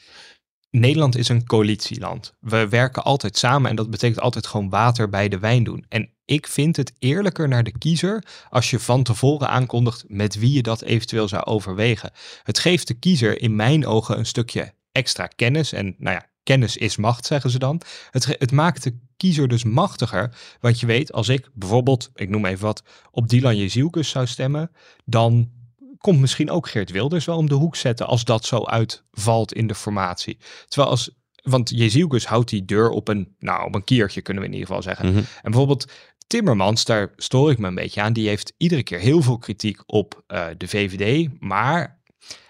Nederland 0.70 1.18
is 1.18 1.30
een 1.30 1.46
coalitieland. 1.46 2.34
We 2.40 2.70
werken 2.70 3.04
altijd 3.04 3.38
samen 3.38 3.70
en 3.70 3.76
dat 3.76 3.90
betekent 3.90 4.20
altijd 4.20 4.48
gewoon 4.48 4.70
water 4.70 5.10
bij 5.10 5.30
de 5.30 5.40
wijn 5.40 5.64
doen. 5.64 5.86
En 5.90 6.10
ik 6.26 6.48
vind 6.48 6.76
het 6.76 6.94
eerlijker 7.00 7.48
naar 7.48 7.64
de 7.64 7.78
kiezer 7.78 8.24
als 8.50 8.70
je 8.70 8.80
van 8.80 9.04
tevoren 9.04 9.50
aankondigt 9.50 10.04
met 10.08 10.40
wie 10.40 10.54
je 10.54 10.62
dat 10.62 10.82
eventueel 10.82 11.28
zou 11.28 11.44
overwegen. 11.44 12.12
Het 12.44 12.60
geeft 12.60 12.88
de 12.88 12.94
kiezer 12.94 13.42
in 13.42 13.56
mijn 13.56 13.86
ogen 13.86 14.18
een 14.18 14.26
stukje 14.26 14.74
extra 14.92 15.28
kennis. 15.28 15.74
En 15.74 15.96
nou 15.98 16.16
ja, 16.16 16.26
kennis 16.44 16.78
is 16.78 16.98
macht, 16.98 17.26
zeggen 17.26 17.50
ze 17.50 17.60
dan. 17.60 17.82
Het, 18.12 18.26
het 18.26 18.52
maakt 18.52 18.84
de 18.84 18.98
kiezer 19.18 19.48
dus 19.48 19.64
machtiger. 19.64 20.36
Want 20.60 20.80
je 20.80 20.86
weet, 20.86 21.12
als 21.14 21.30
ik 21.30 21.50
bijvoorbeeld, 21.54 22.10
ik 22.16 22.30
noem 22.30 22.46
even 22.46 22.66
wat, 22.66 22.84
op 23.12 23.28
Dylan 23.30 23.58
Jezielkus 23.58 24.10
zou 24.10 24.28
stemmen, 24.28 24.72
dan 25.06 25.52
komt 25.98 26.20
misschien 26.20 26.50
ook 26.50 26.70
Geert 26.70 26.92
Wilders 26.92 27.26
wel 27.26 27.38
om 27.38 27.50
de 27.50 27.56
hoek 27.56 27.76
zetten 27.76 28.08
als 28.08 28.24
dat 28.24 28.46
zo 28.46 28.64
uitvalt 28.64 29.54
in 29.54 29.68
de 29.68 29.76
formatie. 29.76 30.38
Terwijl 30.68 30.92
als, 30.92 31.10
want 31.44 31.70
Jezielkus 31.70 32.26
houdt 32.26 32.50
die 32.50 32.66
deur 32.66 32.90
op 32.90 33.08
een, 33.08 33.36
nou, 33.40 33.66
op 33.66 33.76
een 33.76 33.84
kiertje 33.84 34.22
kunnen 34.22 34.44
we 34.44 34.50
in 34.50 34.56
ieder 34.56 34.68
geval 34.68 34.84
zeggen. 34.84 35.06
Mhm. 35.10 35.18
En 35.18 35.52
bijvoorbeeld 35.52 35.92
Timmermans, 36.28 36.86
daar 36.86 37.14
stoor 37.16 37.52
ik 37.52 37.58
me 37.58 37.68
een 37.68 37.76
beetje 37.76 38.02
aan, 38.02 38.14
die 38.14 38.28
heeft 38.28 38.54
iedere 38.58 38.84
keer 38.84 39.00
heel 39.00 39.22
veel 39.22 39.38
kritiek 39.38 39.84
op 39.86 40.24
eh, 40.28 40.46
de 40.58 40.68
VVD, 40.68 41.30
maar 41.40 42.02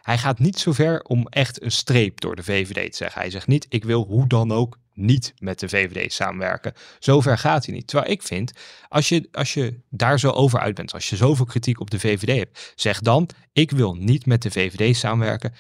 hij 0.02 0.18
gaat 0.18 0.40
niet 0.40 0.60
zo 0.60 0.72
ver 0.72 1.02
om 1.02 1.28
echt 1.28 1.62
een 1.62 1.72
streep 1.72 2.22
door 2.22 2.36
de 2.36 2.44
VVD 2.44 2.92
te 2.92 2.98
zeggen. 2.98 3.22
Hij 3.22 3.30
zegt 3.30 3.48
niet, 3.48 3.66
ik 3.70 3.84
wil 3.84 4.06
hoe 4.06 4.28
dan 4.28 4.52
ook 4.52 4.78
niet 4.94 5.34
met 5.38 5.60
de 5.60 5.70
VVD 5.70 6.14
samenwerken. 6.14 6.74
Zover 7.00 7.38
gaat 7.38 7.66
hij 7.66 7.76
niet. 7.76 7.88
Terwijl 7.88 8.12
ik 8.12 8.22
vind, 8.22 8.52
als 8.88 9.10
je, 9.10 9.28
als 9.32 9.54
je 9.54 9.80
daar 9.90 10.20
zo 10.20 10.30
over 10.30 10.60
uit 10.60 10.76
bent, 10.76 10.94
als 10.94 11.10
je 11.10 11.16
zoveel 11.16 11.46
kritiek 11.46 11.80
op 11.80 11.92
de 11.92 12.00
VVD 12.00 12.38
hebt, 12.38 12.74
zeg 12.76 13.00
dan, 13.00 13.30
ik 13.54 13.72
wil 13.72 13.94
niet 13.94 14.26
met 14.26 14.42
de 14.42 14.52
VVD 14.52 14.96
samenwerken. 14.96 15.54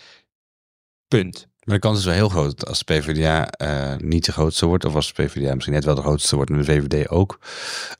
Punt. 1.07 1.51
Maar 1.63 1.75
de 1.75 1.81
kans 1.81 1.99
is 1.99 2.05
wel 2.05 2.13
heel 2.13 2.29
groot 2.29 2.59
dat 2.59 2.69
als 2.69 2.83
de 2.83 2.93
PvdA 2.93 3.47
eh, 3.49 3.95
niet 3.97 4.25
de 4.25 4.31
grootste 4.31 4.65
wordt, 4.65 4.85
of 4.85 4.95
als 4.95 5.13
de 5.13 5.23
PvdA 5.23 5.53
misschien 5.53 5.73
net 5.75 5.85
wel 5.85 5.95
de 5.95 6.01
grootste 6.01 6.35
wordt 6.35 6.51
en 6.51 6.57
de 6.57 6.63
VVD 6.63 7.09
ook. 7.09 7.39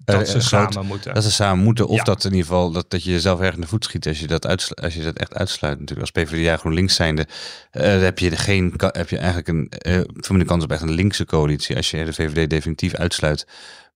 Dat 0.05 0.21
eh, 0.21 0.27
ze 0.27 0.39
groot- 0.39 0.73
samen 0.73 0.85
moeten. 0.87 1.13
Dat 1.13 1.23
ze 1.23 1.31
samen 1.31 1.63
moeten. 1.63 1.87
Of 1.87 1.97
Ja. 1.97 2.03
dat 2.03 2.23
in 2.23 2.29
ieder 2.31 2.45
geval 2.45 2.71
dat, 2.71 2.89
dat 2.89 3.03
je 3.03 3.11
jezelf 3.11 3.39
erg 3.39 3.55
in 3.55 3.61
de 3.61 3.67
voet 3.67 3.83
schiet 3.83 4.07
als 4.07 4.19
je 4.19 4.27
dat, 4.27 4.47
uitslu- 4.47 4.83
als 4.83 4.93
je 4.93 5.03
dat 5.03 5.15
echt 5.17 5.33
uitsluit. 5.35 5.79
Natuurlijk, 5.79 6.13
als 6.15 6.23
PvdA 6.25 6.57
GroenLinks 6.57 6.95
zijnde, 6.95 7.27
eh, 7.71 7.99
heb 8.01 8.19
je, 8.19 8.31
geen, 8.35 8.73
heb 8.77 9.09
je 9.09 9.17
eigenlijk 9.17 9.47
een 9.47 9.69
eh, 9.69 10.01
minder 10.29 10.47
kans 10.47 10.63
op 10.63 10.71
echt 10.71 10.81
een 10.81 10.91
linkse 10.91 11.25
coalitie. 11.25 11.75
Als 11.75 11.91
je 11.91 12.05
de 12.05 12.13
VVD 12.13 12.49
definitief 12.49 12.93
uitsluit, 12.93 13.47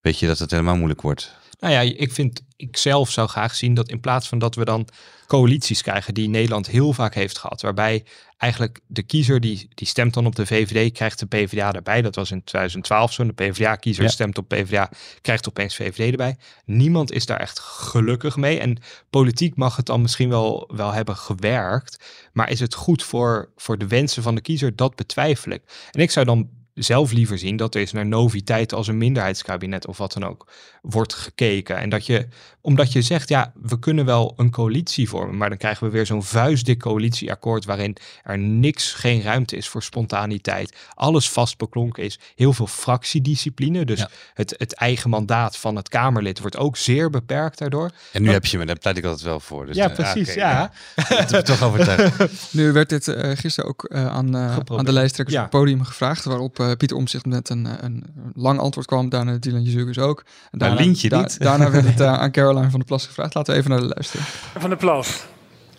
weet 0.01 0.19
je 0.19 0.27
dat 0.27 0.39
het 0.39 0.51
helemaal 0.51 0.75
moeilijk 0.75 1.01
wordt. 1.01 1.35
Nou 1.59 1.73
ja, 1.73 1.81
ik 1.81 2.11
vind, 2.11 2.41
ik 2.55 2.77
zelf 2.77 3.11
zou 3.11 3.27
graag 3.27 3.55
zien 3.55 3.73
dat 3.73 3.89
in 3.89 3.99
plaats 3.99 4.27
van 4.27 4.39
dat 4.39 4.55
we 4.55 4.65
dan 4.65 4.87
coalities 5.27 5.81
krijgen 5.81 6.13
die 6.13 6.29
Nederland 6.29 6.67
heel 6.67 6.93
vaak 6.93 7.13
heeft 7.13 7.37
gehad, 7.37 7.61
waarbij 7.61 8.05
eigenlijk 8.37 8.79
de 8.87 9.03
kiezer 9.03 9.39
die, 9.39 9.69
die 9.73 9.87
stemt 9.87 10.13
dan 10.13 10.25
op 10.25 10.35
de 10.35 10.45
VVD, 10.45 10.91
krijgt 10.91 11.19
de 11.19 11.25
PvdA 11.25 11.73
erbij. 11.73 12.01
Dat 12.01 12.15
was 12.15 12.31
in 12.31 12.43
2012 12.43 13.13
zo. 13.13 13.25
De 13.25 13.33
PvdA-kiezer 13.33 14.03
Ja. 14.03 14.09
stemt 14.09 14.37
op 14.37 14.47
PvdA, 14.47 14.89
krijgt 15.21 15.47
opeens 15.47 15.75
VVD 15.75 16.11
erbij. 16.11 16.37
Niemand 16.65 17.11
is 17.11 17.25
daar 17.25 17.39
echt 17.39 17.59
gelukkig 17.59 18.35
mee. 18.35 18.59
En 18.59 18.77
politiek 19.09 19.55
mag 19.55 19.75
het 19.75 19.85
dan 19.85 20.01
misschien 20.01 20.29
wel, 20.29 20.69
wel 20.75 20.91
hebben 20.91 21.15
gewerkt, 21.17 22.03
maar 22.33 22.49
is 22.49 22.59
het 22.59 22.73
goed 22.73 23.03
voor, 23.03 23.51
voor 23.55 23.77
de 23.77 23.87
wensen 23.87 24.23
van 24.23 24.35
de 24.35 24.41
kiezer? 24.41 24.75
Dat 24.75 24.95
betwijfel 24.95 25.51
ik. 25.51 25.61
En 25.91 26.01
ik 26.01 26.11
zou 26.11 26.25
dan 26.25 26.49
zelf 26.77 27.11
liever 27.11 27.37
zien 27.37 27.57
dat 27.57 27.75
er 27.75 27.81
eens 27.81 27.91
naar 27.91 28.05
noviteit 28.05 28.73
als 28.73 28.87
een 28.87 28.97
minderheidskabinet 28.97 29.87
of 29.87 29.97
wat 29.97 30.13
dan 30.13 30.25
ook 30.25 30.51
wordt 30.81 31.13
gekeken. 31.13 31.77
En 31.77 31.89
dat 31.89 32.05
je, 32.05 32.27
omdat 32.67 32.91
je 32.91 33.01
zegt, 33.01 33.29
ja, 33.29 33.51
we 33.61 33.79
kunnen 33.79 34.05
wel 34.05 34.33
een 34.37 34.51
coalitie 34.51 35.09
vormen, 35.09 35.37
maar 35.37 35.49
dan 35.49 35.57
krijgen 35.57 35.85
we 35.87 35.91
weer 35.93 36.05
zo'n 36.05 36.23
vuistdik 36.23 36.79
coalitieakkoord 36.79 37.65
waarin 37.65 37.95
er 38.23 38.37
niks, 38.37 38.93
geen 38.93 39.21
ruimte 39.21 39.55
is 39.55 39.67
voor 39.67 39.83
spontaniteit. 39.83 40.75
Alles 40.93 41.29
vastbeklonken 41.29 42.03
is. 42.03 42.19
Heel 42.35 42.53
veel 42.53 42.67
fractiediscipline. 42.67 43.85
Dus 43.85 43.99
Ja. 43.99 44.09
het, 44.33 44.53
het 44.57 44.73
eigen 44.73 45.09
mandaat 45.09 45.57
van 45.57 45.75
het 45.75 45.89
Kamerlid 45.89 46.39
wordt 46.39 46.57
ook 46.57 46.77
zeer 46.77 47.09
beperkt 47.09 47.57
daardoor. 47.57 47.91
En 48.11 48.21
nu 48.21 48.29
heb 48.31 48.45
je 48.45 48.57
me, 48.57 48.65
daar 48.65 48.77
pleit 48.77 48.97
ik 48.97 49.03
altijd 49.05 49.23
wel 49.23 49.39
voor. 49.39 49.65
Dus 49.65 49.75
ja, 49.75 49.89
eh, 49.89 49.95
precies. 49.95 50.29
oké, 50.29 50.39
ja. 50.39 50.71
Dat 50.95 51.07
heb 51.29 51.39
ik 51.39 51.45
toch 51.45 51.63
overtuigd. 51.63 52.15
Nu 52.57 52.71
werd 52.71 52.89
dit 52.89 53.07
eh, 53.07 53.31
gisteren 53.37 53.69
ook 53.69 53.83
eh, 53.83 54.07
aan, 54.07 54.35
aan 54.37 54.85
de 54.85 54.91
lijsttrekkers 54.91 55.37
Ja. 55.37 55.43
op 55.45 55.51
het 55.51 55.61
podium 55.61 55.83
gevraagd, 55.83 56.23
waarop 56.25 56.53
Pieter 56.77 56.97
Omtzigt 56.97 57.25
met 57.25 57.49
een, 57.49 57.67
een 57.85 58.03
lang 58.33 58.59
antwoord 58.59 58.87
kwam, 58.87 59.09
daarna 59.09 59.37
Dylan 59.37 59.63
Jezus 59.63 59.97
ook. 59.99 60.25
En 60.51 60.57
Maar 60.57 60.75
Lientje 60.75 61.17
niet. 61.17 61.39
daarna 61.39 61.71
werd 61.71 61.85
het 61.85 62.01
aan 62.21 62.31
Caroline 62.31 62.55
van 62.61 62.79
der 62.79 62.83
Plas 62.87 63.05
gevraagd. 63.05 63.33
Laten 63.33 63.53
we 63.53 63.59
even 63.59 63.71
naar 63.71 63.79
de 63.79 63.87
luisteren. 63.95 64.25
Van 64.59 64.69
de 64.69 64.75
Plas. 64.75 65.23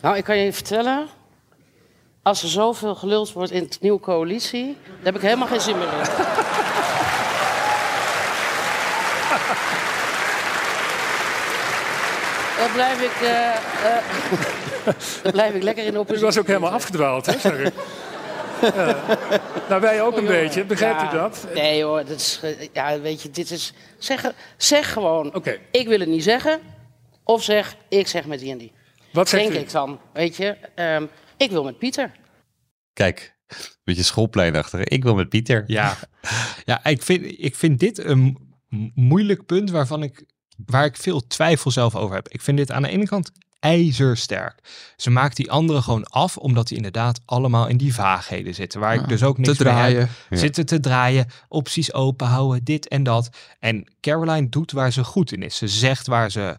Nou, 0.01 0.17
ik 0.17 0.23
kan 0.23 0.37
je 0.37 0.53
vertellen. 0.53 1.07
Als 2.23 2.43
er 2.43 2.49
zoveel 2.49 2.95
geluld 2.95 3.33
wordt 3.33 3.51
in 3.51 3.63
de 3.69 3.77
nieuwe 3.81 3.99
coalitie, 3.99 4.77
daar 4.85 5.03
heb 5.03 5.15
ik 5.15 5.21
helemaal 5.21 5.47
geen 5.47 5.61
zin 5.61 5.77
meer 5.77 5.87
in. 5.87 6.05
Dan 12.57 12.71
blijf 12.73 13.01
ik, 13.01 13.21
eh, 13.21 13.49
eh, 13.49 14.03
dan 15.23 15.31
blijf 15.31 15.53
ik 15.53 15.63
lekker 15.63 15.85
in 15.85 15.91
de 15.91 15.97
U 15.97 15.99
oppositie. 15.99 16.25
was 16.25 16.37
ook 16.37 16.47
helemaal 16.47 16.71
afgedwaald, 16.71 17.25
hè, 17.25 17.39
zeg 17.39 17.57
ik. 17.57 17.73
Ja. 18.61 18.95
Nou, 19.69 19.81
wij 19.81 20.01
ook 20.01 20.17
een 20.17 20.23
Jongen, 20.23 20.39
beetje. 20.41 20.65
Begrijpt 20.65 21.01
ja. 21.01 21.09
u 21.09 21.13
dat? 21.13 21.47
Nee 21.53 21.83
hoor, 21.83 22.05
dat 22.05 22.19
is, 22.19 22.39
eh, 22.43 22.67
ja, 22.73 22.99
weet 22.99 23.21
je, 23.21 23.29
dit 23.29 23.51
is... 23.51 23.73
Zeg, 23.97 24.31
zeg 24.57 24.93
gewoon, 24.93 25.35
Oké. 25.35 25.57
ik 25.71 25.87
wil 25.87 25.99
het 25.99 26.09
niet 26.09 26.23
zeggen. 26.23 26.59
Of 27.23 27.43
zeg, 27.43 27.75
ik 27.89 28.07
zeg 28.07 28.25
met 28.25 28.39
die 28.39 28.51
en 28.51 28.57
die. 28.57 28.71
Wat 29.13 29.29
zegt 29.29 29.43
Denk 29.43 29.55
u? 29.55 29.59
ik 29.59 29.71
dan, 29.71 29.99
weet 30.13 30.35
je. 30.35 30.57
Ehm, 30.75 31.05
ik 31.37 31.51
wil 31.51 31.63
met 31.63 31.77
Pieter. 31.77 32.11
Kijk, 32.93 33.35
beetje 33.83 34.03
schoolpleinachtig. 34.03 34.83
Ik 34.83 35.03
wil 35.03 35.15
met 35.15 35.29
Pieter. 35.29 35.63
Ja, 35.67 35.97
ja 36.65 36.85
ik, 36.85 37.01
vind, 37.01 37.25
ik 37.25 37.55
vind 37.55 37.79
dit 37.79 37.97
een 37.97 38.37
mo- 38.69 38.89
moeilijk 38.93 39.45
punt 39.45 39.69
waarvan 39.71 40.03
ik, 40.03 40.23
waar 40.65 40.85
ik 40.85 40.95
veel 40.97 41.27
twijfel 41.27 41.71
zelf 41.71 41.95
over 41.95 42.15
heb. 42.15 42.27
Ik 42.29 42.41
vind 42.41 42.57
dit 42.57 42.71
aan 42.71 42.81
de 42.81 42.89
ene 42.89 43.07
kant 43.07 43.31
ijzersterk. 43.59 44.55
Ze 44.95 45.09
maakt 45.09 45.35
die 45.35 45.51
anderen 45.51 45.83
gewoon 45.83 46.03
af, 46.03 46.37
omdat 46.37 46.67
die 46.67 46.77
inderdaad 46.77 47.19
allemaal 47.25 47.67
in 47.67 47.77
die 47.77 47.93
vaagheden 47.93 48.53
zitten. 48.55 48.79
Waar 48.79 48.95
Ja, 48.95 49.01
ik 49.01 49.07
dus 49.07 49.23
ook 49.23 49.37
niks 49.37 49.57
te 49.57 49.63
heb. 49.63 49.73
draaien. 49.73 50.09
Ja. 50.29 50.37
Zitten 50.37 50.65
te 50.65 50.79
draaien, 50.79 51.27
opties 51.47 51.93
open 51.93 52.27
houden, 52.27 52.63
dit 52.63 52.87
en 52.87 53.03
dat. 53.03 53.29
En 53.59 53.93
Caroline 54.01 54.49
doet 54.49 54.71
waar 54.71 54.91
ze 54.91 55.03
goed 55.03 55.31
in 55.31 55.43
is. 55.43 55.57
Ze 55.57 55.67
zegt 55.67 56.07
waar 56.07 56.31
ze 56.31 56.57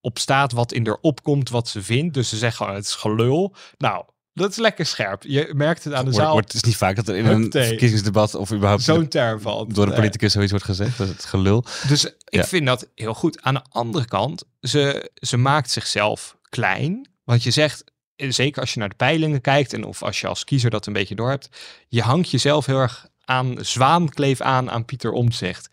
op 0.00 0.18
staat, 0.18 0.52
wat 0.52 0.72
in 0.72 0.86
er 0.86 0.98
opkomt, 1.00 1.50
wat 1.50 1.68
ze 1.68 1.82
vindt. 1.82 2.14
Dus 2.14 2.28
ze 2.28 2.36
zeggen 2.36 2.58
gewoon, 2.64 2.74
het 2.74 2.84
is 2.84 2.94
gelul. 2.94 3.54
Nou, 3.78 4.04
dat 4.34 4.50
is 4.50 4.56
lekker 4.56 4.86
scherp. 4.86 5.22
Je 5.22 5.50
merkt 5.56 5.84
het 5.84 5.92
aan 5.92 6.04
de 6.04 6.12
zaal. 6.12 6.32
wordt- 6.32 6.46
het 6.52 6.56
is 6.62 6.68
niet 6.68 6.76
vaak 6.76 6.96
dat 6.96 7.08
er 7.08 7.16
in 7.16 7.26
een 7.26 7.50
verkiezingsdebat 7.50 8.34
of 8.34 8.52
überhaupt 8.52 8.82
Zo'n 8.82 9.08
term 9.08 9.40
valt. 9.40 9.74
door 9.74 9.82
een 9.84 9.88
Nee. 9.90 9.98
politicus 9.98 10.32
zoiets 10.32 10.50
wordt 10.50 10.66
gezegd. 10.66 10.98
Dat 10.98 11.06
is 11.06 11.12
het 11.12 11.24
gelul. 11.24 11.64
Dus 11.88 12.04
ik 12.28 12.44
vind 12.44 12.66
dat 12.66 12.90
heel 12.94 13.14
goed. 13.14 13.42
Aan 13.42 13.54
de 13.54 13.62
andere 13.68 14.04
kant, 14.06 14.44
ze, 14.60 15.10
ze 15.14 15.36
maakt 15.36 15.70
zichzelf 15.70 16.36
klein. 16.48 17.08
Want 17.24 17.42
je 17.42 17.50
zegt, 17.50 17.84
eh, 18.16 18.30
zeker 18.30 18.60
als 18.60 18.72
je 18.74 18.78
naar 18.80 18.88
de 18.88 18.94
peilingen 18.94 19.40
kijkt 19.40 19.72
en 19.72 19.84
of 19.84 20.02
als 20.02 20.20
je 20.20 20.26
als 20.26 20.44
kiezer 20.44 20.70
dat 20.70 20.86
een 20.86 20.92
beetje 20.92 21.14
door 21.14 21.30
hebt, 21.30 21.48
je 21.88 22.02
hangt 22.02 22.30
jezelf 22.30 22.66
heel 22.66 22.78
erg 22.78 23.06
aan 23.24 23.56
zwaankleef 23.60 24.40
aan 24.40 24.70
aan 24.70 24.84
Pieter 24.84 25.10
Omtzigt. 25.10 25.68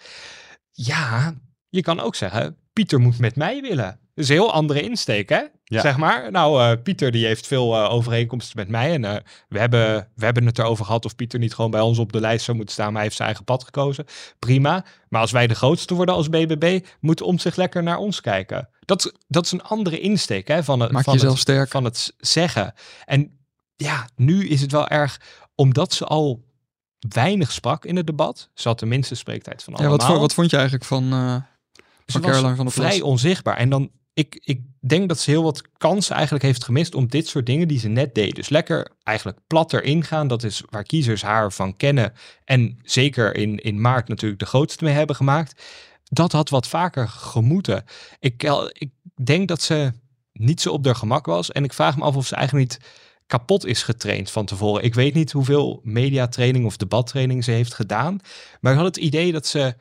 Ja, 0.72 1.34
je 1.70 1.82
kan 1.82 2.00
ook 2.00 2.16
zeggen, 2.16 2.58
Pieter 2.74 3.00
moet 3.00 3.20
met 3.20 3.36
mij 3.36 3.62
willen. 3.62 4.00
Is 4.16 4.30
een 4.30 4.36
heel 4.36 4.54
andere 4.54 4.82
insteek, 4.82 5.30
hè? 5.30 5.42
Ja. 5.64 5.82
Zeg 5.82 5.98
maar. 5.98 6.32
Nou, 6.32 6.62
eh, 6.62 6.82
Pieter 6.84 7.12
die 7.12 7.26
heeft 7.26 7.48
veel 7.48 7.76
eh, 7.76 7.92
overeenkomsten 7.94 8.58
met 8.58 8.68
mij. 8.70 8.94
En 8.94 9.06
eh, 9.06 9.16
we, 9.50 9.60
hebben, 9.60 10.08
we 10.16 10.26
hebben 10.26 10.46
het 10.46 10.60
erover 10.60 10.86
gehad 10.86 11.06
of 11.06 11.16
Pieter 11.16 11.40
niet 11.40 11.54
gewoon 11.54 11.72
bij 11.72 11.82
ons 11.82 11.98
op 12.00 12.12
de 12.12 12.20
lijst 12.20 12.46
zou 12.46 12.58
moeten 12.58 12.74
staan. 12.76 12.86
Maar 12.88 12.96
hij 12.96 13.04
heeft 13.04 13.16
zijn 13.16 13.28
eigen 13.28 13.46
pad 13.46 13.64
gekozen. 13.64 14.06
Prima. 14.40 14.86
Maar 15.10 15.22
als 15.22 15.32
wij 15.32 15.48
de 15.48 15.56
grootste 15.56 15.94
worden 15.94 16.16
als 16.16 16.30
BBB, 16.30 16.80
moet 17.00 17.22
om 17.22 17.40
zich 17.40 17.56
lekker 17.56 17.84
naar 17.84 17.98
ons 17.98 18.22
kijken. 18.22 18.70
Dat, 18.86 19.14
dat 19.28 19.46
is 19.46 19.52
een 19.52 19.64
andere 19.64 20.00
insteek 20.00 20.48
hè, 20.48 20.64
van, 20.64 20.80
het, 20.80 20.92
Maak 20.92 21.04
van, 21.04 21.18
het, 21.18 21.38
sterk. 21.38 21.70
van 21.70 21.84
het 21.84 22.14
zeggen. 22.18 22.74
En 23.06 23.40
ja, 23.76 24.08
nu 24.16 24.48
is 24.48 24.62
het 24.62 24.72
wel 24.72 24.88
erg, 24.88 25.22
omdat 25.56 25.94
ze 25.94 26.06
al 26.06 26.44
weinig 27.00 27.52
sprak 27.52 27.86
in 27.86 27.96
het 27.96 28.08
debat. 28.08 28.50
Ze 28.54 28.68
had 28.68 28.80
de 28.80 28.86
minste 28.86 29.16
spreektijd 29.16 29.64
van 29.64 29.74
Ja, 29.74 29.80
allemaal. 29.80 29.98
wat, 29.98 30.08
vo- 30.08 30.20
wat 30.20 30.34
vond 30.34 30.50
je 30.50 30.56
eigenlijk 30.58 30.86
van, 30.86 31.04
Ze 32.06 32.20
van 32.20 32.22
was 32.22 32.56
van 32.56 32.72
vrij 32.72 33.02
onzichtbaar. 33.02 33.58
En 33.58 33.70
dan, 33.70 33.92
ik, 34.14 34.42
ik 34.44 34.62
denk 34.80 35.08
dat 35.08 35.20
ze 35.20 35.30
heel 35.30 35.44
wat 35.44 35.62
kansen 35.78 36.16
eigenlijk 36.16 36.44
heeft 36.44 36.64
gemist 36.64 36.96
om 36.96 37.08
dit 37.08 37.28
soort 37.28 37.46
dingen 37.46 37.68
die 37.68 37.80
ze 37.80 37.88
net 37.88 38.16
deed. 38.16 38.36
Dus 38.36 38.50
lekker 38.50 38.92
eigenlijk 39.04 39.40
plat 39.48 39.74
erin 39.74 40.04
gaan. 40.04 40.28
Dat 40.28 40.44
is 40.44 40.64
waar 40.70 40.84
kiezers 40.84 41.22
haar 41.22 41.52
van 41.52 41.78
kennen. 41.78 42.14
En 42.46 42.80
zeker 42.84 43.36
in, 43.36 43.58
in 43.58 43.82
maart 43.82 44.08
natuurlijk 44.08 44.40
de 44.40 44.46
grootste 44.46 44.84
mee 44.84 44.94
hebben 44.94 45.16
gemaakt. 45.16 45.64
Dat 46.04 46.32
had 46.32 46.50
wat 46.50 46.68
vaker 46.68 47.08
gemoeten. 47.08 47.84
Ik, 48.20 48.44
eh, 48.44 48.64
ik 48.72 48.92
denk 49.24 49.48
dat 49.48 49.62
ze 49.62 49.92
niet 50.34 50.62
zo 50.62 50.72
op 50.72 50.86
haar 50.86 50.96
gemak 50.96 51.26
was. 51.26 51.52
En 51.52 51.64
ik 51.64 51.74
vraag 51.74 51.98
me 51.98 52.04
af 52.04 52.16
of 52.16 52.28
ze 52.28 52.36
eigenlijk 52.36 52.70
niet 52.70 52.90
kapot 53.28 53.66
is 53.66 53.84
getraind 53.84 54.32
van 54.32 54.46
tevoren. 54.46 54.84
Ik 54.84 54.94
weet 54.94 55.14
niet 55.14 55.32
hoeveel 55.32 55.80
mediatraining 55.84 56.66
of 56.66 56.78
debattraining 56.78 57.44
ze 57.44 57.52
heeft 57.52 57.74
gedaan. 57.74 58.20
Maar 58.62 58.72
ik 58.72 58.78
had 58.78 58.88
het 58.88 58.98
idee 58.98 59.32
dat 59.32 59.46
ze 59.46 59.76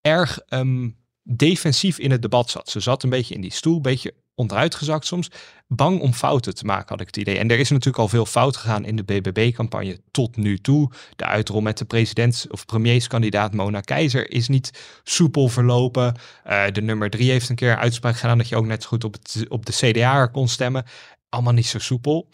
erg 0.00 0.38
ehm, 0.38 0.88
defensief 1.28 1.98
in 1.98 2.10
het 2.10 2.22
debat 2.22 2.50
zat. 2.50 2.68
Ze 2.68 2.80
zat 2.80 3.02
een 3.02 3.10
beetje 3.10 3.34
in 3.34 3.40
die 3.40 3.52
stoel, 3.52 3.76
een 3.76 3.82
beetje 3.82 4.14
onderuitgezakt 4.34 5.06
soms. 5.06 5.30
Bang 5.68 6.00
om 6.00 6.12
fouten 6.12 6.54
te 6.54 6.64
maken, 6.64 6.88
had 6.88 7.00
ik 7.00 7.06
het 7.06 7.16
idee. 7.16 7.38
En 7.38 7.50
er 7.50 7.58
is 7.58 7.70
natuurlijk 7.70 7.98
al 7.98 8.08
veel 8.08 8.26
fout 8.26 8.56
gegaan 8.56 8.84
in 8.84 8.96
de 8.96 9.02
BBB-campagne 9.02 10.00
tot 10.10 10.36
nu 10.36 10.58
toe. 10.58 10.90
De 11.16 11.24
uitrol 11.24 11.60
met 11.60 11.78
de 11.78 11.84
presidents- 11.84 12.48
of 12.48 12.66
premierskandidaat 12.66 13.54
Mona 13.54 13.80
Keizer 13.80 14.30
is 14.30 14.48
niet 14.48 15.00
soepel 15.02 15.48
verlopen. 15.48 16.14
Eh, 16.44 16.64
de 16.72 16.82
nummer 16.82 17.10
drie 17.10 17.30
heeft 17.30 17.48
een 17.48 17.56
keer 17.56 17.76
uitspraak 17.76 18.16
gedaan 18.16 18.38
dat 18.38 18.48
je 18.48 18.56
ook 18.56 18.66
net 18.66 18.82
zo 18.82 18.88
goed 18.88 19.04
op, 19.04 19.12
het, 19.12 19.44
op 19.48 19.66
de 19.66 19.72
CDA 19.72 20.26
kon 20.26 20.48
stemmen. 20.48 20.84
Allemaal 21.28 21.52
niet 21.52 21.66
zo 21.66 21.78
soepel. 21.78 22.28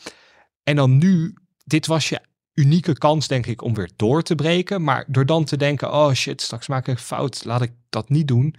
En 0.65 0.77
dan 0.77 0.99
nu, 0.99 1.35
dit 1.65 1.87
was 1.87 2.09
je 2.09 2.21
unieke 2.55 2.99
kans, 2.99 3.29
denk 3.29 3.47
ik, 3.47 3.63
om 3.63 3.75
weer 3.75 3.91
door 3.97 4.23
te 4.23 4.35
breken. 4.35 4.83
Maar 4.85 5.05
door 5.09 5.27
dan 5.27 5.45
te 5.45 5.57
denken, 5.57 5.93
oh 5.93 6.13
shit, 6.13 6.43
straks 6.43 6.69
maak 6.69 6.89
ik 6.89 6.99
fout, 6.99 7.45
laat 7.45 7.63
ik 7.63 7.73
dat 7.89 8.09
niet 8.09 8.29
doen. 8.29 8.55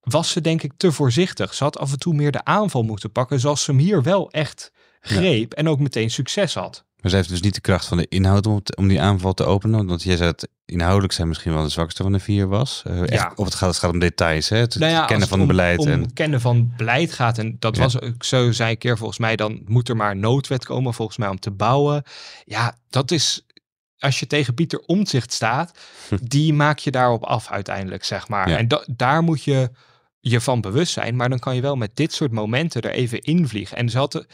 Was 0.00 0.30
ze 0.30 0.40
denk 0.40 0.62
ik 0.62 0.72
te 0.76 0.92
voorzichtig. 0.92 1.54
Ze 1.54 1.64
had 1.64 1.78
af 1.78 1.92
en 1.92 1.98
toe 1.98 2.14
meer 2.14 2.32
de 2.32 2.44
aanval 2.44 2.82
moeten 2.82 3.12
pakken, 3.12 3.40
zoals 3.40 3.64
ze 3.64 3.70
hem 3.70 3.80
hier 3.80 4.02
wel 4.02 4.30
echt 4.30 4.72
greep 5.00 5.52
en 5.52 5.68
ook 5.68 5.78
meteen 5.78 6.10
succes 6.10 6.54
had. 6.54 6.84
Maar 7.02 7.10
zij 7.10 7.18
heeft 7.18 7.30
dus 7.30 7.40
niet 7.40 7.54
de 7.54 7.60
kracht 7.60 7.86
van 7.86 7.96
de 7.96 8.06
inhoud 8.08 8.46
om, 8.46 8.62
om 8.76 8.88
die 8.88 9.00
aanval 9.00 9.34
te 9.34 9.44
openen. 9.44 9.86
Want 9.86 10.02
jij 10.02 10.16
zei 10.16 10.30
dat 10.30 10.48
inhoudelijk 10.64 11.12
zij 11.12 11.24
misschien 11.26 11.52
wel 11.52 11.62
de 11.62 11.68
zwakste 11.68 12.02
van 12.02 12.12
de 12.12 12.18
vier 12.20 12.48
was. 12.48 12.82
Eh, 12.86 13.00
echt, 13.00 13.10
Ja. 13.12 13.32
Of 13.34 13.44
het 13.44 13.54
gaat, 13.54 13.68
het 13.68 13.78
gaat 13.78 13.90
om 13.92 13.98
details, 13.98 14.48
hè? 14.48 14.56
het, 14.56 14.78
Nou 14.78 14.92
ja, 14.92 15.04
kennen 15.04 15.28
van 15.28 15.40
om- 15.40 15.46
beleid. 15.46 15.78
Om, 15.78 15.88
en, 15.88 16.00
het 16.02 16.12
kennen 16.12 16.40
van 16.40 16.72
beleid 16.76 17.12
gaat. 17.12 17.38
En 17.38 17.56
dat 17.58 17.76
Ja. 17.76 17.82
was 17.82 18.00
ook 18.00 18.24
zo, 18.24 18.52
zei 18.52 18.68
ik 18.68 18.74
een 18.74 18.80
keer 18.80 18.96
volgens 18.98 19.18
mij, 19.18 19.36
dan 19.36 19.60
moet 19.66 19.88
er 19.88 19.96
maar 19.96 20.16
noodwet 20.16 20.64
komen 20.64 20.94
volgens 20.94 21.18
mij 21.18 21.28
om 21.28 21.38
te 21.38 21.50
bouwen. 21.50 22.02
Ja, 22.44 22.76
dat 22.90 23.10
is, 23.10 23.46
als 23.98 24.20
je 24.20 24.26
tegen 24.26 24.54
Pieter 24.54 24.78
Omtzigt 24.86 25.32
staat, 25.32 25.78
die 26.22 26.52
maak 26.54 26.78
je 26.78 26.90
daarop 26.90 27.24
af 27.24 27.50
uiteindelijk, 27.50 28.04
zeg 28.04 28.28
maar. 28.28 28.46
En 28.48 28.68
da- 28.68 28.84
daar 28.96 29.22
moet 29.22 29.44
je 29.44 29.70
je 30.20 30.40
van 30.40 30.60
bewust 30.60 30.92
zijn, 30.92 31.16
maar 31.16 31.28
dan 31.28 31.38
kan 31.38 31.54
je 31.54 31.60
wel 31.60 31.76
met 31.76 31.96
dit 31.96 32.12
soort 32.12 32.32
momenten 32.32 32.82
er 32.82 32.90
even 32.90 33.20
invliegen. 33.20 33.76
En 33.76 33.88
ze 33.90 33.98
hadden 33.98 34.26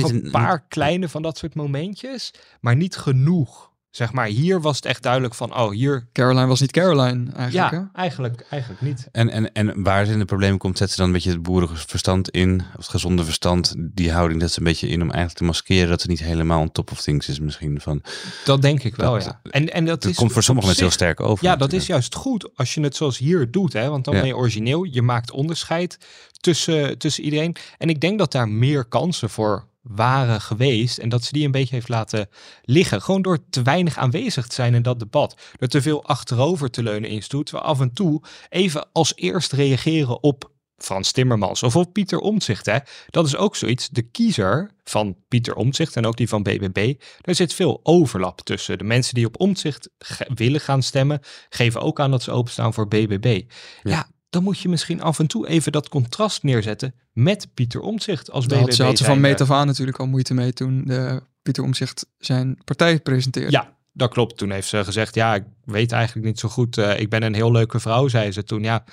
nog 0.00 0.10
een- 0.10 0.30
paar 0.30 0.64
kleine 0.68 1.08
van 1.08 1.22
dat 1.22 1.38
soort 1.38 1.54
momentjes, 1.54 2.30
maar 2.60 2.76
niet 2.76 2.96
genoeg. 2.96 3.72
Zeg 3.94 4.12
maar, 4.12 4.26
hier 4.26 4.60
was 4.60 4.76
het 4.76 4.84
echt 4.84 5.02
duidelijk 5.02 5.34
van, 5.34 5.56
oh, 5.56 5.70
hier... 5.70 6.06
Caroline 6.12 6.46
was 6.46 6.60
niet 6.60 6.70
Caroline 6.72 7.32
eigenlijk. 7.32 7.72
Ja, 7.72 7.78
hè? 7.92 7.98
eigenlijk, 8.00 8.46
eigenlijk 8.50 8.82
niet. 8.82 9.08
En, 9.12 9.30
en, 9.30 9.52
en 9.52 9.82
waar 9.82 10.04
ze 10.06 10.12
in 10.12 10.18
de 10.18 10.24
problemen 10.24 10.58
komt, 10.58 10.78
zet 10.78 10.90
ze 10.90 10.96
dan 10.96 11.06
een 11.06 11.12
beetje 11.12 11.30
het 11.30 11.42
boerenverstand 11.42 12.30
in, 12.30 12.60
of 12.60 12.76
het 12.76 12.88
gezonde 12.88 13.24
verstand, 13.24 13.74
die 13.78 14.12
houding 14.12 14.40
zet 14.40 14.52
ze 14.52 14.58
een 14.58 14.64
beetje 14.64 14.88
in 14.88 14.94
om 15.02 15.08
eigenlijk 15.10 15.36
te 15.38 15.44
maskeren 15.44 15.88
dat 15.88 16.00
ze 16.00 16.08
niet 16.08 16.20
helemaal 16.20 16.60
on 16.60 16.72
top 16.72 16.90
of 16.90 17.00
things 17.00 17.28
is 17.28 17.40
misschien. 17.40 17.80
Van, 17.80 18.02
Dat 18.44 18.62
denk 18.62 18.82
ik 18.82 18.96
wel, 18.96 19.12
Dat- 19.12 19.24
ja. 19.24 19.40
En, 19.50 19.72
en 19.72 19.84
dat, 19.84 20.02
dat 20.02 20.10
is 20.10 20.16
komt 20.16 20.32
voor 20.32 20.42
sommige 20.42 20.66
mensen 20.66 20.84
heel 20.84 20.94
sterk 20.94 21.20
over. 21.20 21.44
Ja, 21.44 21.56
dat 21.56 21.72
is 21.72 21.86
juist 21.86 22.14
goed 22.14 22.56
als 22.56 22.74
je 22.74 22.80
het 22.80 22.96
zoals 22.96 23.18
hier 23.18 23.50
doet, 23.50 23.72
hè? 23.72 23.88
want 23.88 24.04
dan 24.04 24.14
Ja. 24.14 24.20
ben 24.20 24.28
je 24.28 24.36
origineel. 24.36 24.84
Je 24.84 25.02
maakt 25.02 25.30
onderscheid 25.30 25.98
tussen, 26.40 26.98
tussen 26.98 27.24
iedereen. 27.24 27.56
En 27.78 27.88
ik 27.88 28.00
denk 28.00 28.18
dat 28.18 28.32
daar 28.32 28.48
meer 28.48 28.84
kansen 28.84 29.30
voor 29.30 29.64
waren 29.84 30.40
geweest 30.40 30.98
en 30.98 31.08
dat 31.08 31.24
ze 31.24 31.32
die 31.32 31.44
een 31.44 31.50
beetje 31.50 31.74
heeft 31.74 31.88
laten 31.88 32.28
liggen. 32.62 33.02
Gewoon 33.02 33.22
door 33.22 33.38
te 33.50 33.62
weinig 33.62 33.98
aanwezig 33.98 34.46
te 34.46 34.54
zijn 34.54 34.74
in 34.74 34.82
dat 34.82 34.98
debat. 34.98 35.36
Door 35.58 35.68
te 35.68 35.82
veel 35.82 36.04
achterover 36.04 36.70
te 36.70 36.82
leunen 36.82 37.10
in 37.10 37.22
stoet. 37.22 37.50
We 37.50 37.60
af 37.60 37.80
en 37.80 37.92
toe 37.92 38.22
even 38.48 38.88
als 38.92 39.12
eerst 39.16 39.52
reageren 39.52 40.22
op 40.22 40.52
Frans 40.76 41.12
Timmermans 41.12 41.62
of 41.62 41.76
op 41.76 41.92
Pieter 41.92 42.18
Omtzigt. 42.18 42.66
Hè? 42.66 42.78
Dat 43.10 43.26
is 43.26 43.36
ook 43.36 43.56
zoiets. 43.56 43.88
De 43.88 44.02
kiezer 44.02 44.70
van 44.84 45.16
Pieter 45.28 45.54
Omtzigt 45.54 45.96
en 45.96 46.06
ook 46.06 46.16
die 46.16 46.28
van 46.28 46.42
BBB, 46.42 46.94
daar 47.20 47.34
zit 47.34 47.54
veel 47.54 47.80
overlap 47.82 48.40
tussen. 48.40 48.78
De 48.78 48.84
mensen 48.84 49.14
die 49.14 49.26
op 49.26 49.40
Omtzigt 49.40 49.90
willen 50.34 50.60
gaan 50.60 50.82
stemmen, 50.82 51.20
geven 51.48 51.80
ook 51.80 52.00
aan 52.00 52.10
dat 52.10 52.22
ze 52.22 52.30
openstaan 52.30 52.74
voor 52.74 52.88
BBB. 52.88 53.42
Ja. 53.82 54.08
Dan 54.34 54.42
moet 54.42 54.58
je 54.58 54.68
misschien 54.68 55.02
af 55.02 55.18
en 55.18 55.26
toe 55.26 55.48
even 55.48 55.72
dat 55.72 55.88
contrast 55.88 56.42
neerzetten 56.42 56.94
met 57.12 57.48
Pieter 57.54 57.80
Omtzigt 57.80 58.30
als 58.30 58.46
BBB. 58.46 58.70
ze, 58.72 58.82
had 58.82 58.98
ze 58.98 59.04
van 59.04 59.20
meet 59.20 59.40
af 59.40 59.50
aan 59.50 59.66
natuurlijk 59.66 59.98
al 59.98 60.06
moeite 60.06 60.34
mee 60.34 60.52
toen 60.52 60.82
de 60.84 61.22
Pieter 61.42 61.64
Omzicht 61.64 62.06
zijn 62.18 62.58
partij 62.64 63.00
presenteerde. 63.00 63.50
Ja, 63.50 63.76
dat 63.92 64.10
klopt. 64.10 64.36
Toen 64.36 64.50
heeft 64.50 64.68
ze 64.68 64.84
gezegd, 64.84 65.14
ja, 65.14 65.34
ik 65.34 65.44
weet 65.64 65.92
eigenlijk 65.92 66.26
niet 66.26 66.38
zo 66.38 66.48
goed. 66.48 66.78
eh, 66.78 67.00
ik 67.00 67.08
ben 67.10 67.22
een 67.22 67.34
heel 67.34 67.52
leuke 67.52 67.80
vrouw, 67.80 68.08
zei 68.08 68.32
ze 68.32 68.44
toen. 68.44 68.62
Ja, 68.62 68.84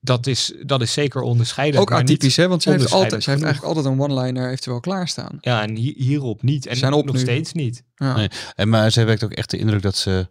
dat 0.00 0.26
is, 0.26 0.52
dat 0.62 0.82
is 0.82 0.92
zeker 0.92 1.20
onderscheidend. 1.20 1.82
Ook 1.82 1.90
maar 1.90 2.00
niet 2.02 2.10
atypisch, 2.10 2.36
hè? 2.36 2.48
Want 2.48 2.62
ze 2.62 2.70
heeft, 2.70 2.80
onderscheidend 2.92 3.12
altijd, 3.12 3.22
ze 3.22 3.30
heeft 3.30 3.42
eigenlijk 3.42 3.74
altijd 3.76 3.94
een 3.94 4.00
one-liner 4.16 4.48
heeft 4.48 4.62
ze 4.62 4.70
wel 4.70 4.80
klaarstaan. 4.80 5.38
Ja, 5.40 5.62
en 5.62 5.76
hi- 5.76 5.94
hierop 5.96 6.42
niet. 6.42 6.66
En 6.66 6.76
Zijn 6.76 6.92
op 6.92 7.04
nog 7.04 7.14
nu. 7.14 7.20
steeds 7.20 7.52
niet. 7.52 7.82
Ja. 7.94 8.16
Nee. 8.16 8.28
En, 8.54 8.68
maar 8.68 8.90
zij 8.90 9.06
wekt 9.06 9.24
ook 9.24 9.32
echt 9.32 9.50
de 9.50 9.58
indruk 9.58 9.82
dat 9.82 9.96
ze 9.96 10.28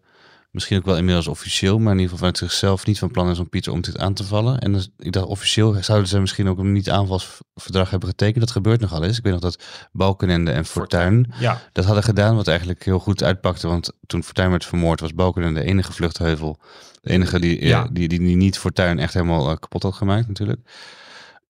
misschien 0.56 0.78
ook 0.78 0.86
wel 0.86 0.98
inmiddels 0.98 1.28
officieel, 1.28 1.80
maar 1.80 1.94
in 1.94 2.00
ieder 2.00 2.04
geval 2.04 2.18
vanuit 2.18 2.38
zichzelf 2.38 2.86
niet 2.86 3.00
van 3.00 3.12
plan 3.12 3.30
is 3.30 3.40
om 3.40 3.50
Pieter 3.50 3.72
om 3.72 3.82
dit 3.82 3.98
aan 3.98 4.14
te 4.14 4.24
vallen. 4.24 4.60
En 4.60 4.74
dus, 4.74 4.90
ik 4.98 5.12
dacht 5.12 5.26
officieel 5.26 5.76
zouden 5.84 6.08
ze 6.08 6.20
misschien 6.20 6.48
ook 6.48 6.58
een 6.58 6.72
niet-aanvalsverdrag 6.72 7.90
hebben 7.90 8.10
getekend. 8.10 8.40
Dat 8.40 8.52
gebeurt 8.52 8.82
nogal 8.82 9.04
eens. 9.04 9.18
Ik 9.18 9.24
weet 9.24 9.34
nog 9.34 9.42
dat 9.42 9.64
Balkenende 9.92 10.52
en 10.52 10.66
Fortuyn 10.66 11.34
Ja, 11.40 11.62
dat 11.72 11.86
hadden 11.86 12.04
gedaan, 12.04 12.36
wat 12.36 12.48
eigenlijk 12.48 12.86
heel 12.86 13.00
goed 13.00 13.24
uitpakte. 13.24 13.68
Want 13.68 13.92
toen 14.08 14.24
Fortuyn 14.24 14.50
werd 14.50 14.66
vermoord, 14.66 15.00
was 15.00 15.14
Balkenende 15.14 15.60
de 15.60 15.66
enige 15.66 15.94
vluchtheuvel. 15.94 16.60
De 17.02 17.10
enige 17.10 17.40
die, 17.40 17.60
eh, 17.60 17.68
Ja. 17.68 17.88
die, 17.92 18.08
die, 18.08 18.20
die 18.20 18.36
niet 18.36 18.58
Fortuyn 18.58 19.00
echt 19.00 19.14
helemaal 19.14 19.50
eh, 19.50 19.56
kapot 19.60 19.84
had 19.84 19.94
gemaakt 19.94 20.28
natuurlijk. 20.28 20.60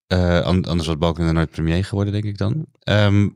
Eh, 0.08 0.40
an- 0.42 0.66
anders 0.66 0.88
was 0.88 0.98
Balkenende 0.98 1.34
nooit 1.34 1.50
premier 1.52 1.86
geworden, 1.86 2.14
denk 2.14 2.26
ik 2.26 2.38
dan. 2.38 2.66
Ehm, 2.84 3.28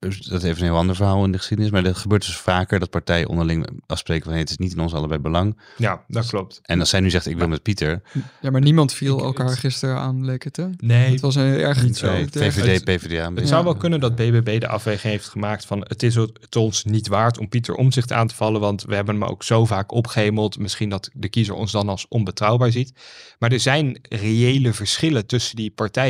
dat 0.00 0.10
is 0.12 0.42
even 0.42 0.58
een 0.58 0.68
heel 0.68 0.76
ander 0.76 0.96
verhaal 0.96 1.24
in 1.24 1.32
de 1.32 1.38
geschiedenis. 1.38 1.72
Maar 1.72 1.82
dat 1.82 1.96
gebeurt 1.96 2.26
dus 2.26 2.36
vaker, 2.36 2.78
dat 2.78 2.90
partijen 2.90 3.28
onderling 3.28 3.68
afspreken 3.86 4.22
van... 4.24 4.32
Hey, 4.32 4.40
het 4.40 4.50
is 4.50 4.56
niet 4.56 4.72
in 4.72 4.80
ons 4.80 4.94
allebei 4.94 5.20
belang. 5.20 5.58
ja, 5.76 6.04
dat 6.08 6.26
klopt. 6.26 6.58
En 6.62 6.80
als 6.80 6.90
zij 6.90 7.00
nu 7.00 7.10
zegt, 7.10 7.26
ik 7.26 7.38
wil 7.38 7.48
met 7.48 7.62
Pieter... 7.62 8.02
Ja, 8.40 8.50
maar 8.50 8.60
niemand 8.60 8.92
viel 8.92 9.18
Ik- 9.18 9.24
elkaar 9.24 9.46
het- 9.46 9.58
gisteren 9.58 9.96
aan, 9.96 10.24
leek 10.24 10.44
het, 10.44 10.56
hè? 10.56 10.66
Nee, 10.76 11.10
Het 11.10 11.20
was 11.20 11.34
een 11.34 11.42
erg... 11.54 11.82
Niet 11.82 11.96
zo. 11.96 12.06
VVD, 12.30 12.84
PvdA. 12.84 13.32
Het 13.34 13.48
zou 13.48 13.64
wel 13.64 13.76
kunnen 13.76 14.00
dat 14.00 14.14
BBB 14.16 14.60
de 14.60 14.68
afweging 14.68 15.12
heeft 15.12 15.28
gemaakt 15.28 15.64
van 15.66 15.84
het 15.88 16.02
is 16.02 16.14
het 16.14 16.56
ons 16.56 16.84
niet 16.84 17.08
waard 17.08 17.38
om 17.38 17.48
Pieter 17.48 17.74
Omzicht 17.74 18.12
aan 18.12 18.26
te 18.26 18.34
vallen, 18.34 18.60
want 18.60 18.82
we 18.82 18.94
hebben 18.94 19.14
hem 19.14 19.24
ook 19.24 19.42
zo 19.42 19.64
vaak 19.64 19.92
opgehemeld. 19.92 20.58
Misschien 20.58 20.88
dat 20.88 21.10
de 21.12 21.28
kiezer 21.28 21.54
ons 21.54 21.72
dan 21.72 21.88
als 21.88 22.06
onbetrouwbaar 22.08 22.72
ziet. 22.72 22.92
Maar 23.38 23.52
er 23.52 23.60
zijn 23.60 23.98
reële 24.08 24.72
verschillen 24.72 25.26
tussen 25.26 25.56
die 25.56 25.70
partijen. 25.70 26.06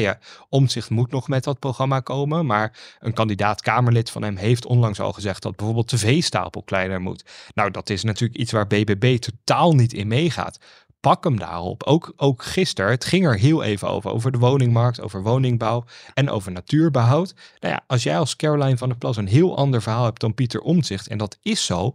Omzicht 0.49 0.90
moet 0.90 1.11
nog 1.11 1.28
met 1.28 1.44
dat 1.44 1.59
programma 1.59 2.01
komen, 2.01 2.46
maar 2.46 2.96
een 3.01 3.12
kandidaat 3.12 3.62
Kamerlid 3.62 4.11
van 4.11 4.22
hem 4.22 4.36
heeft 4.36 4.66
onlangs 4.66 5.01
al 5.01 5.12
gezegd 5.12 5.42
dat 5.42 5.57
bijvoorbeeld 5.57 5.90
de 5.90 5.99
veestapel 5.99 6.62
kleiner 6.62 7.01
moet. 7.01 7.24
Nou, 7.55 7.70
dat 7.70 7.90
is 7.90 8.03
natuurlijk 8.03 8.40
iets 8.40 8.53
waar 8.53 8.66
BBB 8.66 9.18
totaal 9.18 9.74
niet 9.74 9.92
in 9.92 10.09
meegaat. 10.09 10.59
pak 11.01 11.24
hem 11.24 11.38
daarop. 11.38 11.82
Ook, 11.82 12.12
ook 12.16 12.42
gisteren, 12.42 12.90
het 12.90 13.05
ging 13.05 13.26
er 13.26 13.38
heel 13.38 13.62
even 13.62 13.88
over. 13.88 14.11
Over 14.11 14.32
de 14.32 14.38
woningmarkt, 14.38 15.01
over 15.01 15.22
woningbouw 15.22 15.84
en 16.14 16.30
over 16.30 16.53
natuurbehoud. 16.53 17.34
Nou 17.61 17.74
ja, 17.74 17.84
als 17.86 18.03
jij 18.03 18.18
als 18.18 18.36
Caroline 18.36 18.76
van 18.76 18.88
der 18.88 18.99
Plas 18.99 19.16
een 19.16 19.28
heel 19.28 19.57
ander 19.57 19.82
verhaal 19.82 20.05
hebt 20.05 20.20
dan 20.20 20.34
Pieter 20.34 20.61
Omtzigt, 20.61 21.09
en 21.09 21.18
dat 21.18 21.38
is 21.42 21.64
zo, 21.64 21.94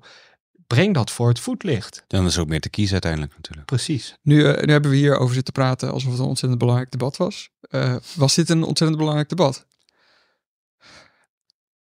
breng 0.67 0.93
dat 0.93 1.11
voor 1.11 1.27
het 1.27 1.39
voetlicht. 1.39 2.03
Dan 2.07 2.25
is 2.25 2.37
ook 2.37 2.47
meer 2.47 2.61
te 2.61 2.69
kiezen 2.69 2.93
uiteindelijk 2.93 3.35
natuurlijk. 3.35 3.65
Precies. 3.65 4.15
Nu, 4.21 4.45
eh, 4.45 4.65
nu 4.65 4.71
hebben 4.71 4.91
we 4.91 4.97
hier 4.97 5.17
over 5.17 5.35
zitten 5.35 5.53
praten 5.53 5.91
alsof 5.91 6.11
het 6.11 6.19
een 6.19 6.25
ontzettend 6.25 6.59
belangrijk 6.59 6.91
debat 6.91 7.17
was. 7.17 7.49
Eh, 7.69 7.95
was 8.15 8.35
dit 8.35 8.49
een 8.49 8.63
ontzettend 8.63 8.99
belangrijk 8.99 9.29
debat? 9.29 9.65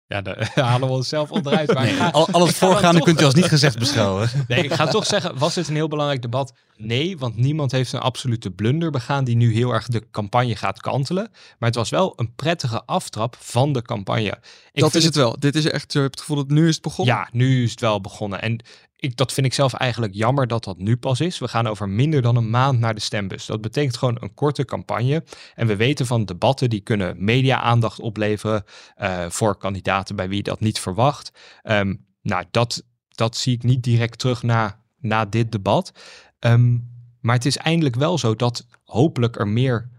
Ja, 0.07 0.21
daar 0.21 0.51
halen 0.55 0.87
we 0.87 0.93
onszelf 0.93 1.31
onderuit. 1.31 1.73
Maar 1.73 1.87
ga- 1.87 2.09
Al, 2.09 2.45
het 2.45 2.55
voorgaande 2.55 2.97
toch- 2.97 3.07
kunt 3.07 3.21
u 3.21 3.23
als 3.25 3.33
niet 3.33 3.45
gezegd 3.45 3.79
beschouwen. 3.79 4.29
Nee, 4.47 4.63
ik 4.63 4.73
ga 4.73 4.87
toch 4.87 5.05
zeggen, 5.05 5.37
was 5.37 5.55
het 5.55 5.67
een 5.67 5.75
heel 5.75 5.87
belangrijk 5.87 6.21
debat? 6.21 6.53
Nee, 6.77 7.17
want 7.17 7.35
niemand 7.37 7.71
heeft 7.71 7.93
een 7.93 7.99
absolute 7.99 8.51
blunder 8.51 8.91
begaan 8.91 9.23
die 9.23 9.35
nu 9.35 9.53
heel 9.53 9.71
erg 9.73 9.87
de 9.87 10.09
campagne 10.11 10.55
gaat 10.55 10.81
kantelen. 10.81 11.27
Maar 11.59 11.69
het 11.69 11.77
was 11.77 11.89
wel 11.89 12.13
een 12.15 12.33
prettige 12.35 12.83
aftrap 12.85 13.35
van 13.39 13.73
de 13.73 13.81
campagne. 13.81 14.37
Ik 14.71 14.81
dat 14.81 14.95
is 14.95 15.03
het 15.05 15.15
wel. 15.15 15.35
Dit 15.39 15.55
is 15.55 15.65
echt, 15.65 15.93
je 15.93 15.99
hebt 15.99 16.11
het 16.11 16.19
gevoel 16.19 16.37
dat 16.37 16.49
nu 16.49 16.67
is 16.67 16.73
het 16.73 16.83
begonnen. 16.83 17.15
Ja, 17.15 17.27
nu 17.31 17.63
is 17.63 17.71
het 17.71 17.79
wel 17.79 18.01
begonnen. 18.01 18.41
En 18.41 18.63
ik, 19.05 19.17
dat 19.17 19.33
vind 19.33 19.45
ik 19.45 19.53
zelf 19.53 19.73
eigenlijk 19.73 20.13
jammer 20.13 20.47
dat 20.47 20.63
dat 20.63 20.77
nu 20.77 20.97
pas 20.97 21.19
is. 21.19 21.39
We 21.39 21.47
gaan 21.47 21.67
over 21.67 21.89
minder 21.89 22.21
dan 22.21 22.35
een 22.35 22.49
maand 22.49 22.79
naar 22.79 22.95
de 22.95 23.01
stembus. 23.01 23.45
Dat 23.45 23.61
betekent 23.61 23.97
gewoon 23.97 24.17
een 24.19 24.33
korte 24.33 24.65
campagne. 24.65 25.23
En 25.55 25.67
we 25.67 25.75
weten 25.75 26.05
van 26.05 26.25
debatten 26.25 26.69
die 26.69 26.81
kunnen 26.81 27.15
media-aandacht 27.23 27.99
opleveren 27.99 28.63
eh, 28.95 29.25
voor 29.29 29.57
kandidaten 29.57 30.15
bij 30.15 30.29
wie 30.29 30.43
dat 30.43 30.59
niet 30.59 30.79
verwacht. 30.79 31.31
Ehm, 31.61 31.95
nou, 32.21 32.45
dat, 32.51 32.83
dat 33.09 33.37
zie 33.37 33.55
ik 33.55 33.63
niet 33.63 33.83
direct 33.83 34.19
terug 34.19 34.43
na, 34.43 34.83
na 34.99 35.25
dit 35.25 35.51
debat. 35.51 35.91
Ehm, 36.39 36.77
maar 37.21 37.35
het 37.35 37.45
is 37.45 37.57
eindelijk 37.57 37.95
wel 37.95 38.17
zo 38.17 38.35
dat 38.35 38.67
hopelijk 38.83 39.39
er 39.39 39.47
meer 39.47 39.89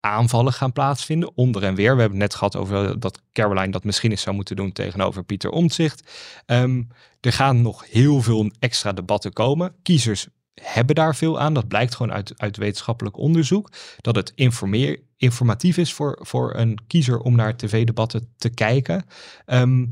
aanvallen 0.00 0.52
gaan 0.52 0.72
plaatsvinden, 0.72 1.36
onder 1.36 1.62
en 1.62 1.74
weer. 1.74 1.94
We 1.94 2.00
hebben 2.00 2.20
het 2.20 2.28
net 2.28 2.34
gehad 2.34 2.56
over 2.56 3.00
dat 3.00 3.22
Caroline 3.32 3.70
dat 3.70 3.84
misschien 3.84 4.10
eens 4.10 4.22
zou 4.22 4.36
moeten 4.36 4.56
doen 4.56 4.72
tegenover 4.72 5.24
Pieter 5.24 5.50
Omtzigt. 5.50 6.10
Ehm, 6.46 6.82
er 7.20 7.32
gaan 7.32 7.62
nog 7.62 7.84
heel 7.90 8.22
veel 8.22 8.50
extra 8.58 8.92
debatten 8.92 9.32
komen. 9.32 9.74
Kiezers 9.82 10.26
hebben 10.62 10.94
daar 10.94 11.16
veel 11.16 11.40
aan. 11.40 11.54
Dat 11.54 11.68
blijkt 11.68 11.94
gewoon 11.94 12.12
uit, 12.12 12.32
uit 12.36 12.56
wetenschappelijk 12.56 13.16
onderzoek. 13.16 13.70
Dat 13.96 14.16
het 14.16 14.32
informeer, 14.34 15.00
informatief 15.16 15.76
is 15.76 15.92
voor, 15.92 16.18
voor 16.22 16.54
een 16.56 16.78
kiezer 16.86 17.18
om 17.18 17.36
naar 17.36 17.56
tv-debatten 17.56 18.34
te 18.36 18.48
kijken. 18.48 19.04
Ehm, 19.46 19.86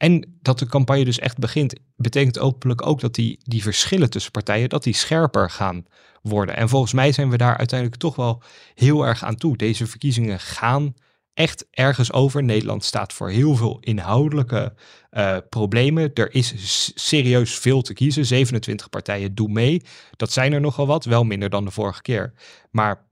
en 0.00 0.38
dat 0.42 0.58
de 0.58 0.66
campagne 0.66 1.04
dus 1.04 1.18
echt 1.18 1.38
begint, 1.38 1.74
betekent 1.96 2.36
hopelijk 2.36 2.86
ook 2.86 3.00
dat 3.00 3.14
die, 3.14 3.38
die 3.42 3.62
verschillen 3.62 4.10
tussen 4.10 4.30
partijen, 4.32 4.68
dat 4.68 4.82
die 4.82 4.94
scherper 4.94 5.50
gaan 5.50 5.84
worden. 6.22 6.56
En 6.56 6.68
volgens 6.68 6.92
mij 6.92 7.12
zijn 7.12 7.30
we 7.30 7.36
daar 7.36 7.56
uiteindelijk 7.56 8.00
toch 8.00 8.16
wel 8.16 8.42
heel 8.74 9.06
erg 9.06 9.24
aan 9.24 9.36
toe. 9.36 9.56
Deze 9.56 9.86
verkiezingen 9.86 10.40
gaan 10.40 10.94
echt 11.34 11.66
ergens 11.70 12.12
over. 12.12 12.42
Nederland 12.42 12.84
staat 12.84 13.12
voor 13.12 13.30
heel 13.30 13.56
veel 13.56 13.78
inhoudelijke 13.80 14.74
eh, 15.10 15.36
problemen. 15.48 16.10
Er 16.14 16.34
is 16.34 16.92
serieus 16.94 17.54
veel 17.58 17.82
te 17.82 17.92
kiezen. 17.92 18.26
27 18.26 18.88
partijen 18.88 19.34
doen 19.34 19.52
mee. 19.52 19.82
Dat 20.16 20.32
zijn 20.32 20.52
er 20.52 20.60
nogal 20.60 20.86
wat, 20.86 21.04
wel 21.04 21.24
minder 21.24 21.50
dan 21.50 21.64
de 21.64 21.70
vorige 21.70 22.02
keer. 22.02 22.32
Maar 22.70 23.08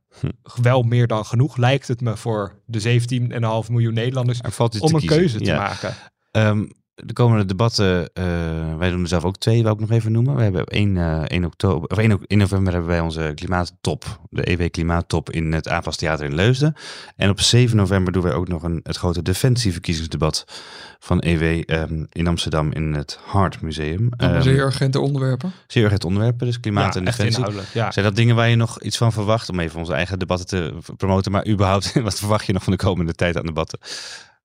wel 0.62 0.82
meer 0.82 1.06
dan 1.06 1.26
genoeg 1.26 1.56
lijkt 1.56 1.88
het 1.88 2.00
me 2.00 2.16
voor 2.16 2.60
de 2.66 3.00
17,5 3.64 3.70
miljoen 3.70 3.94
Nederlanders 3.94 4.38
Er 4.40 4.52
om 4.58 4.94
een 4.94 5.00
kiezen. 5.00 5.18
keuze 5.18 5.38
te 5.38 5.44
Ja. 5.44 5.56
maken. 5.56 5.94
Ehm, 6.30 6.66
de 7.04 7.12
komende 7.12 7.44
debatten, 7.44 8.10
eh, 8.14 8.24
wij 8.78 8.90
doen 8.90 9.02
er 9.02 9.08
zelf 9.08 9.24
ook 9.24 9.36
twee, 9.36 9.62
wil 9.62 9.72
ik 9.72 9.80
nog 9.80 9.90
even 9.90 10.12
noemen. 10.12 10.36
We 10.36 10.42
hebben 10.42 10.60
op 10.60 10.72
1, 10.72 10.96
eh, 10.96 11.22
1, 11.26 11.44
oktober, 11.44 11.88
of 11.90 11.98
1, 11.98 12.12
ok- 12.12 12.24
1 12.26 12.38
november 12.38 12.72
hebben 12.72 12.90
wij 12.90 13.00
onze 13.00 13.32
klimaattop, 13.34 14.20
de 14.30 14.50
EW 14.50 14.70
Klimaattop 14.70 15.30
in 15.30 15.52
het 15.52 15.68
AFAS 15.68 15.96
Theater 15.96 16.24
in 16.26 16.34
Leusden. 16.34 16.74
En 17.16 17.30
op 17.30 17.40
7 17.40 17.76
november 17.76 18.12
doen 18.12 18.22
wij 18.22 18.32
ook 18.32 18.48
nog 18.48 18.62
een, 18.62 18.80
het 18.82 18.96
grote 18.96 19.22
defensieverkiezingsdebat 19.22 20.44
van 20.98 21.18
EW 21.26 21.62
ehm, 21.66 22.04
in 22.12 22.26
Amsterdam 22.26 22.72
in 22.72 22.92
het 22.94 23.18
Hart 23.24 23.60
Museum. 23.60 24.08
Allemaal 24.16 24.36
Ehm, 24.40 24.48
zeer 24.48 24.64
urgente 24.64 25.00
onderwerpen. 25.00 25.52
zeer 25.66 25.82
urgent 25.84 26.04
onderwerpen, 26.04 26.46
dus 26.46 26.60
klimaat 26.60 26.94
Ja, 26.94 27.00
en 27.00 27.04
defensie. 27.06 27.44
Ja. 27.74 27.90
Zijn 27.90 28.04
dat 28.04 28.16
dingen 28.16 28.36
waar 28.36 28.48
je 28.48 28.56
nog 28.56 28.80
iets 28.82 28.96
van 28.96 29.12
verwacht, 29.12 29.48
om 29.48 29.60
even 29.60 29.78
onze 29.78 29.92
eigen 29.92 30.18
debatten 30.18 30.46
te 30.46 30.74
promoten, 30.96 31.32
maar 31.32 31.46
überhaupt, 31.48 31.92
wat 32.02 32.18
verwacht 32.18 32.46
je 32.46 32.52
nog 32.52 32.62
van 32.62 32.72
de 32.72 32.78
komende 32.78 33.12
tijd 33.14 33.36
aan 33.36 33.46
debatten? 33.46 33.78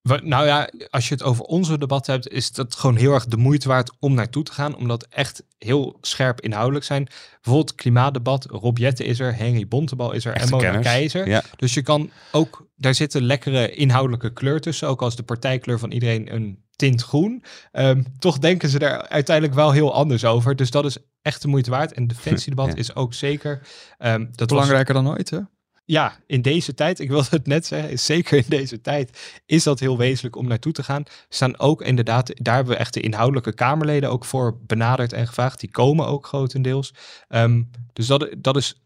Nou 0.04 0.46
ja, 0.46 0.70
als 0.90 1.08
je 1.08 1.14
het 1.14 1.24
over 1.24 1.44
onze 1.46 1.78
debat 1.78 2.08
hebt, 2.08 2.28
is 2.30 2.52
dat 2.52 2.76
gewoon 2.76 2.96
heel 2.96 3.14
erg 3.14 3.26
de 3.26 3.38
moeite 3.38 3.68
waard 3.68 3.92
om 4.00 4.14
naartoe 4.14 4.44
te 4.44 4.52
gaan. 4.52 4.76
Omdat 4.76 5.08
echt 5.10 5.44
heel 5.58 5.98
scherp 6.02 6.42
inhoudelijk 6.42 6.86
zijn. 6.86 7.04
Bijvoorbeeld 7.34 7.70
het 7.70 7.80
klimaatdebat. 7.80 8.46
Rob 8.46 8.78
Jetten 8.78 9.06
is 9.06 9.20
er, 9.20 9.36
Henry 9.36 9.68
Bontebal 9.68 10.12
is 10.12 10.26
er 10.26 10.34
Echte 10.34 10.46
en 10.46 10.52
Mona 10.52 10.64
kenners. 10.64 10.88
Keizer. 10.88 11.28
Ja. 11.28 11.44
Dus 11.56 11.74
je 11.74 11.82
kan 11.82 12.10
ook, 12.32 12.68
daar 12.76 12.94
zit 12.96 13.14
een 13.14 13.24
lekkere 13.26 13.72
inhoudelijke 13.72 14.34
kleur 14.34 14.62
tussen. 14.62 14.88
Ook 14.88 15.02
als 15.02 15.16
de 15.16 15.24
partijkleur 15.24 15.80
van 15.80 15.92
iedereen 15.92 16.34
een 16.34 16.64
tint 16.76 17.02
groen. 17.02 17.44
Ehm, 17.72 18.04
toch 18.20 18.40
denken 18.40 18.70
ze 18.70 18.80
er 18.80 19.08
uiteindelijk 19.08 19.56
wel 19.56 19.72
heel 19.72 19.94
anders 19.94 20.26
over. 20.26 20.56
Dus 20.56 20.72
dat 20.72 20.86
is 20.86 20.98
echt 21.22 21.42
de 21.42 21.48
moeite 21.48 21.70
waard. 21.70 21.94
En 21.94 22.08
defensiedebat 22.08 22.68
Ja. 22.74 22.76
is 22.76 22.96
ook 22.96 23.14
zeker. 23.14 23.62
ehm, 23.98 24.20
dat 24.20 24.38
was 24.40 24.48
Belangrijker 24.48 24.94
dan 24.94 25.10
ooit, 25.10 25.30
hè? 25.30 25.40
Ja, 25.86 26.20
in 26.28 26.42
deze 26.42 26.74
tijd, 26.74 27.00
ik 27.00 27.10
wilde 27.10 27.28
het 27.30 27.48
net 27.48 27.66
zeggen, 27.66 28.00
zeker 28.00 28.38
in 28.38 28.46
deze 28.48 28.82
tijd 28.82 29.42
is 29.46 29.64
dat 29.64 29.80
heel 29.80 29.98
wezenlijk 29.98 30.36
om 30.36 30.48
naartoe 30.48 30.72
te 30.72 30.84
gaan. 30.84 31.04
Er 31.06 31.12
staan 31.30 31.60
ook 31.60 31.82
inderdaad, 31.82 32.32
daar 32.44 32.56
hebben 32.56 32.74
we 32.74 32.80
echt 32.80 32.94
de 32.94 33.02
inhoudelijke 33.02 33.54
Kamerleden 33.54 34.10
ook 34.10 34.26
voor 34.26 34.58
benaderd 34.62 35.14
en 35.14 35.28
gevraagd. 35.28 35.60
Die 35.60 35.72
komen 35.72 36.08
ook 36.08 36.26
grotendeels. 36.26 36.94
Ehm, 37.28 37.64
dus 37.94 38.08
dat, 38.08 38.36
dat 38.38 38.56
is 38.56 38.84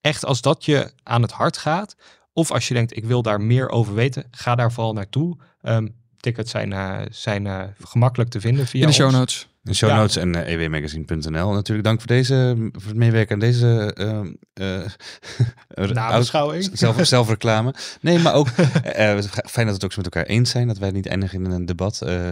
echt, 0.00 0.24
als 0.24 0.40
dat 0.40 0.64
je 0.64 0.92
aan 1.02 1.22
het 1.22 1.32
hart 1.32 1.56
gaat, 1.56 1.96
of 2.32 2.50
als 2.50 2.68
je 2.68 2.74
denkt, 2.74 2.96
ik 2.96 3.04
wil 3.04 3.22
daar 3.22 3.40
meer 3.40 3.68
over 3.68 3.94
weten, 3.94 4.24
ga 4.30 4.54
daar 4.54 4.72
vooral 4.72 4.92
naartoe. 4.92 5.38
Ehm 5.60 5.86
tickets 6.22 6.50
zijn, 6.50 6.72
eh, 6.72 6.98
zijn 7.10 7.46
eh, 7.46 7.60
gemakkelijk 7.84 8.30
te 8.30 8.40
vinden 8.40 8.66
via 8.66 8.80
In 8.80 8.86
de 8.86 8.92
show 8.92 9.06
ons. 9.06 9.14
notes. 9.16 9.50
De 9.64 9.74
show 9.74 9.90
Ja. 9.90 9.96
notes 9.96 10.16
en 10.16 10.34
uh, 10.34 10.48
ewmagazine.nl. 10.48 11.52
Natuurlijk 11.52 11.86
dank 11.86 11.98
voor, 11.98 12.08
deze, 12.08 12.56
voor 12.72 12.88
het 12.88 12.96
meewerken 12.96 13.34
aan 13.34 13.40
deze 13.40 13.92
ehm, 13.94 14.32
eh, 14.54 15.88
Nabeschouwing. 15.92 16.64
oud- 16.68 16.78
Zelf, 16.78 17.06
zelfreclame. 17.06 17.74
Nee, 18.00 18.18
maar 18.18 18.34
ook 18.34 18.48
eh, 18.56 19.10
eh, 19.18 19.24
fijn 19.24 19.66
dat 19.66 19.66
we 19.66 19.72
het 19.72 19.84
ook 19.84 19.92
zo 19.92 20.02
met 20.02 20.14
elkaar 20.14 20.26
eens 20.26 20.50
zijn. 20.50 20.66
Dat 20.66 20.78
wij 20.78 20.90
niet 20.90 21.06
eindigen 21.06 21.44
in 21.44 21.50
een 21.50 21.66
debat. 21.66 22.00
eh. 22.02 22.28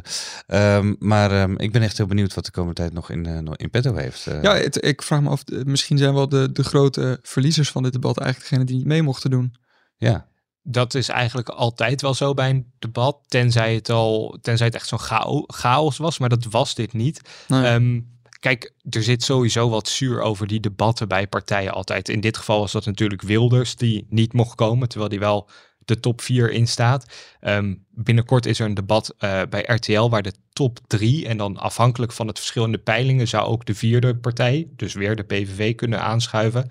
Ehm, 0.47 0.95
maar 0.99 1.30
ehm, 1.30 1.55
ik 1.57 1.72
ben 1.72 1.82
echt 1.82 1.97
heel 1.97 2.07
benieuwd 2.07 2.34
wat 2.34 2.45
de 2.45 2.51
komende 2.51 2.74
tijd 2.80 2.93
nog 2.93 3.11
in, 3.11 3.26
eh, 3.26 3.38
in 3.57 3.70
petto 3.70 3.95
heeft. 3.95 4.26
eh. 4.26 4.43
Ja, 4.43 4.55
het- 4.57 4.84
ik 4.84 5.03
vraag 5.03 5.20
me 5.20 5.28
af, 5.28 5.43
eh, 5.45 5.62
misschien 5.64 5.99
zijn 5.99 6.14
wel 6.14 6.28
de, 6.28 6.53
de 6.53 6.64
grote 6.64 7.18
verliezers 7.22 7.70
van 7.70 7.82
dit 7.82 7.93
debat 7.93 8.18
eigenlijk 8.18 8.51
degene 8.51 8.66
die 8.68 8.76
niet 8.76 8.86
mee 8.86 9.03
mochten 9.03 9.30
doen. 9.30 9.55
ja. 9.97 10.28
Dat 10.63 10.95
is 10.95 11.09
eigenlijk 11.09 11.49
altijd 11.49 12.03
wel 12.03 12.15
zo 12.15 12.35
bij 12.35 12.51
een 12.51 12.73
debat, 12.79 13.19
tenzij 13.29 13.75
het 13.75 13.91
al, 13.91 14.39
tenzij 14.43 14.67
het 14.67 14.75
echt 14.75 14.89
zo'n 14.89 14.99
chao- 14.99 15.45
chaos 15.47 15.97
was, 15.97 16.19
maar 16.19 16.29
dat 16.29 16.45
was 16.45 16.75
dit 16.75 16.93
niet. 16.93 17.21
Nee. 17.49 17.65
Ehm, 17.65 18.01
kijk, 18.41 18.75
er 18.91 19.03
zit 19.03 19.23
sowieso 19.23 19.69
wat 19.69 19.89
zuur 19.89 20.21
over 20.21 20.47
die 20.47 20.61
debatten 20.61 21.09
bij 21.09 21.27
partijen 21.27 21.73
altijd. 21.73 22.09
In 22.09 22.21
dit 22.21 22.37
geval 22.37 22.61
was 22.61 22.73
dat 22.73 22.87
natuurlijk 22.87 23.23
Wilders 23.23 23.77
die 23.77 24.07
niet 24.09 24.33
mocht 24.33 24.55
komen, 24.55 24.89
terwijl 24.89 25.11
die 25.11 25.19
wel 25.19 25.49
de 25.85 26.01
top 26.01 26.21
4 26.21 26.51
in 26.51 26.67
staat. 26.67 27.05
Ehm, 27.41 27.75
binnenkort 27.91 28.47
is 28.47 28.61
er 28.61 28.67
een 28.67 28.75
debat 28.75 29.15
eh, 29.19 29.43
bij 29.51 29.63
RTL 29.67 30.09
waar 30.09 30.23
de 30.23 30.33
top 30.53 30.79
3 30.87 31.29
en 31.29 31.37
dan 31.37 31.57
afhankelijk 31.57 32.13
van 32.13 32.27
het 32.27 32.39
verschil 32.39 32.65
in 32.65 32.73
de 32.73 32.79
peilingen 32.79 33.29
zou 33.29 33.47
ook 33.47 33.65
de 33.65 33.75
vierde 33.75 34.17
partij, 34.17 34.69
dus 34.77 34.95
weer 34.95 35.17
de 35.17 35.23
PVV, 35.23 35.75
kunnen 35.75 36.01
aanschuiven. 36.03 36.69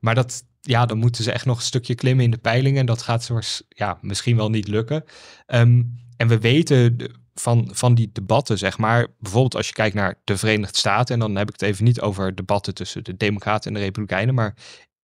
Maar 0.00 0.14
dat, 0.14 0.42
ja, 0.60 0.86
dan 0.86 0.98
moeten 0.98 1.24
ze 1.24 1.32
echt 1.32 1.44
nog 1.44 1.56
een 1.56 1.62
stukje 1.62 1.94
klimmen 1.94 2.24
in 2.24 2.30
de 2.30 2.38
peilingen. 2.38 2.86
Dat 2.86 3.02
gaat 3.02 3.26
waars- 3.26 3.62
ja, 3.68 3.98
misschien 4.00 4.36
wel 4.36 4.50
niet 4.50 4.68
lukken. 4.68 5.04
Ehm, 5.46 5.82
en 6.16 6.28
we 6.28 6.38
weten 6.38 6.96
van, 7.34 7.68
van 7.72 7.94
die 7.94 8.10
debatten, 8.12 8.58
zeg 8.58 8.78
maar, 8.78 9.06
bijvoorbeeld 9.18 9.56
als 9.56 9.66
je 9.66 9.72
kijkt 9.72 9.94
naar 9.94 10.20
de 10.24 10.36
Verenigde 10.36 10.78
Staten, 10.78 11.14
en 11.14 11.20
dan 11.20 11.36
heb 11.36 11.46
ik 11.48 11.60
het 11.60 11.62
even 11.62 11.84
niet 11.84 12.00
over 12.00 12.34
debatten 12.34 12.74
tussen 12.74 13.04
de 13.04 13.16
Democraten 13.16 13.70
en 13.70 13.78
de 13.78 13.84
Republikeinen, 13.84 14.34
maar 14.34 14.54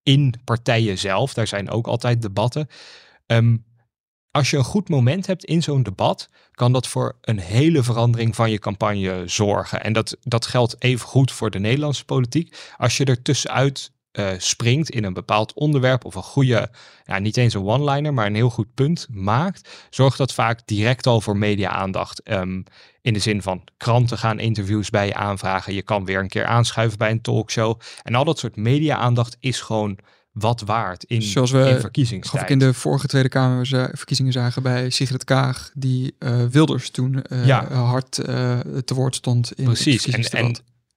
in 0.02 0.34
partijen 0.44 0.98
zelf, 0.98 1.34
daar 1.34 1.46
zijn 1.46 1.70
ook 1.70 1.86
altijd 1.86 2.22
debatten. 2.22 2.66
Ehm, 3.26 3.56
als 4.30 4.50
je 4.50 4.56
een 4.56 4.64
goed 4.64 4.88
moment 4.88 5.26
hebt 5.26 5.44
in 5.44 5.62
zo'n 5.62 5.82
debat, 5.82 6.28
kan 6.50 6.72
dat 6.72 6.86
voor 6.86 7.18
een 7.20 7.38
hele 7.38 7.82
verandering 7.82 8.34
van 8.34 8.50
je 8.50 8.58
campagne 8.58 9.22
zorgen. 9.26 9.82
En 9.82 9.92
dat, 9.92 10.16
dat 10.22 10.46
geldt 10.46 10.76
even 10.78 11.06
goed 11.06 11.32
voor 11.32 11.50
de 11.50 11.58
Nederlandse 11.58 12.04
politiek. 12.04 12.56
Als 12.76 12.96
je 12.96 13.04
er 13.04 13.22
tussenuit 13.22 13.92
eh, 14.16 14.28
springt 14.38 14.90
in 14.90 15.04
een 15.04 15.12
bepaald 15.12 15.52
onderwerp 15.52 16.04
of 16.04 16.14
een 16.14 16.22
goede, 16.22 16.70
ja, 17.04 17.18
niet 17.18 17.36
eens 17.36 17.54
een 17.54 17.64
one-liner, 17.64 18.14
maar 18.14 18.26
een 18.26 18.34
heel 18.34 18.50
goed 18.50 18.74
punt 18.74 19.06
maakt, 19.10 19.68
zorgt 19.90 20.18
dat 20.18 20.34
vaak 20.34 20.60
direct 20.64 21.06
al 21.06 21.20
voor 21.20 21.36
media-aandacht. 21.36 22.22
Ehm, 22.22 22.62
in 23.00 23.12
de 23.12 23.18
zin 23.18 23.42
van 23.42 23.64
kranten 23.76 24.18
gaan 24.18 24.38
interviews 24.38 24.90
bij 24.90 25.06
je 25.06 25.14
aanvragen. 25.14 25.74
Je 25.74 25.82
kan 25.82 26.04
weer 26.04 26.18
een 26.20 26.28
keer 26.28 26.44
aanschuiven 26.44 26.98
bij 26.98 27.10
een 27.10 27.20
talkshow. 27.20 27.80
En 28.02 28.14
al 28.14 28.24
dat 28.24 28.38
soort 28.38 28.56
media-aandacht 28.56 29.36
is 29.40 29.60
gewoon 29.60 29.98
wat 30.32 30.60
waard 30.60 31.04
in, 31.04 31.22
Zoals 31.22 31.50
we, 31.50 31.68
in 31.68 31.80
verkiezingstijd. 31.80 32.42
ik 32.42 32.50
in 32.50 32.58
de 32.58 32.74
vorige 32.74 33.06
Tweede 33.06 33.28
Kamer 33.28 33.66
verkiezingen 33.92 34.32
zagen 34.32 34.62
bij 34.62 34.90
Sigrid 34.90 35.24
Kaag, 35.24 35.70
die 35.74 36.14
eh, 36.18 36.44
Wilders 36.44 36.90
toen 36.90 37.22
eh, 37.22 37.46
Ja. 37.46 37.72
hard 37.72 38.10
te 38.10 38.94
woord 38.94 39.14
stond 39.14 39.52
in 39.52 39.64
het 39.68 39.82
Precies. 39.82 40.30
En, 40.30 40.56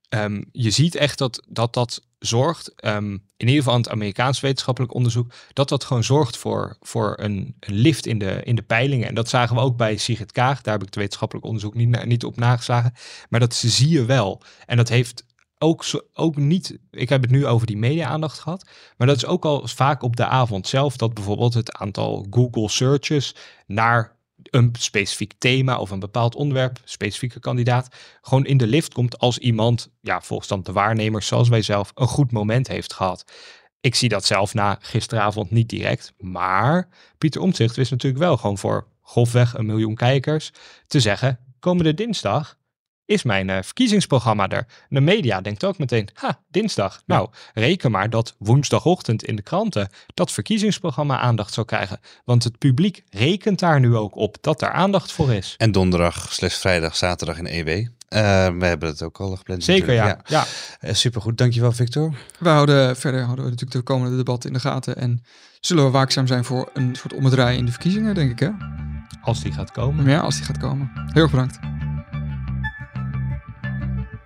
ehm, 0.10 0.42
je 0.52 0.70
ziet 0.70 0.96
echt 0.96 1.18
dat, 1.18 1.46
dat 1.50 1.74
dat 1.74 2.02
zorgt, 2.20 2.74
ehm, 2.76 3.12
in 3.12 3.48
ieder 3.48 3.56
geval 3.56 3.74
aan 3.74 3.82
het 3.82 3.90
Amerikaans 3.90 4.40
wetenschappelijk 4.40 4.94
onderzoek, 4.94 5.34
dat 5.54 5.70
dat 5.70 5.84
gewoon 5.84 6.04
zorgt 6.04 6.38
voor, 6.38 6.78
voor 6.82 7.14
een, 7.20 7.56
een 7.60 7.74
lift 7.74 8.06
in 8.06 8.20
de, 8.20 8.42
in 8.44 8.56
de 8.56 8.62
peilingen. 8.62 9.08
En 9.08 9.16
dat 9.16 9.30
zagen 9.30 9.56
we 9.56 9.62
ook 9.62 9.78
bij 9.78 9.98
Sigrid 9.98 10.32
Kaag. 10.32 10.62
Daar 10.62 10.74
heb 10.74 10.82
ik 10.82 10.88
het 10.88 10.96
wetenschappelijk 10.96 11.46
onderzoek 11.46 11.74
niet, 11.74 12.06
niet 12.06 12.24
op 12.24 12.38
nageslagen. 12.38 12.94
Maar 13.30 13.40
dat 13.40 13.54
zie 13.54 13.90
je 13.90 14.06
wel. 14.06 14.42
En 14.66 14.78
dat 14.78 14.90
heeft 14.90 15.24
ook, 15.58 15.86
ook 16.14 16.36
niet, 16.36 16.80
ik 16.92 17.10
heb 17.10 17.22
het 17.22 17.32
nu 17.32 17.46
over 17.46 17.68
die 17.68 17.78
media-aandacht 17.78 18.40
gehad, 18.40 18.70
maar 18.98 19.08
dat 19.08 19.16
is 19.16 19.26
ook 19.26 19.46
al 19.46 19.68
vaak 19.68 20.04
op 20.04 20.16
de 20.16 20.26
avond 20.26 20.68
zelf 20.68 20.98
dat 20.98 21.14
bijvoorbeeld 21.14 21.54
het 21.54 21.74
aantal 21.74 22.28
Google 22.30 22.70
searches 22.70 23.36
naar 23.66 24.18
een 24.44 24.76
specifiek 24.80 25.34
thema 25.38 25.80
of 25.80 25.90
een 25.90 26.00
bepaald 26.00 26.36
onderwerp, 26.36 26.80
specifieke 26.84 27.40
kandidaat, 27.40 27.96
gewoon 28.22 28.46
in 28.46 28.58
de 28.58 28.68
lift 28.68 28.94
komt 28.94 29.18
als 29.18 29.38
iemand, 29.38 29.90
ja, 30.02 30.22
volgens 30.22 30.50
dan 30.50 30.64
de 30.64 30.72
waarnemers 30.72 31.28
zoals 31.28 31.50
wij 31.50 31.62
zelf, 31.62 31.92
een 31.96 32.08
goed 32.08 32.32
moment 32.32 32.68
heeft 32.68 32.94
gehad. 32.94 33.32
Ik 33.82 33.96
zie 33.96 34.10
dat 34.10 34.26
zelf 34.26 34.54
na 34.54 34.78
gisteravond 34.82 35.52
niet 35.52 35.70
direct, 35.70 36.14
maar 36.18 36.90
Pieter 37.18 37.42
Omtzigt 37.42 37.76
wist 37.76 37.92
natuurlijk 37.92 38.24
wel 38.24 38.38
gewoon 38.38 38.58
voor 38.58 38.88
grofweg 39.02 39.54
een 39.54 39.66
miljoen 39.66 39.96
kijkers 39.96 40.52
te 40.88 41.00
zeggen, 41.00 41.40
komende 41.60 41.94
dinsdag 41.94 42.58
is 43.10 43.24
mijn 43.24 43.50
eh, 43.50 43.58
verkiezingsprogramma 43.62 44.50
er. 44.50 44.66
De 44.90 45.00
media 45.00 45.42
denkt 45.42 45.64
ook 45.64 45.78
meteen, 45.78 46.10
ha, 46.14 46.40
dinsdag. 46.48 47.02
Nou, 47.06 47.30
reken 47.54 47.92
maar 47.92 48.10
dat 48.10 48.36
woensdagochtend 48.38 49.24
in 49.24 49.36
de 49.36 49.42
kranten 49.42 49.90
dat 50.14 50.32
verkiezingsprogramma 50.32 51.20
aandacht 51.20 51.54
zal 51.54 51.66
krijgen. 51.66 52.00
Want 52.26 52.44
het 52.44 52.58
publiek 52.58 53.04
rekent 53.10 53.60
daar 53.60 53.80
nu 53.80 53.96
ook 53.96 54.16
op 54.16 54.38
dat 54.42 54.60
daar 54.60 54.72
aandacht 54.72 55.12
voor 55.12 55.34
is. 55.34 55.56
En 55.58 55.72
donderdag, 55.72 56.34
slash 56.34 56.56
vrijdag, 56.56 56.96
zaterdag 56.96 57.38
in 57.38 57.46
EW. 57.48 57.68
Eh, 57.68 58.20
we 58.58 58.66
hebben 58.66 58.90
het 58.90 59.02
ook 59.02 59.20
al 59.20 59.36
gepland. 59.36 59.64
Zeker, 59.64 59.94
ja. 59.94 60.06
natuurlijk. 60.06 60.30
ja. 60.30 60.46
Eh, 60.80 60.94
supergoed, 60.94 61.38
dankjewel 61.38 61.72
Victor. 61.72 62.14
We 62.40 62.50
houden 62.50 62.98
verder 62.98 63.24
houden 63.24 63.46
we 63.46 63.50
natuurlijk 63.52 63.86
de 63.86 63.94
komende 63.94 64.18
debatten 64.18 64.50
in 64.50 64.56
de 64.56 64.62
gaten. 64.62 64.96
En 64.96 65.24
zullen 65.60 65.86
we 65.86 65.90
waakzaam 65.90 66.28
zijn 66.28 66.44
voor 66.44 66.70
een 66.74 66.96
soort 66.96 67.14
omdraai 67.14 67.58
in 67.58 67.66
de 67.66 67.72
verkiezingen, 67.72 68.16
denk 68.16 68.32
ik 68.32 68.40
hè? 68.40 68.50
Als 69.22 69.42
die 69.42 69.52
gaat 69.52 69.72
komen. 69.72 70.06
Ja, 70.06 70.20
als 70.20 70.36
die 70.36 70.46
gaat 70.46 70.58
komen. 70.58 70.92
Heel 71.14 71.22
erg 71.22 71.32
bedankt. 71.32 71.60